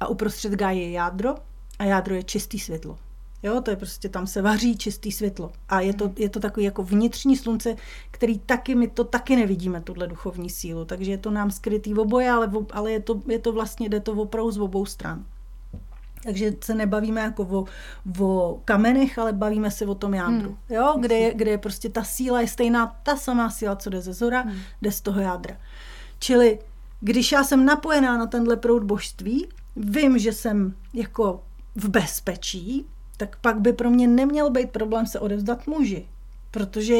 a 0.00 0.06
uprostřed 0.06 0.52
gáje 0.52 0.82
je 0.82 0.90
jádro 0.90 1.34
a 1.78 1.84
jádro 1.84 2.14
je 2.14 2.22
čistý 2.22 2.58
světlo. 2.58 2.98
Jo, 3.42 3.60
to 3.60 3.70
je 3.70 3.76
prostě, 3.76 4.08
tam 4.08 4.26
se 4.26 4.42
vaří 4.42 4.76
čistý 4.76 5.12
světlo. 5.12 5.52
A 5.68 5.80
je 5.80 5.94
to, 5.94 6.12
je 6.16 6.28
to 6.28 6.40
takový 6.40 6.66
jako 6.66 6.82
vnitřní 6.82 7.36
slunce, 7.36 7.76
který 8.10 8.38
taky, 8.38 8.74
my 8.74 8.88
to 8.88 9.04
taky 9.04 9.36
nevidíme, 9.36 9.80
tuhle 9.80 10.06
duchovní 10.06 10.50
sílu. 10.50 10.84
Takže 10.84 11.10
je 11.10 11.18
to 11.18 11.30
nám 11.30 11.50
skrytý 11.50 11.94
v 11.94 11.98
oboje, 11.98 12.30
ale, 12.30 12.52
ale 12.72 12.92
je, 12.92 13.00
to, 13.00 13.22
je 13.28 13.38
to 13.38 13.52
vlastně, 13.52 13.88
jde 13.88 14.00
to 14.00 14.12
opravdu 14.12 14.50
z 14.50 14.58
obou 14.58 14.86
stran. 14.86 15.24
Takže 16.24 16.52
se 16.64 16.74
nebavíme 16.74 17.20
jako 17.20 17.42
o, 17.42 17.64
o 18.24 18.60
kamenech, 18.64 19.18
ale 19.18 19.32
bavíme 19.32 19.70
se 19.70 19.86
o 19.86 19.94
tom 19.94 20.14
jádru. 20.14 20.48
Hmm. 20.48 20.76
Jo, 20.76 20.96
kde 21.00 21.14
je, 21.14 21.34
kde 21.34 21.50
je 21.50 21.58
prostě 21.58 21.88
ta 21.88 22.04
síla 22.04 22.40
je 22.40 22.48
stejná, 22.48 23.00
ta 23.02 23.16
samá 23.16 23.50
síla, 23.50 23.76
co 23.76 23.90
jde 23.90 24.00
ze 24.00 24.12
zora, 24.12 24.40
hmm. 24.40 24.58
jde 24.82 24.92
z 24.92 25.00
toho 25.00 25.20
jádra. 25.20 25.56
Čili 26.18 26.58
když 27.00 27.32
já 27.32 27.44
jsem 27.44 27.64
napojená 27.64 28.18
na 28.18 28.26
tenhle 28.26 28.56
proud 28.56 28.84
božství, 28.84 29.48
vím, 29.76 30.18
že 30.18 30.32
jsem 30.32 30.74
jako 30.94 31.42
v 31.74 31.88
bezpečí, 31.88 32.86
tak 33.16 33.36
pak 33.40 33.60
by 33.60 33.72
pro 33.72 33.90
mě 33.90 34.08
neměl 34.08 34.50
být 34.50 34.70
problém 34.70 35.06
se 35.06 35.20
odevzdat 35.20 35.66
muži. 35.66 36.06
Protože 36.50 36.94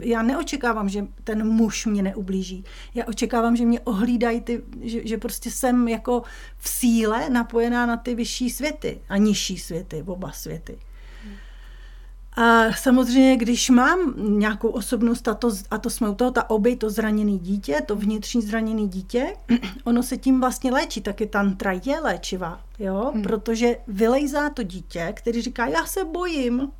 já 0.00 0.22
neočekávám, 0.22 0.88
že 0.88 1.06
ten 1.24 1.48
muž 1.48 1.86
mě 1.86 2.02
neublíží. 2.02 2.64
Já 2.94 3.04
očekávám, 3.04 3.56
že 3.56 3.64
mě 3.64 3.80
ohlídají, 3.80 4.40
ty, 4.40 4.62
že, 4.80 5.06
že 5.06 5.18
prostě 5.18 5.50
jsem 5.50 5.88
jako 5.88 6.22
v 6.58 6.68
síle 6.68 7.30
napojená 7.30 7.86
na 7.86 7.96
ty 7.96 8.14
vyšší 8.14 8.50
světy 8.50 9.00
a 9.08 9.16
nižší 9.16 9.58
světy, 9.58 10.02
oba 10.06 10.32
světy. 10.32 10.78
A 12.36 12.72
samozřejmě, 12.72 13.36
když 13.36 13.70
mám 13.70 14.14
nějakou 14.16 14.68
osobnost, 14.68 15.28
a 15.28 15.34
to, 15.34 15.50
a 15.70 15.78
to 15.78 15.90
jsme 15.90 16.08
u 16.08 16.14
toho, 16.14 16.30
ta 16.30 16.50
obej, 16.50 16.76
to 16.76 16.90
zraněné 16.90 17.38
dítě, 17.38 17.80
to 17.86 17.96
vnitřní 17.96 18.42
zraněné 18.42 18.86
dítě, 18.86 19.36
ono 19.84 20.02
se 20.02 20.16
tím 20.16 20.40
vlastně 20.40 20.72
léčí, 20.72 21.00
taky 21.00 21.26
tantra 21.26 21.72
je 21.72 22.00
léčivá, 22.00 22.60
jo, 22.78 23.10
hmm. 23.14 23.22
protože 23.22 23.76
vylejzá 23.88 24.50
to 24.50 24.62
dítě, 24.62 25.12
který 25.16 25.42
říká, 25.42 25.66
já 25.66 25.86
se 25.86 26.04
bojím, 26.04 26.72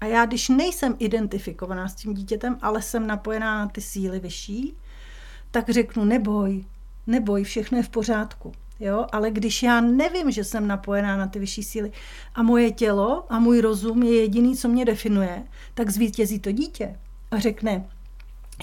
a 0.00 0.06
já, 0.06 0.26
když 0.26 0.48
nejsem 0.48 0.96
identifikovaná 0.98 1.88
s 1.88 1.94
tím 1.94 2.14
dítětem, 2.14 2.58
ale 2.62 2.82
jsem 2.82 3.06
napojená 3.06 3.58
na 3.58 3.68
ty 3.68 3.80
síly 3.80 4.20
vyšší, 4.20 4.74
tak 5.50 5.70
řeknu, 5.70 6.04
neboj, 6.04 6.64
neboj, 7.06 7.44
všechno 7.44 7.78
je 7.78 7.82
v 7.82 7.88
pořádku. 7.88 8.52
Jo? 8.80 9.06
Ale 9.12 9.30
když 9.30 9.62
já 9.62 9.80
nevím, 9.80 10.30
že 10.30 10.44
jsem 10.44 10.66
napojená 10.66 11.16
na 11.16 11.26
ty 11.26 11.38
vyšší 11.38 11.62
síly 11.62 11.92
a 12.34 12.42
moje 12.42 12.70
tělo 12.70 13.24
a 13.28 13.38
můj 13.38 13.60
rozum 13.60 14.02
je 14.02 14.20
jediný, 14.20 14.56
co 14.56 14.68
mě 14.68 14.84
definuje, 14.84 15.44
tak 15.74 15.90
zvítězí 15.90 16.38
to 16.38 16.52
dítě 16.52 16.96
a 17.30 17.38
řekne, 17.38 17.88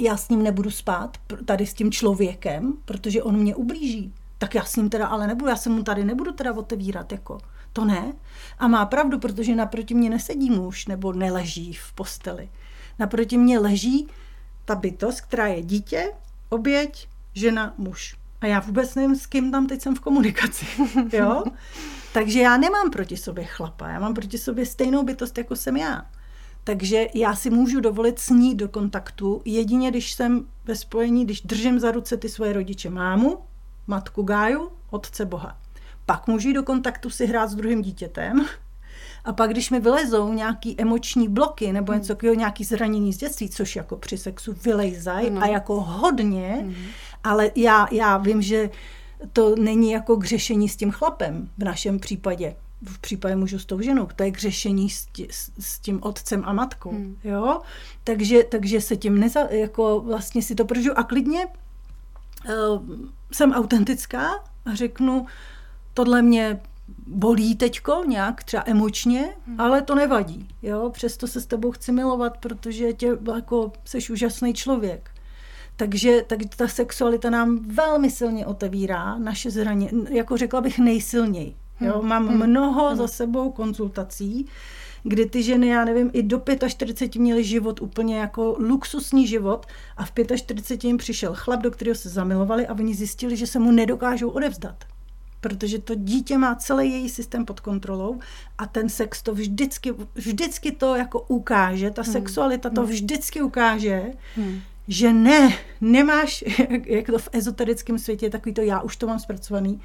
já 0.01 0.17
s 0.17 0.29
ním 0.29 0.43
nebudu 0.43 0.71
spát, 0.71 1.17
tady 1.45 1.65
s 1.65 1.73
tím 1.73 1.91
člověkem, 1.91 2.73
protože 2.85 3.23
on 3.23 3.37
mě 3.37 3.55
ublíží. 3.55 4.13
Tak 4.37 4.55
já 4.55 4.63
s 4.63 4.75
ním 4.75 4.89
teda 4.89 5.07
ale 5.07 5.27
nebudu, 5.27 5.49
já 5.49 5.55
se 5.55 5.69
mu 5.69 5.83
tady 5.83 6.05
nebudu 6.05 6.31
teda 6.31 6.53
otevírat, 6.53 7.11
jako. 7.11 7.37
To 7.73 7.85
ne. 7.85 8.13
A 8.59 8.67
má 8.67 8.85
pravdu, 8.85 9.19
protože 9.19 9.55
naproti 9.55 9.93
mě 9.93 10.09
nesedí 10.09 10.49
muž 10.49 10.87
nebo 10.87 11.13
neleží 11.13 11.73
v 11.73 11.93
posteli. 11.93 12.49
Naproti 12.99 13.37
mě 13.37 13.59
leží 13.59 14.07
ta 14.65 14.75
bytost, 14.75 15.21
která 15.21 15.47
je 15.47 15.61
dítě, 15.61 16.11
oběť, 16.49 17.07
žena, 17.33 17.73
muž. 17.77 18.15
A 18.45 18.47
já 18.47 18.59
vůbec 18.59 18.95
nevím, 18.95 19.15
s 19.15 19.25
kým 19.25 19.51
tam 19.51 19.67
teď 19.67 19.81
jsem 19.81 19.95
v 19.95 19.99
komunikaci. 19.99 20.65
Jo? 21.13 21.43
Takže 22.13 22.41
já 22.41 22.57
nemám 22.57 22.91
proti 22.91 23.17
sobě 23.17 23.45
chlapa, 23.45 23.89
já 23.89 23.99
mám 23.99 24.13
proti 24.13 24.37
sobě 24.37 24.65
stejnou 24.65 25.03
bytost, 25.03 25.37
jako 25.37 25.55
jsem 25.55 25.77
já. 25.77 26.05
Takže 26.63 27.07
já 27.13 27.35
si 27.35 27.49
můžu 27.49 27.79
dovolit 27.79 28.19
s 28.19 28.29
ní 28.29 28.55
do 28.55 28.69
kontaktu, 28.69 29.41
jedině 29.45 29.91
když 29.91 30.13
jsem 30.13 30.47
ve 30.65 30.75
spojení, 30.75 31.25
když 31.25 31.41
držím 31.41 31.79
za 31.79 31.91
ruce 31.91 32.17
ty 32.17 32.29
svoje 32.29 32.53
rodiče, 32.53 32.89
mámu, 32.89 33.37
matku 33.87 34.23
Gáju, 34.23 34.71
otce 34.89 35.25
Boha. 35.25 35.57
Pak 36.05 36.27
můžu 36.27 36.47
jít 36.47 36.53
do 36.53 36.63
kontaktu 36.63 37.09
si 37.09 37.25
hrát 37.25 37.49
s 37.49 37.55
druhým 37.55 37.81
dítětem, 37.81 38.45
a 39.25 39.33
pak, 39.33 39.49
když 39.49 39.69
mi 39.69 39.79
vylezou 39.79 40.33
nějaký 40.33 40.81
emoční 40.81 41.27
bloky 41.27 41.73
nebo 41.73 41.93
něco 41.93 42.07
takového, 42.07 42.35
nějaký 42.35 42.63
zranění 42.63 43.13
z 43.13 43.17
dětství, 43.17 43.49
což 43.49 43.75
jako 43.75 43.97
při 43.97 44.17
sexu 44.17 44.55
vylejzají 44.63 45.29
a 45.29 45.47
jako 45.47 45.81
hodně, 45.81 46.59
mm. 46.63 46.75
Ale 47.25 47.51
já, 47.55 47.87
já 47.91 48.17
vím, 48.17 48.41
že 48.41 48.69
to 49.33 49.55
není 49.55 49.91
jako 49.91 50.17
k 50.17 50.25
řešení 50.25 50.69
s 50.69 50.75
tím 50.75 50.91
chlapem 50.91 51.49
v 51.57 51.63
našem 51.63 51.99
případě. 51.99 52.55
V 52.85 52.99
případě 52.99 53.35
mužu 53.35 53.59
s 53.59 53.65
tou 53.65 53.81
ženou, 53.81 54.07
to 54.15 54.23
je 54.23 54.31
k 54.31 54.39
řešení 54.39 54.89
s, 54.89 55.05
tí, 55.05 55.27
s 55.59 55.79
tím 55.79 55.99
otcem 56.03 56.43
a 56.45 56.53
matkou. 56.53 56.91
Mm. 56.91 57.17
Jo? 57.23 57.61
Takže, 58.03 58.43
takže 58.43 58.81
se 58.81 58.97
tím 58.97 59.19
neza, 59.19 59.39
jako 59.49 60.01
vlastně 60.01 60.41
si 60.41 60.55
to 60.55 60.65
prožiju 60.65 60.93
a 60.95 61.03
klidně 61.03 61.45
uh, 61.45 62.83
jsem 63.31 63.51
autentická 63.51 64.43
a 64.65 64.75
řeknu, 64.75 65.25
tohle 65.93 66.21
mě 66.21 66.59
bolí 67.07 67.55
teďko 67.55 68.03
nějak 68.07 68.43
třeba 68.43 68.63
emočně, 68.65 69.29
hmm. 69.47 69.61
ale 69.61 69.81
to 69.81 69.95
nevadí. 69.95 70.47
Jo? 70.61 70.89
Přesto 70.89 71.27
se 71.27 71.41
s 71.41 71.45
tebou 71.45 71.71
chci 71.71 71.91
milovat, 71.91 72.37
protože 72.37 72.93
tě 72.93 73.17
jako 73.35 73.71
jsi 73.85 74.13
úžasný 74.13 74.53
člověk. 74.53 75.14
Takže, 75.75 76.23
tak 76.27 76.39
ta 76.55 76.67
sexualita 76.67 77.29
nám 77.29 77.59
velmi 77.67 78.11
silně 78.11 78.45
otevírá 78.45 79.17
naše 79.17 79.51
zraně, 79.51 79.89
jako 80.09 80.37
řekla 80.37 80.61
bych 80.61 80.79
nejsilněji. 80.79 81.55
Jo? 81.81 81.99
Hmm. 81.99 82.09
Mám 82.09 82.27
hmm. 82.27 82.47
mnoho 82.47 82.87
hmm. 82.87 82.97
za 82.97 83.07
sebou 83.07 83.51
konzultací, 83.51 84.45
kdy 85.03 85.25
ty 85.25 85.43
ženy, 85.43 85.67
já 85.67 85.85
nevím, 85.85 86.09
i 86.13 86.23
do 86.23 86.41
45 86.67 87.15
měly 87.21 87.43
život 87.43 87.81
úplně 87.81 88.17
jako 88.17 88.55
luxusní 88.59 89.27
život 89.27 89.65
a 89.97 90.05
v 90.05 90.11
45 90.35 90.83
jim 90.83 90.97
přišel 90.97 91.33
chlap, 91.35 91.61
do 91.61 91.71
kterého 91.71 91.95
se 91.95 92.09
zamilovali 92.09 92.67
a 92.67 92.73
oni 92.73 92.95
zjistili, 92.95 93.37
že 93.37 93.47
se 93.47 93.59
mu 93.59 93.71
nedokážou 93.71 94.29
odevzdat 94.29 94.75
protože 95.41 95.79
to 95.79 95.95
dítě 95.95 96.37
má 96.37 96.55
celý 96.55 96.91
její 96.91 97.09
systém 97.09 97.45
pod 97.45 97.59
kontrolou 97.59 98.19
a 98.57 98.65
ten 98.65 98.89
sex 98.89 99.21
to 99.21 99.33
vždycky, 99.33 99.93
vždycky 100.15 100.71
to 100.71 100.95
jako 100.95 101.21
ukáže, 101.21 101.91
ta 101.91 102.01
hmm. 102.01 102.11
sexualita 102.11 102.69
to 102.69 102.81
hmm. 102.81 102.89
vždycky 102.89 103.41
ukáže, 103.41 104.11
hmm. 104.35 104.61
Že 104.87 105.13
ne, 105.13 105.57
nemáš, 105.81 106.43
jak 106.85 107.05
to 107.05 107.19
v 107.19 107.29
ezoterickém 107.31 107.99
světě 107.99 108.29
takový 108.29 108.53
to 108.53 108.61
já 108.61 108.81
už 108.81 108.95
to 108.95 109.07
mám 109.07 109.19
zpracovaný, 109.19 109.81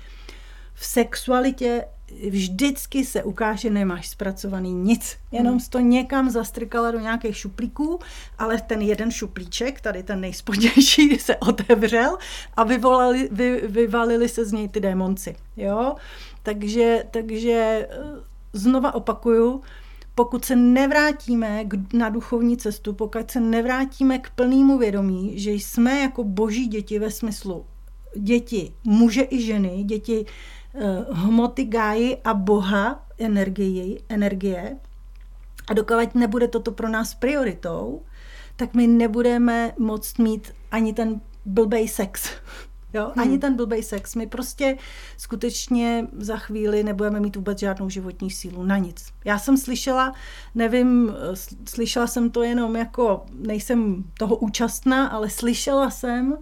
v 0.74 0.86
sexualitě 0.86 1.84
vždycky 2.30 3.04
se 3.04 3.22
ukáže, 3.22 3.70
nemáš 3.70 4.08
zpracovaný 4.08 4.72
nic. 4.72 5.16
Jenom 5.32 5.52
hmm. 5.52 5.66
to 5.70 5.78
někam 5.78 6.30
zastrkala 6.30 6.90
do 6.90 6.98
nějakých 6.98 7.36
šuplíků, 7.36 7.98
ale 8.38 8.60
ten 8.60 8.82
jeden 8.82 9.10
šuplíček, 9.10 9.80
tady 9.80 10.02
ten 10.02 10.20
nejspodnější, 10.20 11.18
se 11.18 11.36
otevřel 11.36 12.18
a 12.56 12.64
vyvolali, 12.64 13.28
vy, 13.32 13.62
vyvalili 13.66 14.28
se 14.28 14.44
z 14.44 14.52
něj 14.52 14.68
ty 14.68 14.80
démonci. 14.80 15.36
Jo? 15.56 15.94
Takže, 16.42 17.04
takže 17.10 17.52
eh, 17.52 17.88
znova 18.52 18.94
opakuju, 18.94 19.62
pokud 20.20 20.44
se 20.44 20.56
nevrátíme 20.56 21.64
na 21.92 22.08
duchovní 22.08 22.56
cestu, 22.56 22.92
pokud 22.92 23.30
se 23.30 23.40
nevrátíme 23.40 24.18
k 24.18 24.30
plnému 24.30 24.78
vědomí, 24.78 25.38
že 25.38 25.50
jsme 25.50 26.00
jako 26.00 26.24
boží 26.24 26.66
děti 26.66 26.98
ve 26.98 27.10
smyslu 27.10 27.66
děti 28.16 28.74
muže 28.84 29.26
i 29.30 29.42
ženy, 29.42 29.82
děti 29.84 30.26
hmoty 31.10 31.64
gáji 31.64 32.16
a 32.24 32.34
boha 32.34 33.06
energii, 33.18 34.00
energie. 34.08 34.76
A 35.68 35.74
dokud 35.74 36.14
nebude 36.14 36.48
toto 36.48 36.72
pro 36.72 36.88
nás 36.88 37.14
prioritou, 37.14 38.02
tak 38.56 38.74
my 38.74 38.86
nebudeme 38.86 39.72
moct 39.78 40.18
mít 40.18 40.52
ani 40.70 40.92
ten 40.92 41.20
blbej 41.44 41.88
sex. 41.88 42.30
Jo? 42.92 43.12
Hmm. 43.14 43.24
Ani 43.24 43.38
ten 43.38 43.56
blbej 43.56 43.82
sex. 43.82 44.14
My 44.14 44.26
prostě 44.26 44.78
skutečně 45.16 46.06
za 46.12 46.36
chvíli 46.36 46.84
nebudeme 46.84 47.20
mít 47.20 47.36
vůbec 47.36 47.58
žádnou 47.58 47.88
životní 47.88 48.30
sílu 48.30 48.64
na 48.64 48.78
nic. 48.78 49.06
Já 49.24 49.38
jsem 49.38 49.56
slyšela, 49.56 50.14
nevím, 50.54 51.14
slyšela 51.68 52.06
jsem 52.06 52.30
to 52.30 52.42
jenom 52.42 52.76
jako, 52.76 53.24
nejsem 53.32 54.04
toho 54.18 54.36
účastná, 54.36 55.06
ale 55.06 55.30
slyšela 55.30 55.90
jsem, 55.90 56.38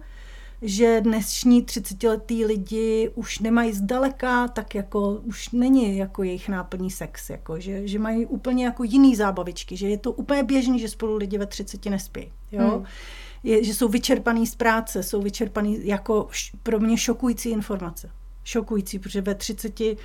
že 0.61 1.01
dnešní 1.01 1.63
30-letý 1.63 2.45
lidi 2.45 3.11
už 3.15 3.39
nemají 3.39 3.73
zdaleka, 3.73 4.47
tak 4.47 4.75
jako 4.75 5.21
už 5.23 5.49
není 5.49 5.97
jako 5.97 6.23
jejich 6.23 6.49
náplní 6.49 6.91
sex, 6.91 7.29
jako, 7.29 7.59
že, 7.59 7.87
že 7.87 7.99
mají 7.99 8.25
úplně 8.25 8.65
jako 8.65 8.83
jiný 8.83 9.15
zábavičky, 9.15 9.77
že 9.77 9.89
je 9.89 9.97
to 9.97 10.11
úplně 10.11 10.43
běžný, 10.43 10.79
že 10.79 10.89
spolu 10.89 11.15
lidi 11.15 11.37
ve 11.37 11.45
30 11.45 11.85
nespí. 11.85 12.31
Jo? 12.51 12.69
Hmm 12.69 12.85
je, 13.43 13.63
že 13.63 13.73
jsou 13.73 13.87
vyčerpaný 13.87 14.47
z 14.47 14.55
práce, 14.55 15.03
jsou 15.03 15.21
vyčerpaný 15.21 15.79
jako 15.83 16.27
š, 16.31 16.51
pro 16.63 16.79
mě 16.79 16.97
šokující 16.97 17.49
informace. 17.49 18.09
Šokující, 18.43 18.99
protože 18.99 19.21
ve 19.21 19.35
30 19.35 19.81
eh, 19.81 19.97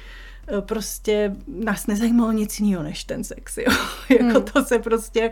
prostě 0.60 1.36
nás 1.46 1.86
nezajímalo 1.86 2.32
nic 2.32 2.60
jiného 2.60 2.82
než 2.82 3.04
ten 3.04 3.24
sex. 3.24 3.56
Jo? 3.66 3.72
jako 4.10 4.24
hmm. 4.24 4.42
to 4.42 4.64
se 4.64 4.78
prostě, 4.78 5.30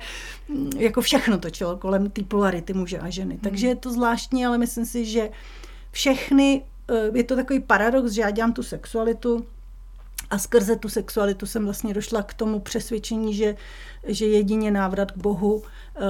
mm, 0.48 0.70
jako 0.78 1.00
všechno 1.00 1.38
točilo 1.38 1.76
kolem 1.76 2.10
té 2.10 2.22
polarity 2.22 2.72
muže 2.72 2.98
a 2.98 3.10
ženy. 3.10 3.34
Hmm. 3.34 3.40
Takže 3.40 3.66
je 3.66 3.76
to 3.76 3.92
zvláštní, 3.92 4.46
ale 4.46 4.58
myslím 4.58 4.86
si, 4.86 5.04
že 5.04 5.30
všechny, 5.90 6.62
eh, 6.90 7.18
je 7.18 7.24
to 7.24 7.36
takový 7.36 7.60
paradox, 7.60 8.12
že 8.12 8.20
já 8.20 8.30
dělám 8.30 8.52
tu 8.52 8.62
sexualitu 8.62 9.46
a 10.32 10.38
skrze 10.38 10.76
tu 10.76 10.88
sexualitu 10.88 11.46
jsem 11.46 11.64
vlastně 11.64 11.94
došla 11.94 12.22
k 12.22 12.34
tomu 12.34 12.60
přesvědčení, 12.60 13.34
že, 13.34 13.56
že 14.04 14.26
jedině 14.26 14.70
návrat 14.70 15.12
k 15.12 15.16
Bohu, 15.16 15.62
eh, 15.96 16.00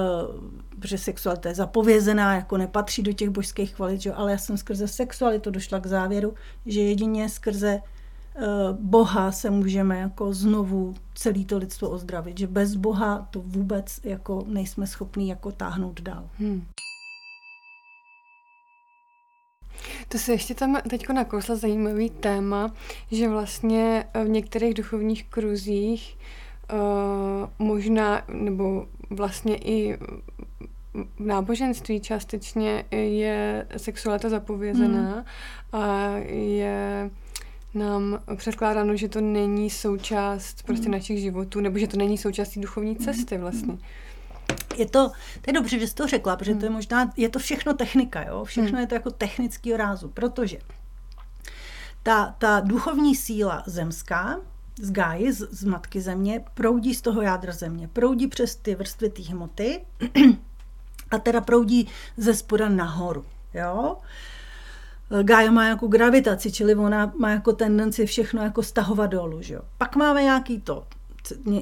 protože 0.79 0.97
sexualita 0.97 1.49
je 1.49 1.55
zapovězená, 1.55 2.35
jako 2.35 2.57
nepatří 2.57 3.03
do 3.03 3.13
těch 3.13 3.29
božských 3.29 3.75
kvalit, 3.75 4.01
že? 4.01 4.13
ale 4.13 4.31
já 4.31 4.37
jsem 4.37 4.57
skrze 4.57 4.87
sexualitu 4.87 5.51
došla 5.51 5.79
k 5.79 5.85
závěru, 5.85 6.33
že 6.65 6.81
jedině 6.81 7.29
skrze 7.29 7.81
eh, 8.35 8.41
Boha 8.71 9.31
se 9.31 9.49
můžeme 9.49 9.99
jako 9.99 10.33
znovu 10.33 10.95
celý 11.15 11.45
to 11.45 11.57
lidstvo 11.57 11.89
ozdravit, 11.89 12.37
že 12.37 12.47
bez 12.47 12.75
Boha 12.75 13.27
to 13.31 13.41
vůbec 13.45 13.99
jako 14.03 14.43
nejsme 14.47 14.87
schopní 14.87 15.29
jako 15.29 15.51
táhnout 15.51 16.01
dál. 16.01 16.29
Hmm. 16.39 16.65
To 20.07 20.17
se 20.17 20.31
ještě 20.31 20.55
tam 20.55 20.77
teď 20.89 21.09
nakousla 21.09 21.55
zajímavý 21.55 22.09
téma, 22.09 22.73
že 23.11 23.29
vlastně 23.29 24.05
v 24.25 24.29
některých 24.29 24.73
duchovních 24.73 25.23
kruzích 25.23 26.17
uh, 26.73 27.67
možná, 27.67 28.21
nebo 28.33 28.87
vlastně 29.09 29.55
i 29.55 29.97
v 30.93 31.25
náboženství 31.25 31.99
částečně 31.99 32.85
je 32.91 33.67
sexualita 33.77 34.29
zapovězená 34.29 35.11
hmm. 35.11 35.23
a 35.71 36.07
je 36.27 37.09
nám 37.73 38.19
předkládáno, 38.35 38.95
že 38.95 39.09
to 39.09 39.21
není 39.21 39.69
součást 39.69 40.63
prostě 40.63 40.85
hmm. 40.85 40.91
našich 40.91 41.19
životů, 41.19 41.59
nebo 41.59 41.77
že 41.77 41.87
to 41.87 41.97
není 41.97 42.17
součástí 42.17 42.61
duchovní 42.61 42.95
cesty 42.95 43.37
vlastně. 43.37 43.77
Je 44.75 44.85
to, 44.85 45.09
to 45.41 45.47
je 45.47 45.53
dobře, 45.53 45.79
že 45.79 45.87
jsi 45.87 45.95
to 45.95 46.07
řekla, 46.07 46.35
protože 46.35 46.51
hmm. 46.51 46.59
to 46.59 46.65
je 46.65 46.69
možná, 46.69 47.13
je 47.17 47.29
to 47.29 47.39
všechno 47.39 47.73
technika, 47.73 48.23
jo? 48.23 48.43
všechno 48.43 48.69
hmm. 48.69 48.79
je 48.79 48.87
to 48.87 48.95
jako 48.95 49.11
technický 49.11 49.77
rázu, 49.77 50.09
protože 50.09 50.57
ta, 52.03 52.35
ta 52.37 52.59
duchovní 52.59 53.15
síla 53.15 53.63
zemská, 53.65 54.39
z 54.81 54.91
gáji, 54.91 55.33
z, 55.33 55.47
z 55.51 55.63
matky 55.63 56.01
země, 56.01 56.43
proudí 56.53 56.95
z 56.95 57.01
toho 57.01 57.21
jádra 57.21 57.53
země, 57.53 57.89
proudí 57.93 58.27
přes 58.27 58.55
ty 58.55 58.75
vrstvy 58.75 59.09
té 59.09 59.21
hmoty 59.21 59.85
a 61.11 61.17
teda 61.17 61.41
proudí 61.41 61.87
ze 62.17 62.33
spoda 62.33 62.69
nahoru. 62.69 63.25
Jo? 63.53 63.97
Gája 65.23 65.51
má 65.51 65.65
jako 65.65 65.87
gravitaci, 65.87 66.51
čili 66.51 66.75
ona 66.75 67.13
má 67.19 67.29
jako 67.29 67.53
tendenci 67.53 68.05
všechno 68.05 68.43
jako 68.43 68.63
stahovat 68.63 69.09
dolů. 69.09 69.41
Že 69.41 69.53
jo? 69.53 69.61
Pak 69.77 69.95
máme 69.95 70.23
nějaký 70.23 70.61
to 70.61 70.87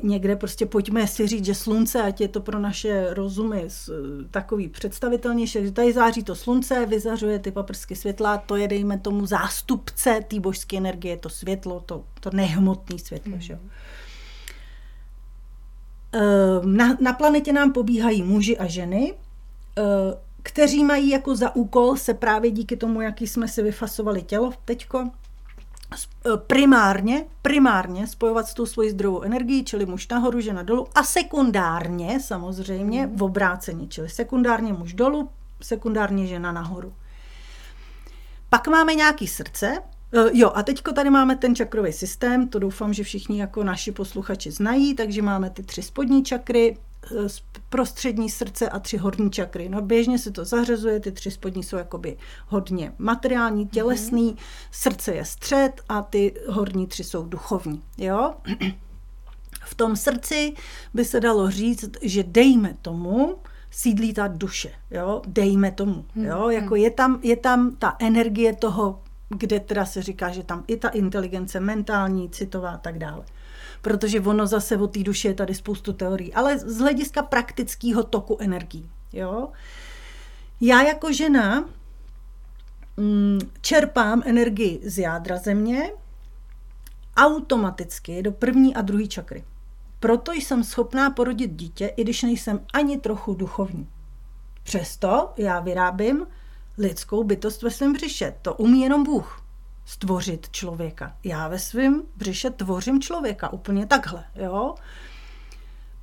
někde 0.03 0.36
prostě 0.36 0.66
pojďme 0.66 1.07
si 1.07 1.28
říct, 1.28 1.45
že 1.45 1.55
slunce, 1.55 2.01
ať 2.01 2.22
je 2.22 2.28
to 2.28 2.41
pro 2.41 2.59
naše 2.59 3.14
rozumy 3.14 3.68
takový 4.32 4.68
představitelnější, 4.68 5.66
že 5.66 5.72
tady 5.72 5.93
září 5.93 6.24
to 6.24 6.36
slunce, 6.36 6.86
vyzařuje 6.86 7.39
ty 7.39 7.51
paprsky 7.51 7.95
světla, 7.95 8.38
to 8.38 8.55
je 8.55 8.68
dejme 8.68 8.97
tomu 8.97 9.26
zástupce 9.26 10.20
té 10.28 10.39
božské 10.39 10.78
energie, 10.78 11.18
to 11.18 11.30
světlo, 11.30 11.80
to, 11.80 12.03
to 12.20 12.30
nehmotné 12.34 12.99
světlo. 12.99 13.32
Mm. 13.32 13.41
Že? 13.41 13.59
Ehm, 16.14 16.78
na, 16.78 16.97
na 17.01 17.14
planetě 17.14 17.53
nám 17.53 17.74
pobíhají 17.74 18.24
muži 18.24 18.57
a 18.57 18.68
ženy, 18.68 19.14
ehm, 19.76 19.86
kteří 20.43 20.84
mají 20.84 21.09
jako 21.09 21.36
za 21.36 21.55
úkol 21.55 21.97
se 21.97 22.14
právě 22.14 22.51
díky 22.51 22.78
tomu, 22.78 23.01
jaký 23.01 23.28
jsme 23.28 23.47
si 23.47 23.64
vyfasovali 23.64 24.22
tělo 24.22 24.53
teďko, 24.66 25.12
primárně, 26.38 27.26
primárně 27.42 28.08
spojovat 28.08 28.48
s 28.48 28.54
tou 28.54 28.66
svojí 28.66 28.89
zdrovou 28.89 29.22
energií, 29.22 29.66
čili 29.66 29.86
muž 29.86 30.08
nahoru, 30.08 30.39
žena 30.39 30.64
dolů 30.64 30.88
a 30.96 31.04
sekundárně 31.04 32.20
samozřejmě 32.20 33.10
v 33.16 33.24
obrácení, 33.24 33.89
čili 33.89 34.10
sekundárně 34.10 34.74
muž 34.74 34.94
dolů, 34.94 35.30
sekundárně 35.62 36.28
žena 36.28 36.52
nahoru. 36.52 36.94
Pak 38.50 38.68
máme 38.68 38.96
nějaký 38.96 39.28
srdce, 39.28 39.78
eh, 40.14 40.30
Jo, 40.34 40.52
a 40.56 40.64
teďko 40.64 40.92
tady 40.92 41.10
máme 41.10 41.36
ten 41.36 41.56
čakrový 41.56 41.94
systém, 41.94 42.48
to 42.48 42.60
doufám, 42.60 42.94
že 42.94 43.04
všichni 43.04 43.39
jako 43.39 43.64
naši 43.64 43.92
posluchači 43.92 44.52
znají, 44.52 44.96
takže 44.96 45.22
máme 45.22 45.50
ty 45.50 45.64
tři 45.64 45.82
spodní 45.82 46.24
čakry, 46.24 46.78
prostřední 47.70 48.30
srdce 48.30 48.70
a 48.70 48.80
tři 48.80 48.97
horní 48.97 49.32
čakry. 49.32 49.70
No 49.70 49.82
běžně 49.82 50.20
se 50.20 50.32
to 50.32 50.45
zařazuje, 50.45 50.99
ty 50.99 51.12
tři 51.12 51.32
spodní 51.32 51.64
jsou 51.64 51.78
jakoby 51.78 52.18
hodně 52.47 52.93
materiální, 52.97 53.68
tělesný, 53.68 54.34
mm-hmm. 54.34 54.68
srdce 54.72 55.14
je 55.14 55.26
střed 55.26 55.82
a 55.89 56.02
ty 56.02 56.34
horní 56.47 56.88
tři 56.88 57.04
jsou 57.04 57.26
duchovní. 57.26 57.84
Jo? 57.97 58.34
V 59.64 59.76
tom 59.76 59.95
srdci 59.95 60.54
by 60.93 61.06
se 61.06 61.20
dalo 61.20 61.52
říct, 61.52 61.89
že 62.02 62.24
dejme 62.24 62.76
tomu, 62.82 63.38
sídlí 63.72 64.14
ta 64.14 64.28
duše, 64.28 64.72
jo, 64.91 65.22
dejme 65.28 65.72
tomu, 65.72 66.06
mhm. 66.16 66.26
jo, 66.26 66.49
jako 66.49 66.76
je 66.76 66.91
tam, 66.91 67.20
je 67.24 67.36
tam 67.36 67.76
ta 67.76 67.95
energie 67.99 68.56
toho, 68.56 69.02
kde 69.30 69.60
teda 69.60 69.86
se 69.86 70.02
říká, 70.02 70.30
že 70.30 70.43
tam 70.43 70.64
i 70.68 70.78
ta 70.78 70.89
inteligence 70.89 71.60
mentální, 71.60 72.30
citová 72.30 72.70
a 72.70 72.78
tak 72.78 72.97
dále 72.97 73.26
protože 73.82 74.22
ono 74.22 74.48
zase 74.48 74.78
o 74.78 74.88
té 74.88 75.00
duši 75.00 75.28
je 75.28 75.34
tady 75.34 75.56
spoustu 75.56 75.94
teorií, 75.94 76.34
ale 76.34 76.60
z 76.60 76.78
hlediska 76.78 77.24
praktického 77.24 78.04
toku 78.04 78.38
energií. 78.40 78.90
Jo? 79.14 79.50
Já 80.62 80.82
jako 80.82 81.14
žena 81.14 81.66
mm, 82.98 83.40
čerpám 83.62 84.24
energii 84.26 84.82
z 84.84 84.98
jádra 84.98 85.38
země 85.38 85.92
automaticky 87.18 88.24
do 88.24 88.32
první 88.32 88.76
a 88.76 88.82
druhé 88.82 89.08
čakry. 89.08 89.44
Proto 90.00 90.32
jsem 90.32 90.64
schopná 90.64 91.10
porodit 91.10 91.52
dítě, 91.52 91.88
i 91.88 92.04
když 92.04 92.24
nejsem 92.24 92.66
ani 92.74 92.98
trochu 92.98 93.34
duchovní. 93.34 93.88
Přesto 94.64 95.34
já 95.38 95.60
vyrábím 95.60 96.28
lidskou 96.78 97.24
bytost 97.24 97.62
ve 97.62 97.72
svém 97.72 97.94
břiše. 97.94 98.36
To 98.42 98.54
umí 98.54 98.82
jenom 98.82 99.04
Bůh 99.04 99.41
stvořit 99.92 100.50
člověka. 100.52 101.16
Já 101.24 101.48
ve 101.48 101.60
svém 101.60 102.04
břiše 102.16 102.50
tvořím 102.50 103.02
člověka 103.02 103.54
úplně 103.54 103.86
takhle, 103.86 104.24
jo. 104.36 104.76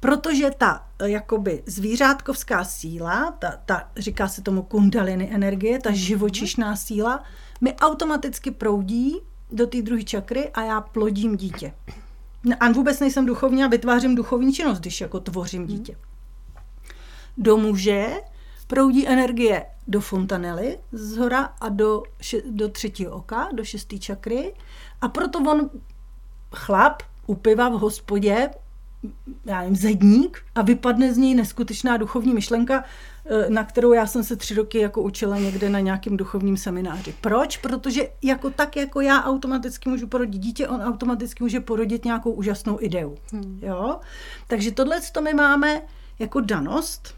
Protože 0.01 0.51
ta 0.59 0.86
jakoby 1.05 1.62
zvířátkovská 1.66 2.64
síla, 2.64 3.36
ta, 3.39 3.61
ta 3.66 3.91
říká 3.97 4.28
se 4.28 4.43
tomu 4.43 4.62
kundaliny 4.62 5.30
energie, 5.34 5.78
ta 5.80 5.91
mhm. 5.91 5.99
živočišná 5.99 6.76
síla, 6.76 7.22
mi 7.61 7.74
automaticky 7.74 8.51
proudí 8.51 9.16
do 9.53 9.66
té 9.66 9.82
druhé 9.82 10.03
čakry 10.03 10.49
a 10.49 10.62
já 10.62 10.80
plodím 10.80 11.36
dítě. 11.36 11.74
A 12.61 12.72
vůbec 12.72 13.01
nejsem 13.01 13.26
duchovní 13.26 13.64
a 13.64 13.68
vytvářím 13.68 14.14
duchovní 14.14 14.53
činnost, 14.53 14.78
když 14.78 15.01
jako 15.01 15.20
tvořím 15.20 15.62
mhm. 15.62 15.70
dítě. 15.70 15.97
Do 17.39 17.57
muže 17.57 18.07
proudí 18.68 19.08
energie 19.08 19.66
do 19.86 20.00
fontanely 20.00 20.78
z 20.92 21.16
hora 21.16 21.42
a 21.60 21.68
do, 21.68 22.02
do 22.50 22.68
třetího 22.68 23.12
oka, 23.12 23.48
do 23.52 23.64
šesté 23.64 23.98
čakry. 23.98 24.54
A 25.00 25.08
proto 25.08 25.38
on, 25.38 25.70
chlap, 26.54 27.02
u 27.26 27.34
piva 27.34 27.68
v 27.68 27.72
hospodě, 27.72 28.50
já 29.46 29.60
nevím, 29.60 29.76
zedník 29.76 30.42
a 30.54 30.62
vypadne 30.62 31.14
z 31.14 31.16
něj 31.16 31.34
neskutečná 31.34 31.96
duchovní 31.96 32.34
myšlenka, 32.34 32.84
eh, 33.24 33.50
na 33.50 33.64
kterou 33.64 33.92
já 33.92 34.06
jsem 34.06 34.24
se 34.24 34.36
tři 34.36 34.54
roky 34.54 34.78
jako 34.78 35.02
učila 35.02 35.38
někde 35.38 35.70
na 35.70 35.80
nějakém 35.80 36.16
duchovním 36.16 36.56
semináři. 36.56 37.14
Proč? 37.20 37.56
Protože 37.56 38.08
jako 38.22 38.50
tak, 38.50 38.76
jako 38.76 39.00
já 39.00 39.24
automaticky 39.24 39.88
můžu 39.88 40.06
porodit 40.06 40.42
dítě, 40.42 40.68
on 40.68 40.82
automaticky 40.82 41.44
může 41.44 41.60
porodit 41.60 42.04
nějakou 42.04 42.30
úžasnou 42.30 42.78
ideu. 42.80 43.16
Hmm. 43.32 43.60
Jo? 43.62 44.00
Takže 44.46 44.70
tohle 44.70 45.00
to 45.12 45.22
my 45.22 45.34
máme 45.34 45.82
jako 46.18 46.40
danost, 46.40 47.17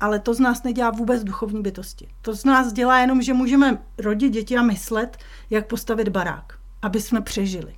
ale 0.00 0.18
to 0.18 0.34
z 0.34 0.40
nás 0.40 0.62
nedělá 0.62 0.90
vůbec 0.90 1.24
duchovní 1.24 1.62
bytosti. 1.62 2.08
To 2.22 2.36
z 2.36 2.44
nás 2.44 2.72
dělá 2.72 2.98
jenom, 2.98 3.22
že 3.22 3.34
můžeme 3.34 3.82
rodit 3.98 4.32
děti 4.32 4.56
a 4.56 4.62
myslet, 4.62 5.16
jak 5.50 5.66
postavit 5.66 6.08
barák. 6.08 6.58
aby 6.82 7.00
jsme 7.00 7.20
přežili. 7.20 7.74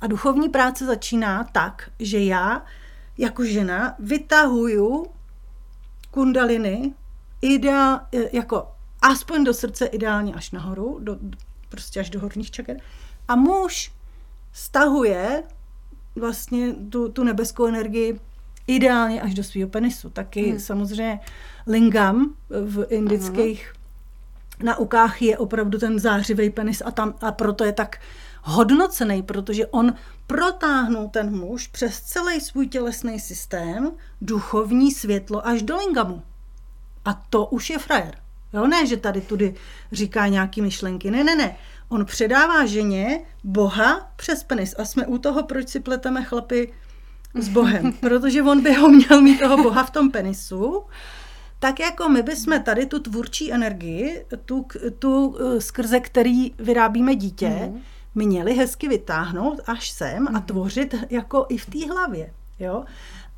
A 0.00 0.06
duchovní 0.06 0.48
práce 0.48 0.86
začíná 0.86 1.44
tak, 1.44 1.90
že 1.98 2.24
já 2.24 2.64
jako 3.18 3.44
žena 3.44 3.94
vytahuju 3.98 5.06
kundaliny 6.10 6.94
ideál, 7.42 8.00
jako 8.32 8.68
aspoň 9.02 9.44
do 9.44 9.54
srdce, 9.54 9.86
ideálně 9.86 10.34
až 10.34 10.50
nahoru, 10.50 10.98
do, 11.02 11.18
prostě 11.68 12.00
až 12.00 12.10
do 12.10 12.20
horních 12.20 12.50
čaker. 12.50 12.76
A 13.28 13.36
muž 13.36 13.92
stahuje 14.52 15.42
vlastně 16.16 16.72
tu, 16.72 17.08
tu 17.08 17.24
nebeskou 17.24 17.66
energii 17.66 18.20
ideálně 18.66 19.22
až 19.22 19.34
do 19.34 19.44
svého 19.44 19.68
penisu. 19.68 20.10
Taky 20.10 20.50
hmm. 20.50 20.60
samozřejmě 20.60 21.20
lingam 21.66 22.34
v 22.48 22.86
indických 22.88 23.72
uh-huh. 23.72 24.64
naukách 24.64 25.22
je 25.22 25.38
opravdu 25.38 25.78
ten 25.78 25.98
zářivý 25.98 26.50
penis 26.50 26.82
a, 26.84 26.90
tam, 26.90 27.14
a 27.20 27.32
proto 27.32 27.64
je 27.64 27.72
tak 27.72 28.00
hodnocený, 28.42 29.22
protože 29.22 29.66
on 29.66 29.94
protáhnul 30.26 31.08
ten 31.08 31.36
muž 31.36 31.66
přes 31.66 32.00
celý 32.00 32.40
svůj 32.40 32.66
tělesný 32.66 33.20
systém, 33.20 33.90
duchovní 34.20 34.90
světlo 34.90 35.46
až 35.46 35.62
do 35.62 35.76
lingamu. 35.76 36.22
A 37.04 37.14
to 37.30 37.46
už 37.46 37.70
je 37.70 37.78
frajer. 37.78 38.14
Jo, 38.52 38.66
ne, 38.66 38.86
že 38.86 38.96
tady 38.96 39.20
tudy 39.20 39.54
říká 39.92 40.26
nějaký 40.26 40.62
myšlenky. 40.62 41.10
Ne, 41.10 41.24
ne, 41.24 41.36
ne. 41.36 41.56
On 41.88 42.04
předává 42.04 42.66
ženě 42.66 43.20
Boha 43.44 44.12
přes 44.16 44.44
penis. 44.44 44.74
A 44.78 44.84
jsme 44.84 45.06
u 45.06 45.18
toho, 45.18 45.42
proč 45.42 45.68
si 45.68 45.80
pleteme 45.80 46.24
chlapy 46.24 46.72
s 47.34 47.48
Bohem. 47.48 47.92
Protože 48.00 48.42
on 48.42 48.62
by 48.62 48.74
ho 48.74 48.88
měl 48.88 49.20
mít 49.20 49.38
toho 49.40 49.62
Boha 49.62 49.84
v 49.84 49.90
tom 49.90 50.10
penisu. 50.10 50.82
Tak 51.58 51.80
jako 51.80 52.08
my 52.08 52.22
bychom 52.22 52.62
tady 52.62 52.86
tu 52.86 52.98
tvůrčí 52.98 53.52
energii, 53.52 54.26
tu, 54.44 54.66
tu 54.98 55.36
eh, 55.38 55.60
skrze 55.60 56.00
který 56.00 56.54
vyrábíme 56.58 57.14
dítě, 57.14 57.48
mm. 57.48 57.80
měli 58.14 58.54
hezky 58.54 58.88
vytáhnout 58.88 59.60
až 59.66 59.90
sem 59.90 60.28
a 60.28 60.30
mhm. 60.30 60.42
tvořit 60.42 60.94
jako 61.10 61.46
i 61.48 61.56
v 61.58 61.66
té 61.66 61.92
hlavě. 61.92 62.32
Jo? 62.58 62.84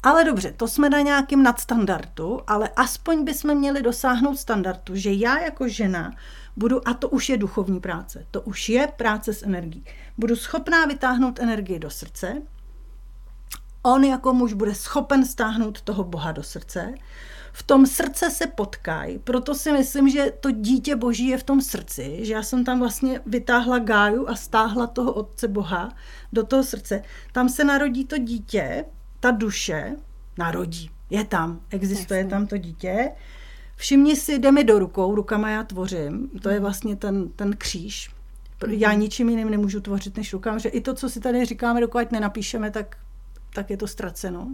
Ale 0.02 0.24
dobře, 0.24 0.52
to 0.56 0.68
jsme 0.68 0.90
na 0.90 1.00
nějakém 1.00 1.42
nadstandardu, 1.42 2.40
ale 2.46 2.68
aspoň 2.76 3.24
bychom 3.24 3.54
měli 3.54 3.82
dosáhnout 3.82 4.36
standardu, 4.36 4.96
že 4.96 5.12
já 5.12 5.40
jako 5.40 5.68
žena 5.68 6.12
budu, 6.56 6.88
a 6.88 6.94
to 6.94 7.08
už 7.08 7.28
je 7.28 7.36
duchovní 7.36 7.80
práce, 7.80 8.26
to 8.30 8.40
už 8.40 8.68
je 8.68 8.86
práce 8.96 9.32
s 9.32 9.42
energií, 9.42 9.84
budu 10.18 10.36
schopná 10.36 10.86
vytáhnout 10.86 11.40
energii 11.40 11.78
do 11.78 11.90
srdce, 11.90 12.42
on 13.82 14.04
jako 14.04 14.32
muž 14.32 14.52
bude 14.52 14.74
schopen 14.74 15.24
stáhnout 15.24 15.82
toho 15.82 16.04
Boha 16.04 16.32
do 16.32 16.42
srdce, 16.42 16.94
v 17.52 17.62
tom 17.62 17.86
srdce 17.86 18.30
se 18.30 18.46
potkají, 18.46 19.18
proto 19.18 19.54
si 19.54 19.72
myslím, 19.72 20.08
že 20.08 20.32
to 20.40 20.50
dítě 20.50 20.96
boží 20.96 21.28
je 21.28 21.38
v 21.38 21.42
tom 21.42 21.60
srdci, 21.60 22.18
že 22.22 22.32
já 22.32 22.42
jsem 22.42 22.64
tam 22.64 22.78
vlastně 22.78 23.20
vytáhla 23.26 23.78
Gáju 23.78 24.28
a 24.28 24.34
stáhla 24.34 24.86
toho 24.86 25.12
otce 25.12 25.48
Boha 25.48 25.92
do 26.32 26.46
toho 26.46 26.64
srdce. 26.64 27.02
Tam 27.32 27.48
se 27.48 27.64
narodí 27.64 28.04
to 28.04 28.18
dítě, 28.18 28.84
ta 29.20 29.30
duše 29.30 29.96
narodí. 30.38 30.90
Je 31.10 31.24
tam, 31.24 31.60
existuje 31.70 32.20
Jasně. 32.20 32.30
tam 32.30 32.46
to 32.46 32.56
dítě. 32.56 33.10
Všimni 33.76 34.16
si, 34.16 34.38
jde 34.38 34.52
mi 34.52 34.64
do 34.64 34.78
rukou, 34.78 35.14
rukama 35.14 35.50
já 35.50 35.62
tvořím. 35.62 36.30
To 36.42 36.48
je 36.48 36.60
vlastně 36.60 36.96
ten, 36.96 37.28
ten 37.28 37.56
kříž. 37.56 38.10
Já 38.68 38.90
mhm. 38.90 39.00
ničím 39.00 39.28
jiným 39.28 39.50
nemůžu 39.50 39.80
tvořit 39.80 40.16
než 40.16 40.32
rukama, 40.32 40.58
že 40.58 40.68
i 40.68 40.80
to, 40.80 40.94
co 40.94 41.08
si 41.08 41.20
tady 41.20 41.44
říkáme, 41.44 41.80
dokud 41.80 42.12
nenapíšeme, 42.12 42.70
tak, 42.70 42.96
tak 43.54 43.70
je 43.70 43.76
to 43.76 43.86
ztraceno. 43.86 44.48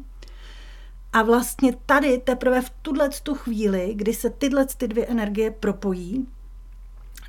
A 1.12 1.22
vlastně 1.22 1.76
tady 1.86 2.18
teprve 2.18 2.62
v 2.62 2.70
tuhle 2.70 3.10
tu 3.22 3.34
chvíli, 3.34 3.92
kdy 3.94 4.14
se 4.14 4.30
tyhle 4.30 4.66
ty 4.66 4.88
dvě 4.88 5.06
energie 5.06 5.50
propojí, 5.50 6.28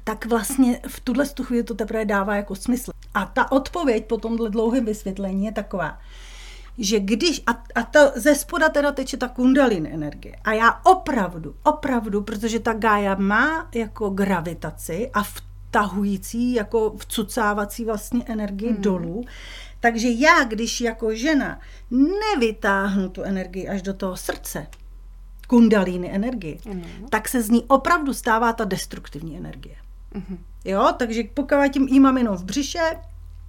tak 0.03 0.25
vlastně 0.25 0.81
v 0.87 0.99
tuhle 0.99 1.25
tu 1.25 1.43
chvíli 1.43 1.63
to 1.63 1.73
teprve 1.73 2.05
dává 2.05 2.35
jako 2.35 2.55
smysl. 2.55 2.91
A 3.13 3.25
ta 3.25 3.51
odpověď 3.51 4.05
po 4.05 4.17
tomhle 4.17 4.49
dlouhém 4.49 4.85
vysvětlení 4.85 5.45
je 5.45 5.51
taková, 5.51 5.99
že 6.77 6.99
když, 6.99 7.43
a, 7.47 7.51
a 7.75 7.83
ta, 7.83 8.11
ze 8.15 8.35
spoda 8.35 8.69
teda 8.69 8.91
teče 8.91 9.17
ta 9.17 9.27
kundalin 9.27 9.87
energie. 9.87 10.35
A 10.43 10.53
já 10.53 10.81
opravdu, 10.83 11.55
opravdu, 11.63 12.21
protože 12.21 12.59
ta 12.59 12.73
Gaia 12.73 13.15
má 13.15 13.69
jako 13.75 14.09
gravitaci 14.09 15.09
a 15.13 15.23
vtahující, 15.69 16.53
jako 16.53 16.93
vcucávací 16.97 17.85
vlastně 17.85 18.23
energii 18.25 18.69
hmm. 18.69 18.81
dolů, 18.81 19.25
takže 19.79 20.09
já, 20.09 20.43
když 20.43 20.81
jako 20.81 21.15
žena 21.15 21.59
nevytáhnu 21.91 23.09
tu 23.09 23.23
energii 23.23 23.67
až 23.67 23.81
do 23.81 23.93
toho 23.93 24.17
srdce, 24.17 24.67
kundalíny 25.47 26.11
energii, 26.11 26.59
hmm. 26.65 26.83
tak 27.09 27.27
se 27.29 27.41
z 27.41 27.49
ní 27.49 27.63
opravdu 27.67 28.13
stává 28.13 28.53
ta 28.53 28.65
destruktivní 28.65 29.37
energie. 29.37 29.75
Hmm. 30.13 30.37
Jo, 30.65 30.93
takže 30.97 31.23
pokud 31.33 31.55
tím 31.73 31.87
jí 31.87 31.99
mám 31.99 32.17
jenom 32.17 32.35
v 32.35 32.43
břiše, 32.43 32.95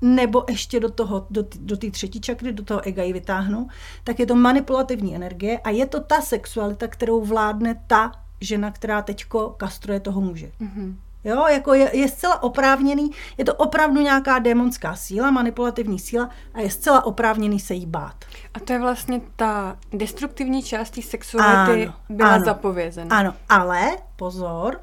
nebo 0.01 0.45
ještě 0.49 0.81
do 0.81 0.91
toho, 0.91 1.27
do, 1.31 1.45
do 1.61 1.77
té 1.77 1.91
třetí 1.91 2.21
čakry, 2.21 2.53
do 2.53 2.65
toho 2.65 2.89
ega 2.89 3.03
ji 3.03 3.13
vytáhnu, 3.13 3.69
tak 4.05 4.19
je 4.19 4.27
to 4.27 4.35
manipulativní 4.35 5.17
energie 5.17 5.59
a 5.59 5.71
je 5.71 5.87
to 5.87 6.01
ta 6.01 6.21
sexualita, 6.21 6.89
kterou 6.89 7.25
vládne 7.25 7.83
ta 7.87 8.13
žena, 8.41 8.71
která 8.71 9.03
teďko 9.03 9.49
kastruje 9.49 10.01
toho 10.01 10.21
muže. 10.21 10.53
Mm-hmm. 10.61 10.95
Jo, 11.25 11.47
jako 11.47 11.75
je, 11.75 11.97
je 11.97 12.09
zcela 12.09 12.43
oprávněný, 12.43 13.11
je 13.39 13.45
to 13.45 13.55
opravdu 13.55 14.01
nějaká 14.01 14.39
démonská 14.39 14.97
síla, 14.97 15.31
manipulativní 15.31 15.99
síla 15.99 16.31
a 16.55 16.61
je 16.61 16.71
zcela 16.71 17.05
oprávněný 17.05 17.61
se 17.61 17.75
jí 17.75 17.87
bát. 17.87 18.25
A 18.55 18.61
to 18.61 18.73
je 18.73 18.79
vlastně 18.79 19.21
ta 19.37 19.77
destruktivní 19.93 20.63
část 20.63 20.91
té 20.91 21.03
sexuality 21.03 21.87
ano, 21.87 21.95
byla 22.09 22.35
ano, 22.35 22.45
zapovězena. 22.45 23.17
Ano, 23.17 23.35
ale 23.49 23.97
pozor, 24.17 24.81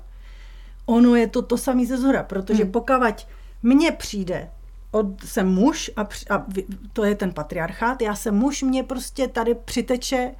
ono 0.86 1.16
je 1.16 1.28
to 1.28 1.42
to 1.42 1.58
samé 1.58 1.86
ze 1.86 1.98
zhora, 1.98 2.24
protože 2.24 2.64
hmm. 2.64 2.72
pokud 2.72 3.28
mně 3.64 3.92
přijde 3.92 4.50
od, 4.92 5.24
jsem 5.26 5.48
muž 5.48 5.92
a, 5.96 6.02
a 6.30 6.46
to 6.94 7.04
je 7.04 7.16
ten 7.16 7.34
patriarchát, 7.34 8.02
já 8.02 8.16
jsem 8.16 8.36
muž, 8.36 8.64
mě 8.64 8.84
prostě 8.84 9.28
tady 9.28 9.56
přiteče 9.56 10.36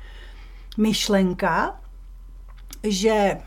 myšlenka, 0.78 1.80
že 2.84 3.38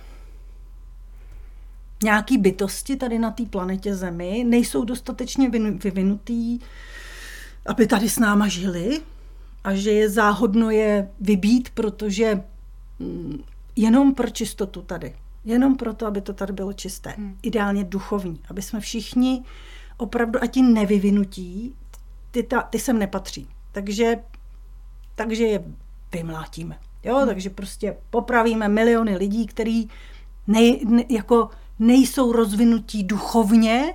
nějaký 2.03 2.39
bytosti 2.39 2.97
tady 2.97 3.19
na 3.19 3.31
té 3.31 3.47
planetě 3.47 3.95
Zemi 3.95 4.45
nejsou 4.47 4.85
dostatečně 4.85 5.51
vyvinutý, 5.85 6.59
aby 7.67 7.87
tady 7.87 8.09
s 8.09 8.19
náma 8.19 8.49
žili 8.49 9.01
a 9.65 9.75
že 9.75 9.91
je 9.91 10.11
záhodno 10.11 10.71
je 10.71 11.11
vybít, 11.21 11.71
protože 11.71 12.43
mm, 12.99 13.43
jenom 13.77 14.15
pro 14.15 14.31
čistotu 14.31 14.83
tady. 14.83 15.15
Jenom 15.45 15.77
proto, 15.77 16.07
aby 16.07 16.21
to 16.21 16.33
tady 16.33 16.53
bylo 16.53 16.73
čisté. 16.73 17.15
Hmm. 17.17 17.37
Ideálně 17.43 17.85
duchovní. 17.85 18.41
Aby 18.51 18.63
jsme 18.63 18.81
všichni 18.81 19.43
opravdu 19.97 20.43
a 20.43 20.47
ti 20.47 20.63
nevyvinutí, 20.63 21.75
ty, 22.31 22.43
ta, 22.43 22.63
ty 22.63 22.79
sem 22.79 22.99
nepatří. 22.99 23.49
Takže, 23.73 24.17
takže 25.15 25.45
je 25.45 25.65
vymlátíme. 26.13 26.79
Jo, 27.05 27.17
hmm. 27.17 27.27
takže 27.27 27.51
prostě 27.51 27.97
popravíme 28.11 28.69
miliony 28.69 29.17
lidí, 29.17 29.47
kteří 29.47 29.89
nej, 30.47 30.81
ne, 30.85 31.05
jako 31.09 31.51
nejsou 31.81 32.33
rozvinutí 32.33 33.05
duchovně 33.05 33.95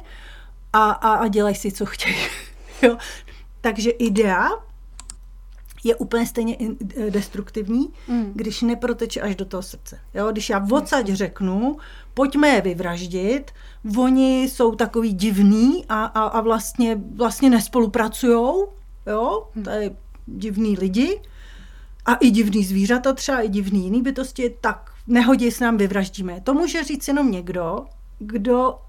a, 0.74 0.92
a, 0.92 1.14
a 1.14 1.28
dělají 1.28 1.56
si, 1.56 1.72
co 1.72 1.86
chtějí. 1.86 2.16
jo. 2.82 2.98
Takže 3.62 3.90
idea 3.90 4.50
je 5.84 5.96
úplně 5.96 6.26
stejně 6.26 6.58
destruktivní, 7.10 7.94
mm. 8.08 8.32
když 8.36 8.62
neproteče 8.62 9.22
až 9.22 9.36
do 9.36 9.46
toho 9.46 9.64
srdce. 9.64 10.00
Jo? 10.14 10.32
Když 10.32 10.50
já 10.50 10.68
odsaď 10.72 11.08
řeknu, 11.08 11.78
pojďme 12.14 12.48
je 12.48 12.62
vyvraždit, 12.62 13.52
oni 13.98 14.44
jsou 14.44 14.76
takový 14.76 15.14
divný 15.14 15.86
a, 15.90 16.06
a, 16.06 16.24
a 16.24 16.42
vlastně, 16.42 17.02
vlastně 17.16 17.50
nespolupracujou, 17.50 18.68
jo, 19.08 19.48
hm. 19.56 19.64
to 19.64 19.70
je 19.70 19.96
divný 20.26 20.78
lidi 20.78 21.22
a 22.06 22.14
i 22.14 22.30
divný 22.30 22.64
zvířata 22.66 23.14
třeba, 23.14 23.42
i 23.42 23.50
divný 23.50 23.84
jiný 23.84 24.02
bytosti, 24.02 24.56
tak 24.62 24.95
nehodí 25.08 25.51
s 25.51 25.60
nám 25.60 25.78
vyvraždíme. 25.78 26.41
To 26.41 26.53
může 26.53 26.84
říct 26.84 27.08
jenom 27.08 27.32
někdo, 27.32 27.86
kdo 28.20 28.80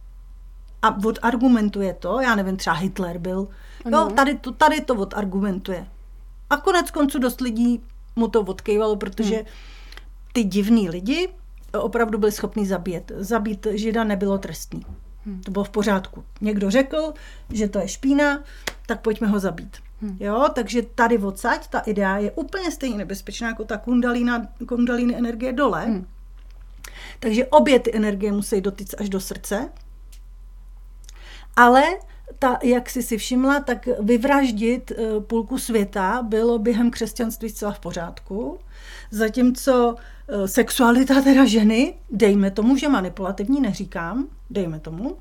a 0.83 0.97
odargumentuje 1.05 1.95
to, 1.95 2.21
já 2.21 2.35
nevím, 2.35 2.57
třeba 2.57 2.77
Hitler 2.77 3.19
byl, 3.19 3.49
jo, 3.91 4.11
tady 4.17 4.35
to, 4.39 4.53
tady 4.53 4.81
to 4.81 4.95
odargumentuje. 4.95 5.87
A 6.51 6.57
konec 6.57 6.91
konců 6.91 7.19
dost 7.19 7.41
lidí 7.41 7.83
mu 8.17 8.29
to 8.29 8.41
odkejvalo, 8.41 8.97
protože 8.97 9.37
hmm. 9.37 9.45
ty 10.33 10.45
divný 10.45 10.91
lidi 10.91 11.29
opravdu 11.81 12.19
byli 12.19 12.33
schopni 12.33 12.67
zabít. 12.67 13.13
Zabít 13.17 13.67
žida 13.71 14.05
nebylo 14.05 14.39
trestný. 14.39 14.87
Hmm. 15.25 15.41
To 15.41 15.51
bylo 15.51 15.65
v 15.65 15.71
pořádku. 15.71 16.25
Někdo 16.41 16.71
řekl, 16.71 17.13
že 17.53 17.69
to 17.69 17.79
je 17.79 17.89
špína, 17.89 18.45
tak 18.87 19.01
pojďme 19.01 19.27
ho 19.27 19.39
zabít. 19.39 19.77
Hmm. 20.01 20.17
Jo, 20.21 20.47
takže 20.55 20.83
tady 20.83 21.19
odsaď 21.19 21.69
ta 21.69 21.79
idea 21.79 22.19
je 22.19 22.33
úplně 22.33 22.71
stejně 22.71 22.97
nebezpečná 22.97 23.49
jako 23.49 23.65
ta 23.65 23.77
kundalína, 23.77 24.49
kundalíny 24.69 25.17
energie 25.17 25.53
dole. 25.53 25.85
Hmm. 25.85 26.07
Takže 27.21 27.47
obě 27.47 27.79
ty 27.81 27.97
energie 27.97 28.33
musí 28.33 28.61
dotyct 28.61 28.95
až 28.99 29.09
do 29.09 29.21
srdce. 29.21 29.69
Ale 31.57 31.83
ta, 32.39 32.59
jak 32.63 32.91
jsi 32.91 33.03
si 33.03 33.19
všimla, 33.19 33.61
tak 33.61 33.89
vyvraždit 34.01 34.91
eh, 34.93 35.21
půlku 35.21 35.59
světa 35.59 36.23
bylo 36.23 36.59
během 36.59 36.91
křesťanství 36.91 37.49
zcela 37.49 37.73
v 37.73 37.81
pořádku. 37.81 38.59
Zatímco 39.11 39.95
eh, 40.29 40.49
sexualita 40.49 41.21
teda 41.23 41.45
ženy, 41.45 41.95
dejme 42.11 42.51
tomu, 42.51 42.77
že 42.77 42.89
manipulativní 42.89 43.61
neříkám, 43.61 44.29
dejme 44.51 44.81
tomu, 44.81 45.17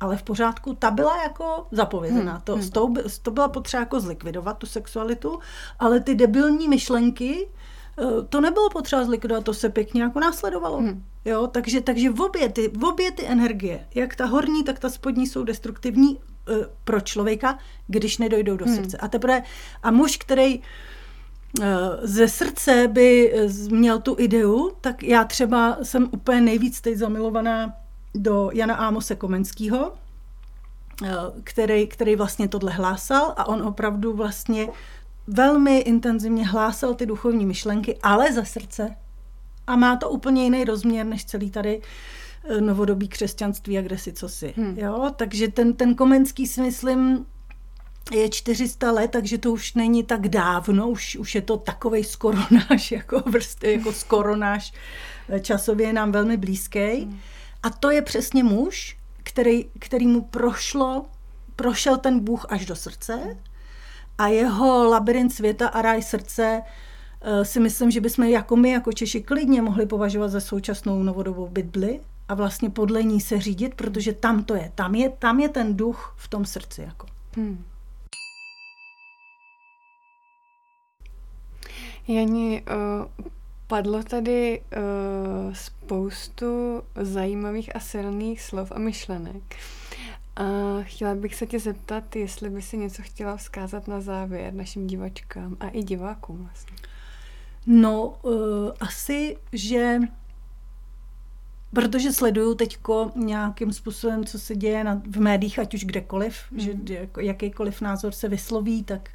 ale 0.00 0.16
v 0.16 0.22
pořádku, 0.22 0.74
ta 0.74 0.90
byla 0.90 1.22
jako 1.22 1.66
zapovězená. 1.70 2.32
Hmm, 2.32 2.40
To, 2.44 2.52
hmm. 2.86 2.96
s- 3.06 3.18
to 3.18 3.30
byla 3.30 3.48
potřeba 3.48 3.80
jako 3.80 4.00
zlikvidovat, 4.00 4.58
tu 4.58 4.66
sexualitu, 4.66 5.38
ale 5.78 6.00
ty 6.00 6.14
debilní 6.14 6.68
myšlenky, 6.68 7.48
eh, 7.98 8.04
to 8.28 8.40
nebylo 8.40 8.70
potřeba 8.70 9.04
zlikvidovat, 9.04 9.44
to 9.44 9.54
se 9.54 9.68
pěkně 9.68 10.02
jako 10.02 10.20
následovalo. 10.20 10.78
Hmm. 10.78 11.04
Jo, 11.24 11.46
takže, 11.46 11.80
takže 11.80 12.10
v 12.10 12.20
obě, 12.20 12.48
ty, 12.48 12.68
v 12.76 12.84
obě 12.84 13.10
ty 13.12 13.26
energie, 13.26 13.86
jak 13.94 14.16
ta 14.16 14.26
horní, 14.26 14.64
tak 14.64 14.78
ta 14.78 14.90
spodní 14.90 15.26
jsou 15.26 15.44
destruktivní 15.44 16.18
eh, 16.48 16.52
pro 16.84 17.00
člověka, 17.00 17.58
když 17.86 18.18
nedojdou 18.18 18.56
do 18.56 18.64
Hmm. 18.64 18.74
srdce. 18.76 18.96
A 18.96 19.08
teprve, 19.08 19.42
a 19.82 19.90
muž, 19.90 20.16
který 20.16 20.62
eh, 21.62 21.64
ze 22.02 22.28
srdce 22.28 22.88
by 22.92 23.34
měl 23.70 23.98
tu 23.98 24.16
ideu, 24.18 24.70
tak 24.80 25.02
já 25.02 25.24
třeba 25.24 25.78
jsem 25.82 26.08
úplně 26.12 26.40
nejvíc 26.40 26.80
teď 26.80 26.96
zamilovaná 26.96 27.74
do 28.14 28.50
Jana 28.52 28.74
Ámose 28.74 29.14
Komenského, 29.14 29.92
eh, 31.04 31.08
který, 31.44 31.86
který 31.86 32.16
vlastně 32.16 32.48
tohle 32.48 32.72
hlásal 32.72 33.34
a 33.36 33.48
on 33.48 33.62
opravdu 33.62 34.16
vlastně 34.16 34.68
velmi 35.26 35.78
intenzivně 35.78 36.46
hlásal 36.46 36.94
ty 36.94 37.06
duchovní 37.06 37.46
myšlenky, 37.46 37.98
ale 38.02 38.32
ze 38.32 38.44
srdce. 38.44 38.96
A 39.66 39.76
má 39.76 39.96
to 39.96 40.10
úplně 40.10 40.44
jiný 40.44 40.64
rozměr 40.64 41.06
než 41.06 41.24
celý 41.24 41.50
tady 41.50 41.80
eh, 42.44 42.60
novodobí 42.60 43.08
křesťanství 43.08 43.78
a 43.78 43.82
kde 43.82 43.98
si 43.98 44.12
co 44.12 44.28
si. 44.28 44.54
Hmm. 44.56 44.78
Jo? 44.78 45.12
Takže 45.16 45.48
ten, 45.48 45.72
ten 45.72 45.94
Komenský 45.94 46.46
si 46.46 46.60
myslím 46.60 47.26
je 48.12 48.28
400 48.28 48.92
let, 48.92 49.10
takže 49.10 49.38
to 49.38 49.52
už 49.52 49.74
není 49.74 50.04
tak 50.04 50.28
dávno, 50.28 50.88
už, 50.88 51.16
už 51.16 51.34
je 51.34 51.42
to 51.42 51.56
takovej 51.56 52.04
skoro 52.04 52.38
náš, 52.50 52.92
jako, 53.04 53.20
prostě, 53.20 53.70
jako 53.70 53.92
skoro 53.92 54.36
náš 54.36 54.72
eh, 55.28 55.40
časově 55.40 55.86
je 55.86 55.92
nám 55.92 56.12
velmi 56.12 56.36
blízký. 56.36 57.08
A 57.62 57.70
to 57.70 57.90
je 57.90 58.02
přesně 58.02 58.44
muž, 58.44 58.98
který, 59.22 59.64
který 59.78 60.06
mu 60.06 60.22
prošlo, 60.22 61.06
prošel 61.56 61.96
ten 61.96 62.20
Bůh 62.20 62.46
až 62.48 62.66
do 62.66 62.76
srdce 62.76 63.36
a 64.18 64.26
jeho 64.26 64.84
labirint 64.84 65.34
světa 65.34 65.68
a 65.68 65.82
ráj 65.82 66.02
srdce 66.02 66.62
eh, 67.20 67.44
si 67.44 67.60
myslím, 67.60 67.90
že 67.90 68.00
bychom 68.00 68.24
jako 68.24 68.56
my, 68.56 68.70
jako 68.70 68.92
Češi, 68.92 69.22
klidně 69.22 69.62
mohli 69.62 69.86
považovat 69.86 70.28
za 70.28 70.40
současnou 70.40 71.02
novodobou 71.02 71.48
Bibli 71.48 72.00
a 72.28 72.34
vlastně 72.34 72.70
podle 72.70 73.02
ní 73.02 73.20
se 73.20 73.40
řídit, 73.40 73.74
protože 73.74 74.12
tam 74.12 74.44
to 74.44 74.54
je. 74.54 74.72
Tam 74.74 74.94
je, 74.94 75.08
tam 75.08 75.40
je 75.40 75.48
ten 75.48 75.76
duch 75.76 76.14
v 76.16 76.28
tom 76.28 76.44
srdci. 76.44 76.82
Jako. 76.82 77.06
Hmm. 77.36 77.64
Jani, 82.08 82.62
uh, 82.70 83.26
padlo 83.68 84.02
tady 84.02 84.60
uh, 84.60 85.52
spoustu 85.52 86.82
zajímavých 87.00 87.76
a 87.76 87.80
silných 87.80 88.42
slov 88.42 88.72
a 88.72 88.78
myšlenek. 88.78 89.56
A 90.36 90.44
chtěla 90.82 91.14
bych 91.14 91.34
se 91.34 91.46
tě 91.46 91.60
zeptat, 91.60 92.16
jestli 92.16 92.50
by 92.50 92.62
si 92.62 92.76
něco 92.76 93.02
chtěla 93.02 93.36
vzkázat 93.36 93.88
na 93.88 94.00
závěr 94.00 94.54
našim 94.54 94.86
divačkám 94.86 95.56
a 95.60 95.68
i 95.68 95.82
divákům 95.82 96.44
vlastně. 96.44 96.76
No, 97.66 98.18
uh, 98.22 98.70
asi, 98.80 99.36
že 99.52 99.98
protože 101.72 102.12
sleduju 102.12 102.54
teďko 102.54 103.12
nějakým 103.14 103.72
způsobem, 103.72 104.24
co 104.24 104.38
se 104.38 104.56
děje 104.56 104.84
na, 104.84 105.02
v 105.10 105.20
médiích, 105.20 105.58
ať 105.58 105.74
už 105.74 105.84
kdekoliv, 105.84 106.36
mm. 106.50 106.60
že 106.60 106.74
jako 106.88 107.20
jakýkoliv 107.20 107.80
názor 107.80 108.12
se 108.12 108.28
vysloví, 108.28 108.84
tak 108.84 109.10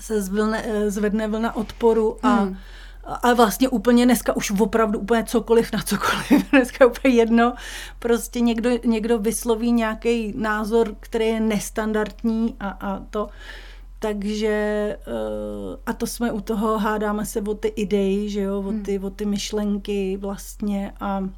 se 0.00 0.22
zvlne, 0.22 0.64
eh, 0.66 0.90
zvedne 0.90 1.28
vlna 1.28 1.56
odporu 1.56 2.26
a, 2.26 2.44
Mhm. 2.44 2.56
A 3.08 3.34
vlastně 3.34 3.68
úplně 3.68 4.04
dneska 4.04 4.36
už 4.36 4.50
opravdu 4.50 4.98
úplně 4.98 5.24
cokoliv 5.24 5.72
na 5.72 5.82
cokoliv, 5.82 6.50
dneska 6.50 6.84
je 6.84 6.90
úplně 6.90 7.14
jedno, 7.14 7.54
prostě 7.98 8.40
někdo, 8.40 8.70
někdo 8.84 9.18
vysloví 9.18 9.72
nějaký 9.72 10.32
názor, 10.36 10.94
který 11.00 11.26
je 11.26 11.40
nestandardní 11.40 12.56
a, 12.60 12.68
a 12.68 13.00
to, 13.10 13.28
takže 13.98 14.48
eh, 15.00 15.78
a 15.86 15.92
to 15.92 16.06
jsme 16.06 16.32
u 16.32 16.40
toho, 16.40 16.78
hádáme 16.78 17.26
se 17.26 17.40
o 17.40 17.54
ty 17.54 17.68
idei, 17.68 18.28
že 18.28 18.40
jo, 18.40 18.64
o 18.66 18.72
ty, 18.84 18.98
o 18.98 19.10
ty 19.10 19.24
myšlenky 19.24 20.16
vlastně 20.16 20.92
a 21.00 21.28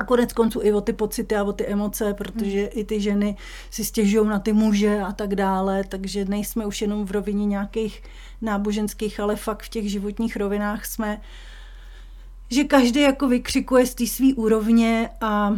a 0.00 0.04
konec 0.04 0.32
konců 0.32 0.60
i 0.62 0.72
o 0.72 0.80
ty 0.80 0.92
pocity 0.92 1.36
a 1.36 1.44
o 1.44 1.52
ty 1.52 1.66
emoce, 1.66 2.14
protože 2.14 2.66
i 2.66 2.84
ty 2.84 3.00
ženy 3.00 3.36
si 3.70 3.84
stěžují 3.84 4.28
na 4.28 4.38
ty 4.38 4.52
muže 4.52 5.00
a 5.00 5.12
tak 5.12 5.34
dále, 5.34 5.84
takže 5.84 6.24
nejsme 6.24 6.66
už 6.66 6.82
jenom 6.82 7.06
v 7.06 7.10
rovině 7.10 7.46
nějakých 7.46 8.02
náboženských, 8.40 9.20
ale 9.20 9.36
fakt 9.36 9.62
v 9.62 9.68
těch 9.68 9.90
životních 9.90 10.36
rovinách 10.36 10.86
jsme, 10.86 11.20
že 12.50 12.64
každý 12.64 13.00
jako 13.00 13.28
vykřikuje 13.28 13.86
z 13.86 13.94
té 13.94 14.06
svý 14.06 14.34
úrovně 14.34 15.10
a 15.20 15.52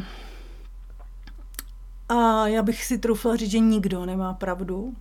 a 2.09 2.49
já 2.49 2.63
bych 2.63 2.85
si 2.85 2.99
troufla 2.99 3.37
říct, 3.37 3.51
že 3.51 3.59
nikdo 3.59 4.07
nemá 4.07 4.35
pravdu. 4.35 4.95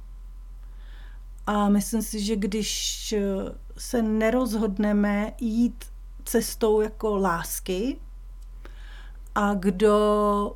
A 1.48 1.70
myslím 1.70 2.02
si, 2.02 2.20
že 2.24 2.36
když 2.36 3.14
se 3.78 4.02
nerozhodneme 4.02 5.34
jít 5.39 5.86
cestou 6.26 6.82
jako 6.82 7.16
lásky, 7.16 7.98
a 9.36 9.54
kdo 9.54 10.56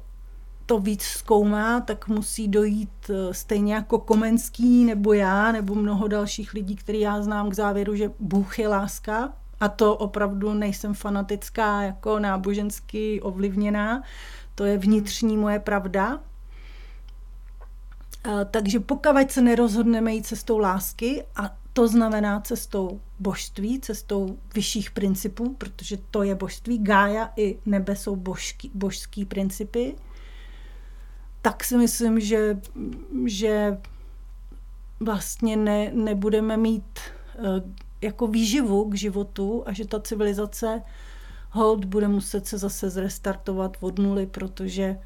to 0.65 0.79
víc 0.79 1.03
zkoumá, 1.03 1.81
tak 1.81 2.07
musí 2.07 2.47
dojít 2.47 3.09
eh, 3.09 3.33
stejně 3.33 3.73
jako 3.73 3.99
Komenský 3.99 4.85
nebo 4.85 5.13
já, 5.13 5.51
nebo 5.51 5.75
mnoho 5.75 6.07
dalších 6.07 6.53
lidí, 6.53 6.75
který 6.75 6.99
já 6.99 7.21
znám 7.21 7.49
k 7.49 7.53
závěru, 7.53 7.95
že 7.95 8.11
Bůh 8.19 8.59
je 8.59 8.67
láska. 8.67 9.33
A 9.59 9.67
to 9.67 9.95
opravdu 9.95 10.53
nejsem 10.53 10.93
fanatická, 10.93 11.81
jako 11.81 12.19
nábožensky 12.19 13.21
ovlivněná. 13.21 14.03
To 14.55 14.65
je 14.65 14.77
vnitřní 14.77 15.37
moje 15.37 15.59
pravda. 15.59 16.19
Eh, 18.27 18.45
Takže 18.51 18.79
pokud 18.79 19.31
se 19.31 19.41
nerozhodneme 19.41 20.13
jít 20.13 20.27
cestou 20.27 20.57
lásky, 20.57 21.23
a 21.35 21.55
to 21.75 21.87
znamená 21.87 22.41
cestou 22.41 22.99
božství, 23.19 23.79
cestou 23.79 24.37
vyšších 24.53 24.91
principů, 24.91 25.53
protože 25.53 25.97
to 26.11 26.23
je 26.23 26.35
božství. 26.35 26.77
Gája 26.77 27.33
i 27.35 27.59
nebe 27.65 27.95
jsou 27.95 28.15
božský, 28.15 28.71
božský 28.73 29.25
principy. 29.25 29.95
Tak 31.41 31.63
si 31.63 31.77
myslím, 31.77 32.19
že, 32.19 32.59
že 33.25 33.77
vlastně 34.99 35.57
ne, 35.57 35.91
nebudeme 35.93 36.57
mít 36.57 36.99
uh, 37.39 37.45
jako 38.01 38.27
výživu 38.27 38.89
k 38.89 38.95
životu 38.95 39.63
a 39.65 39.73
že 39.73 39.87
ta 39.87 39.99
civilizace 39.99 40.81
hold 41.49 41.85
bude 41.85 42.07
muset 42.07 42.47
se 42.47 42.57
zase 42.57 42.89
zrestartovat 42.89 43.77
od 43.79 43.99
nuly, 43.99 44.27
protože 44.27 44.97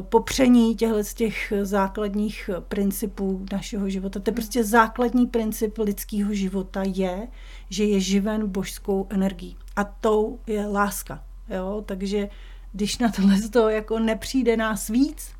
popření 0.00 0.76
těchto 0.76 1.04
z 1.04 1.14
těch 1.14 1.52
základních 1.62 2.50
principů 2.68 3.46
našeho 3.52 3.88
života. 3.88 4.20
To 4.20 4.30
je 4.30 4.34
prostě 4.34 4.64
základní 4.64 5.26
princip 5.26 5.78
lidského 5.78 6.34
života 6.34 6.82
je, 6.86 7.28
že 7.70 7.84
je 7.84 8.00
živen 8.00 8.48
božskou 8.48 9.06
energií. 9.10 9.56
A 9.76 9.84
tou 9.84 10.38
je 10.46 10.66
láska. 10.66 11.24
Jo? 11.48 11.82
Takže 11.86 12.28
když 12.72 12.98
na 12.98 13.08
tohle 13.08 13.40
to 13.40 13.68
jako 13.68 13.98
nepřijde 13.98 14.56
nás 14.56 14.88
víc, 14.88 15.32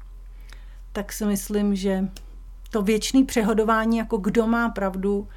tak 0.92 1.12
si 1.12 1.24
myslím, 1.24 1.74
že 1.74 2.08
to 2.70 2.82
věčné 2.82 3.24
přehodování, 3.24 3.96
jako 3.96 4.16
kdo 4.16 4.46
má 4.46 4.68
pravdu, 4.68 5.28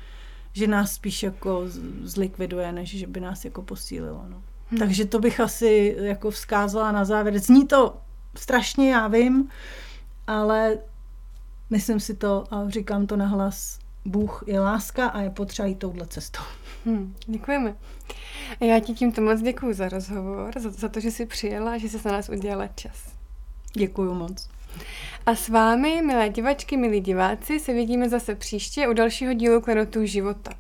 že 0.54 0.68
nás 0.68 0.92
spíš 0.94 1.24
jako 1.24 1.64
zlikviduje, 2.04 2.72
než 2.72 2.98
že 2.98 3.08
by 3.08 3.20
nás 3.20 3.46
jako 3.46 3.62
posílilo. 3.62 4.26
No. 4.30 4.44
Hmm. 4.70 4.80
Takže 4.80 5.06
to 5.06 5.20
bych 5.20 5.40
asi 5.40 5.96
jako 6.00 6.32
vzkázala 6.32 6.92
na 6.92 7.06
závěr. 7.06 7.40
Zní 7.40 7.68
to 7.68 7.98
strašně, 8.38 8.92
já 8.92 9.08
vím, 9.08 9.50
ale 10.28 10.78
myslím 11.70 12.00
si 12.00 12.14
to 12.14 12.44
a 12.52 12.70
říkám 12.70 13.08
to 13.08 13.18
nahlas, 13.18 13.80
Bůh 14.06 14.44
je 14.48 14.60
láska 14.60 15.08
a 15.08 15.22
je 15.22 15.30
potřeba 15.30 15.68
jít 15.68 15.80
touhle 15.80 16.08
cestou. 16.08 16.42
Hmm, 16.86 17.16
děkujeme. 17.28 17.76
Já 18.60 18.80
ti 18.80 18.94
tímto 18.94 19.22
moc 19.22 19.42
děkuji 19.42 19.74
za 19.74 19.90
rozhovor, 19.90 20.60
za, 20.60 20.70
za 20.70 20.90
to, 20.90 21.00
že 21.00 21.12
jsi 21.12 21.26
přijela 21.26 21.72
a 21.72 21.78
že 21.78 21.90
jsi 21.90 21.98
na 22.06 22.12
nás 22.12 22.30
udělala 22.30 22.68
čas. 22.68 23.14
Děkuji 23.74 24.14
moc. 24.14 24.50
A 25.26 25.36
s 25.36 25.50
vámi, 25.50 26.02
milé 26.02 26.30
divačky, 26.30 26.78
milí 26.78 27.02
diváci, 27.02 27.60
se 27.60 27.74
vidíme 27.74 28.10
zase 28.10 28.36
příště 28.36 28.88
u 28.88 28.94
dalšího 28.94 29.34
dílu 29.34 29.62
Klenotů 29.62 30.06
života. 30.06 30.52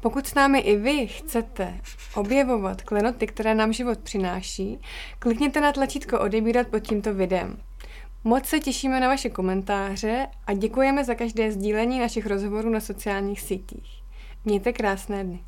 Pokud 0.00 0.26
s 0.26 0.34
námi 0.34 0.58
i 0.58 0.76
vy 0.76 1.06
chcete 1.06 1.80
objevovat 2.14 2.82
klenoty, 2.82 3.26
které 3.26 3.54
nám 3.54 3.72
život 3.72 3.98
přináší, 3.98 4.80
klikněte 5.18 5.60
na 5.60 5.72
tlačítko 5.72 6.20
odebírat 6.20 6.68
pod 6.68 6.78
tímto 6.78 7.14
videem. 7.14 7.56
Moc 8.24 8.46
se 8.46 8.60
těšíme 8.60 9.00
na 9.00 9.08
vaše 9.08 9.30
komentáře 9.30 10.26
a 10.46 10.52
děkujeme 10.52 11.04
za 11.04 11.14
každé 11.14 11.52
sdílení 11.52 11.98
našich 11.98 12.26
rozhovorů 12.26 12.70
na 12.70 12.80
sociálních 12.80 13.40
sítích. 13.40 14.02
Mějte 14.44 14.72
krásné 14.72 15.24
dny. 15.24 15.40